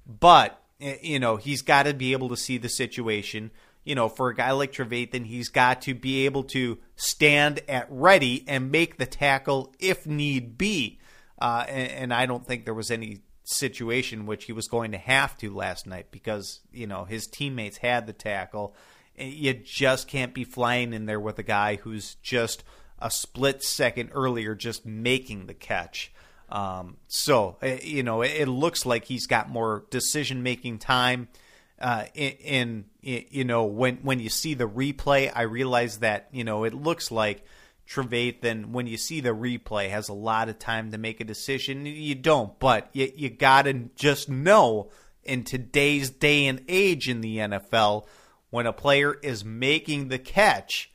but 0.08 0.60
you 0.80 1.20
know 1.20 1.38
he's 1.38 1.62
got 1.62 1.84
to 1.84 1.94
be 1.94 2.14
able 2.14 2.30
to 2.30 2.38
see 2.38 2.58
the 2.58 2.70
situation 2.70 3.52
you 3.84 3.96
know, 3.96 4.10
for 4.10 4.30
a 4.30 4.36
guy 4.36 4.52
like 4.52 4.72
Trevathan, 4.72 5.26
he's 5.26 5.50
got 5.50 5.82
to 5.84 5.94
be 5.94 6.26
able 6.26 6.44
to 6.46 6.80
stand 6.96 7.62
at 7.68 7.88
ready 7.90 8.46
and 8.48 8.72
make 8.72 8.98
the 8.98 9.06
tackle 9.06 9.74
if 9.80 10.06
need 10.08 10.58
be. 10.58 11.00
Uh, 11.40 11.66
and, 11.68 11.92
and, 11.92 12.14
I 12.14 12.26
don't 12.26 12.46
think 12.46 12.64
there 12.64 12.74
was 12.74 12.92
any 12.92 13.20
situation 13.44 14.26
which 14.26 14.46
he 14.46 14.54
was 14.54 14.68
going 14.68 14.92
to 14.92 14.98
have 14.98 15.38
to 15.38 15.54
last 15.54 15.86
night 15.86 16.08
because 16.10 16.62
you 16.72 16.88
know 16.88 17.04
his 17.04 17.28
teammates 17.28 17.78
had 17.78 18.08
the 18.08 18.14
tackle. 18.14 18.76
You 19.18 19.54
just 19.54 20.08
can't 20.08 20.34
be 20.34 20.44
flying 20.44 20.94
in 20.94 21.06
there 21.06 21.20
with 21.20 21.40
a 21.40 21.44
guy 21.44 21.76
who's 21.76 22.16
just 22.16 22.64
a 23.00 23.12
split 23.12 23.62
second 23.64 24.12
earlier 24.14 24.56
just 24.56 24.86
making 24.86 25.48
the 25.48 25.54
catch. 25.54 26.14
Um, 26.50 26.98
so 27.08 27.58
eh, 27.62 27.80
you 27.84 28.04
know, 28.04 28.22
it, 28.22 28.32
it, 28.32 28.48
looks 28.48 28.86
like 28.86 29.06
he's 29.06 29.28
got 29.28 29.50
more 29.50 29.86
decision 29.90 30.44
making 30.44 30.80
time. 30.80 31.28
Uh, 31.84 32.06
in, 32.14 32.86
in, 33.02 33.28
you 33.30 33.44
know 33.44 33.66
when 33.66 33.98
when 33.98 34.22
you 34.22 34.30
see 34.30 34.54
the 34.54 34.68
replay, 34.68 35.30
I 35.36 35.42
realize 35.42 35.98
that 35.98 36.30
you 36.32 36.46
know 36.46 36.64
it 36.64 36.74
looks 36.74 37.12
like 37.12 37.44
Trevathan 37.90 38.68
when 38.68 38.88
you 38.88 38.96
see 38.96 39.20
the 39.20 39.36
replay 39.36 39.90
has 39.90 40.08
a 40.08 40.14
lot 40.14 40.48
of 40.48 40.60
time 40.60 40.92
to 40.92 40.98
make 40.98 41.20
a 41.20 41.26
decision. 41.26 41.86
You 41.86 42.16
don't, 42.16 42.58
but 42.58 42.90
you 42.94 43.12
you 43.14 43.30
gotta 43.30 43.74
just 43.96 44.30
know 44.30 44.92
in 45.24 45.44
today's 45.44 46.10
day 46.10 46.48
and 46.48 46.64
age 46.70 47.10
in 47.10 47.20
the 47.20 47.38
NFL 47.38 48.06
when 48.50 48.66
a 48.66 48.74
player 48.74 49.16
is 49.22 49.44
making 49.44 50.08
the 50.08 50.20
catch 50.20 50.90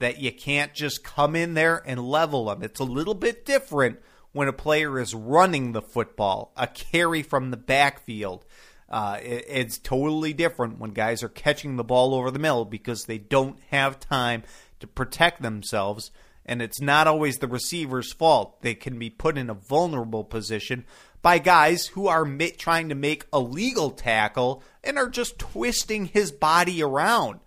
that 0.00 0.18
you 0.18 0.32
can't 0.32 0.74
just 0.74 1.02
come 1.02 1.34
in 1.34 1.54
there 1.54 1.82
and 1.86 2.00
level 2.00 2.46
them. 2.46 2.62
It's 2.62 2.80
a 2.80 2.84
little 2.84 3.14
bit 3.14 3.46
different 3.46 4.00
when 4.32 4.48
a 4.48 4.52
player 4.52 4.98
is 4.98 5.14
running 5.14 5.72
the 5.72 5.80
football, 5.80 6.52
a 6.56 6.66
carry 6.66 7.22
from 7.22 7.50
the 7.50 7.56
backfield. 7.56 8.44
Uh, 8.88 9.18
it, 9.22 9.44
it's 9.48 9.78
totally 9.78 10.32
different 10.32 10.78
when 10.78 10.90
guys 10.90 11.22
are 11.22 11.28
catching 11.28 11.76
the 11.76 11.84
ball 11.84 12.14
over 12.14 12.30
the 12.30 12.38
middle 12.38 12.64
because 12.64 13.04
they 13.04 13.18
don't 13.18 13.58
have 13.70 13.98
time 13.98 14.42
to 14.80 14.86
protect 14.86 15.42
themselves. 15.42 16.10
And 16.44 16.62
it's 16.62 16.80
not 16.80 17.08
always 17.08 17.38
the 17.38 17.48
receiver's 17.48 18.12
fault. 18.12 18.62
They 18.62 18.74
can 18.74 18.98
be 18.98 19.10
put 19.10 19.36
in 19.36 19.50
a 19.50 19.54
vulnerable 19.54 20.22
position 20.22 20.84
by 21.20 21.38
guys 21.38 21.88
who 21.88 22.06
are 22.06 22.24
trying 22.56 22.88
to 22.88 22.94
make 22.94 23.26
a 23.32 23.40
legal 23.40 23.90
tackle 23.90 24.62
and 24.84 24.96
are 24.96 25.08
just 25.08 25.40
twisting 25.40 26.06
his 26.06 26.30
body 26.30 26.82
around. 26.82 27.40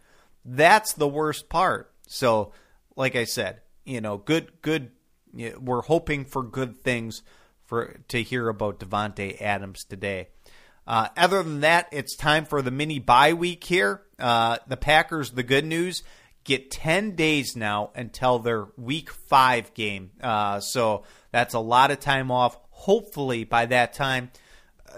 That's 0.43 0.93
the 0.93 1.07
worst 1.07 1.47
part. 1.47 1.93
So, 2.07 2.51
like 2.97 3.15
I 3.15 3.23
said, 3.23 3.61
you 3.85 4.01
know, 4.01 4.17
good, 4.17 4.61
good. 4.61 4.91
We're 5.33 5.83
hoping 5.83 6.25
for 6.25 6.43
good 6.43 6.81
things 6.83 7.21
for 7.65 7.99
to 8.09 8.21
hear 8.21 8.49
about 8.49 8.79
Davante 8.79 9.39
Adams 9.41 9.85
today. 9.85 10.29
Uh, 10.87 11.09
other 11.15 11.43
than 11.43 11.61
that, 11.61 11.87
it's 11.91 12.15
time 12.15 12.45
for 12.45 12.61
the 12.61 12.71
mini 12.71 12.99
bye 12.99 13.33
week 13.33 13.63
here. 13.63 14.01
Uh, 14.17 14.57
the 14.67 14.77
Packers, 14.77 15.31
the 15.31 15.43
good 15.43 15.65
news, 15.65 16.03
get 16.43 16.71
10 16.71 17.15
days 17.15 17.55
now 17.55 17.91
until 17.95 18.39
their 18.39 18.67
week 18.75 19.09
five 19.11 19.73
game. 19.73 20.11
Uh, 20.21 20.59
so 20.59 21.03
that's 21.31 21.53
a 21.53 21.59
lot 21.59 21.91
of 21.91 21.99
time 21.99 22.31
off 22.31 22.57
hopefully 22.79 23.43
by 23.43 23.65
that 23.65 23.93
time, 23.93 24.31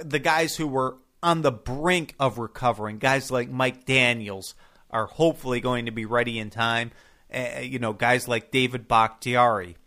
the 0.03 0.19
guys 0.19 0.55
who 0.55 0.67
were 0.67 0.97
on 1.23 1.41
the 1.41 1.51
brink 1.51 2.13
of 2.19 2.37
recovering, 2.37 2.99
guys 2.99 3.31
like 3.31 3.49
Mike 3.49 3.85
Daniels, 3.85 4.53
are 4.91 5.07
hopefully 5.07 5.59
going 5.59 5.87
to 5.87 5.91
be 5.91 6.05
ready 6.05 6.37
in 6.37 6.49
time. 6.51 6.91
Uh, 7.33 7.59
you 7.61 7.79
know, 7.79 7.91
guys 7.91 8.27
like 8.27 8.51
David 8.51 8.87
Bakhtiari, 8.87 9.77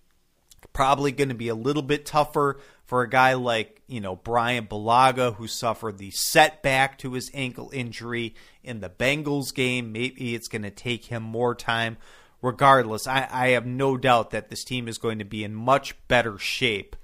probably 0.73 1.13
going 1.13 1.29
to 1.29 1.35
be 1.35 1.49
a 1.49 1.55
little 1.55 1.83
bit 1.83 2.05
tougher 2.05 2.59
for 2.85 3.03
a 3.03 3.09
guy 3.09 3.35
like 3.35 3.83
you 3.87 4.01
know 4.01 4.17
Bryan 4.17 4.67
Bulaga, 4.67 5.35
who 5.35 5.47
suffered 5.47 5.99
the 5.99 6.11
setback 6.11 6.99
to 6.99 7.13
his 7.13 7.31
ankle 7.35 7.71
injury 7.73 8.35
in 8.63 8.81
the 8.81 8.91
Bengals 8.91 9.55
game. 9.55 9.93
Maybe 9.93 10.35
it's 10.35 10.49
going 10.49 10.63
to 10.63 10.71
take 10.71 11.07
him 11.07 11.23
more 11.23 11.55
time. 11.55 11.97
Regardless, 12.43 13.07
I, 13.07 13.27
I 13.31 13.49
have 13.49 13.65
no 13.65 13.97
doubt 13.97 14.31
that 14.31 14.51
this 14.51 14.65
team 14.65 14.87
is 14.87 14.99
going 14.99 15.19
to 15.19 15.25
be 15.25 15.45
in 15.45 15.55
much 15.55 15.97
better 16.09 16.37
shape 16.37 16.95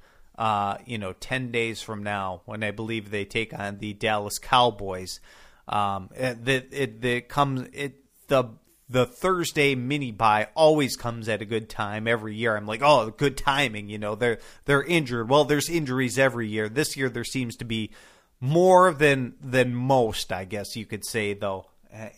uh, 0.40 0.78
you 0.86 0.96
know, 0.96 1.12
10 1.12 1.52
days 1.52 1.82
from 1.82 2.02
now 2.02 2.40
when 2.46 2.64
I 2.64 2.70
believe 2.70 3.10
they 3.10 3.26
take 3.26 3.52
on 3.52 3.76
the 3.76 3.92
Dallas 3.92 4.38
Cowboys. 4.38 5.20
Um, 5.68 6.08
it, 6.14 6.72
it, 6.72 7.04
it 7.04 7.28
comes, 7.28 7.68
it, 7.74 7.96
the, 8.28 8.44
the 8.90 9.06
Thursday 9.06 9.74
mini 9.74 10.10
bye 10.10 10.48
always 10.54 10.96
comes 10.96 11.28
at 11.28 11.40
a 11.40 11.46
good 11.46 11.68
time 11.68 12.08
every 12.08 12.34
year. 12.34 12.56
I'm 12.56 12.66
like, 12.66 12.82
oh, 12.82 13.10
good 13.10 13.36
timing. 13.36 13.88
You 13.88 13.98
know, 13.98 14.14
they're 14.16 14.38
they're 14.64 14.82
injured. 14.82 15.30
Well, 15.30 15.44
there's 15.44 15.70
injuries 15.70 16.18
every 16.18 16.48
year. 16.48 16.68
This 16.68 16.96
year 16.96 17.08
there 17.08 17.24
seems 17.24 17.56
to 17.56 17.64
be 17.64 17.90
more 18.40 18.92
than 18.92 19.34
than 19.40 19.74
most, 19.74 20.32
I 20.32 20.44
guess 20.44 20.76
you 20.76 20.86
could 20.86 21.04
say, 21.04 21.34
though. 21.34 21.66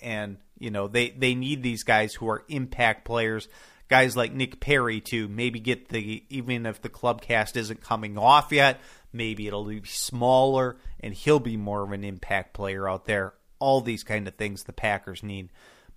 And 0.00 0.38
you 0.58 0.70
know, 0.70 0.88
they 0.88 1.10
they 1.10 1.34
need 1.34 1.62
these 1.62 1.84
guys 1.84 2.14
who 2.14 2.28
are 2.28 2.44
impact 2.48 3.04
players 3.04 3.48
guys 3.92 4.16
like 4.16 4.32
Nick 4.32 4.58
Perry 4.58 5.02
to 5.02 5.28
maybe 5.28 5.60
get 5.60 5.90
the 5.90 6.24
even 6.30 6.64
if 6.64 6.80
the 6.80 6.88
club 6.88 7.20
cast 7.20 7.58
isn't 7.58 7.82
coming 7.82 8.16
off 8.16 8.50
yet, 8.50 8.80
maybe 9.12 9.46
it'll 9.46 9.66
be 9.66 9.82
smaller 9.84 10.78
and 11.00 11.12
he'll 11.12 11.38
be 11.38 11.58
more 11.58 11.82
of 11.82 11.92
an 11.92 12.02
impact 12.02 12.54
player 12.54 12.88
out 12.88 13.04
there. 13.04 13.34
All 13.58 13.82
these 13.82 14.02
kind 14.02 14.26
of 14.26 14.34
things 14.36 14.62
the 14.62 14.72
Packers 14.72 15.22
need. 15.22 15.50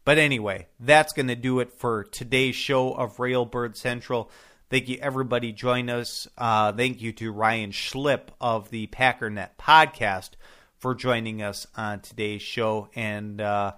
But 0.06 0.18
anyway, 0.18 0.68
that's 0.80 1.14
going 1.14 1.28
to 1.28 1.36
do 1.36 1.60
it 1.60 1.74
for 1.74 2.04
today's 2.06 2.56
show 2.56 2.94
of 2.94 3.18
Railbird 3.18 3.76
Central. 3.76 4.32
Thank 4.70 4.88
you, 4.88 4.98
everybody, 5.02 5.52
join 5.52 5.90
us. 5.90 6.28
Uh, 6.38 6.72
thank 6.72 7.02
you 7.02 7.12
to 7.14 7.32
Ryan 7.32 7.72
Schlip 7.72 8.30
of 8.40 8.70
the 8.70 8.88
Packernet 8.88 9.50
podcast 9.60 10.32
for 10.78 10.96
joining 10.96 11.42
us 11.42 11.68
on 11.76 12.00
today's 12.00 12.42
show. 12.42 12.90
And 12.96 13.42
uh, 13.42 13.74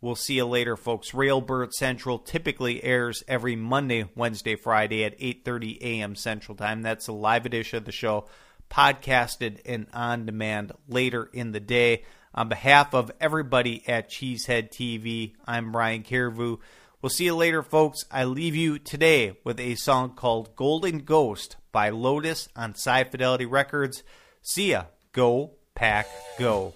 We'll 0.00 0.14
see 0.14 0.34
you 0.34 0.44
later, 0.44 0.76
folks. 0.76 1.12
Railbird 1.12 1.72
Central 1.72 2.18
typically 2.18 2.84
airs 2.84 3.24
every 3.26 3.56
Monday, 3.56 4.04
Wednesday, 4.14 4.54
Friday 4.54 5.04
at 5.04 5.18
8:30 5.18 5.80
a.m. 5.80 6.14
Central 6.14 6.54
Time. 6.54 6.82
That's 6.82 7.08
a 7.08 7.12
live 7.12 7.46
edition 7.46 7.78
of 7.78 7.86
the 7.86 7.92
show, 7.92 8.28
podcasted 8.70 9.60
and 9.64 9.86
on 9.94 10.26
demand 10.26 10.72
later 10.86 11.30
in 11.32 11.52
the 11.52 11.60
day. 11.60 12.04
On 12.36 12.50
behalf 12.50 12.92
of 12.92 13.10
everybody 13.18 13.82
at 13.88 14.10
Cheesehead 14.10 14.70
TV, 14.70 15.32
I'm 15.46 15.74
Ryan 15.74 16.02
Carvu. 16.02 16.58
We'll 17.00 17.10
see 17.10 17.24
you 17.24 17.34
later, 17.34 17.62
folks. 17.62 18.04
I 18.10 18.24
leave 18.24 18.54
you 18.54 18.78
today 18.78 19.38
with 19.42 19.58
a 19.58 19.74
song 19.76 20.10
called 20.10 20.54
Golden 20.54 20.98
Ghost 20.98 21.56
by 21.72 21.88
Lotus 21.88 22.50
on 22.54 22.72
Sci 22.72 23.04
Fidelity 23.04 23.46
Records. 23.46 24.02
See 24.42 24.72
ya. 24.72 24.84
Go, 25.12 25.52
Pack, 25.74 26.08
Go. 26.38 26.74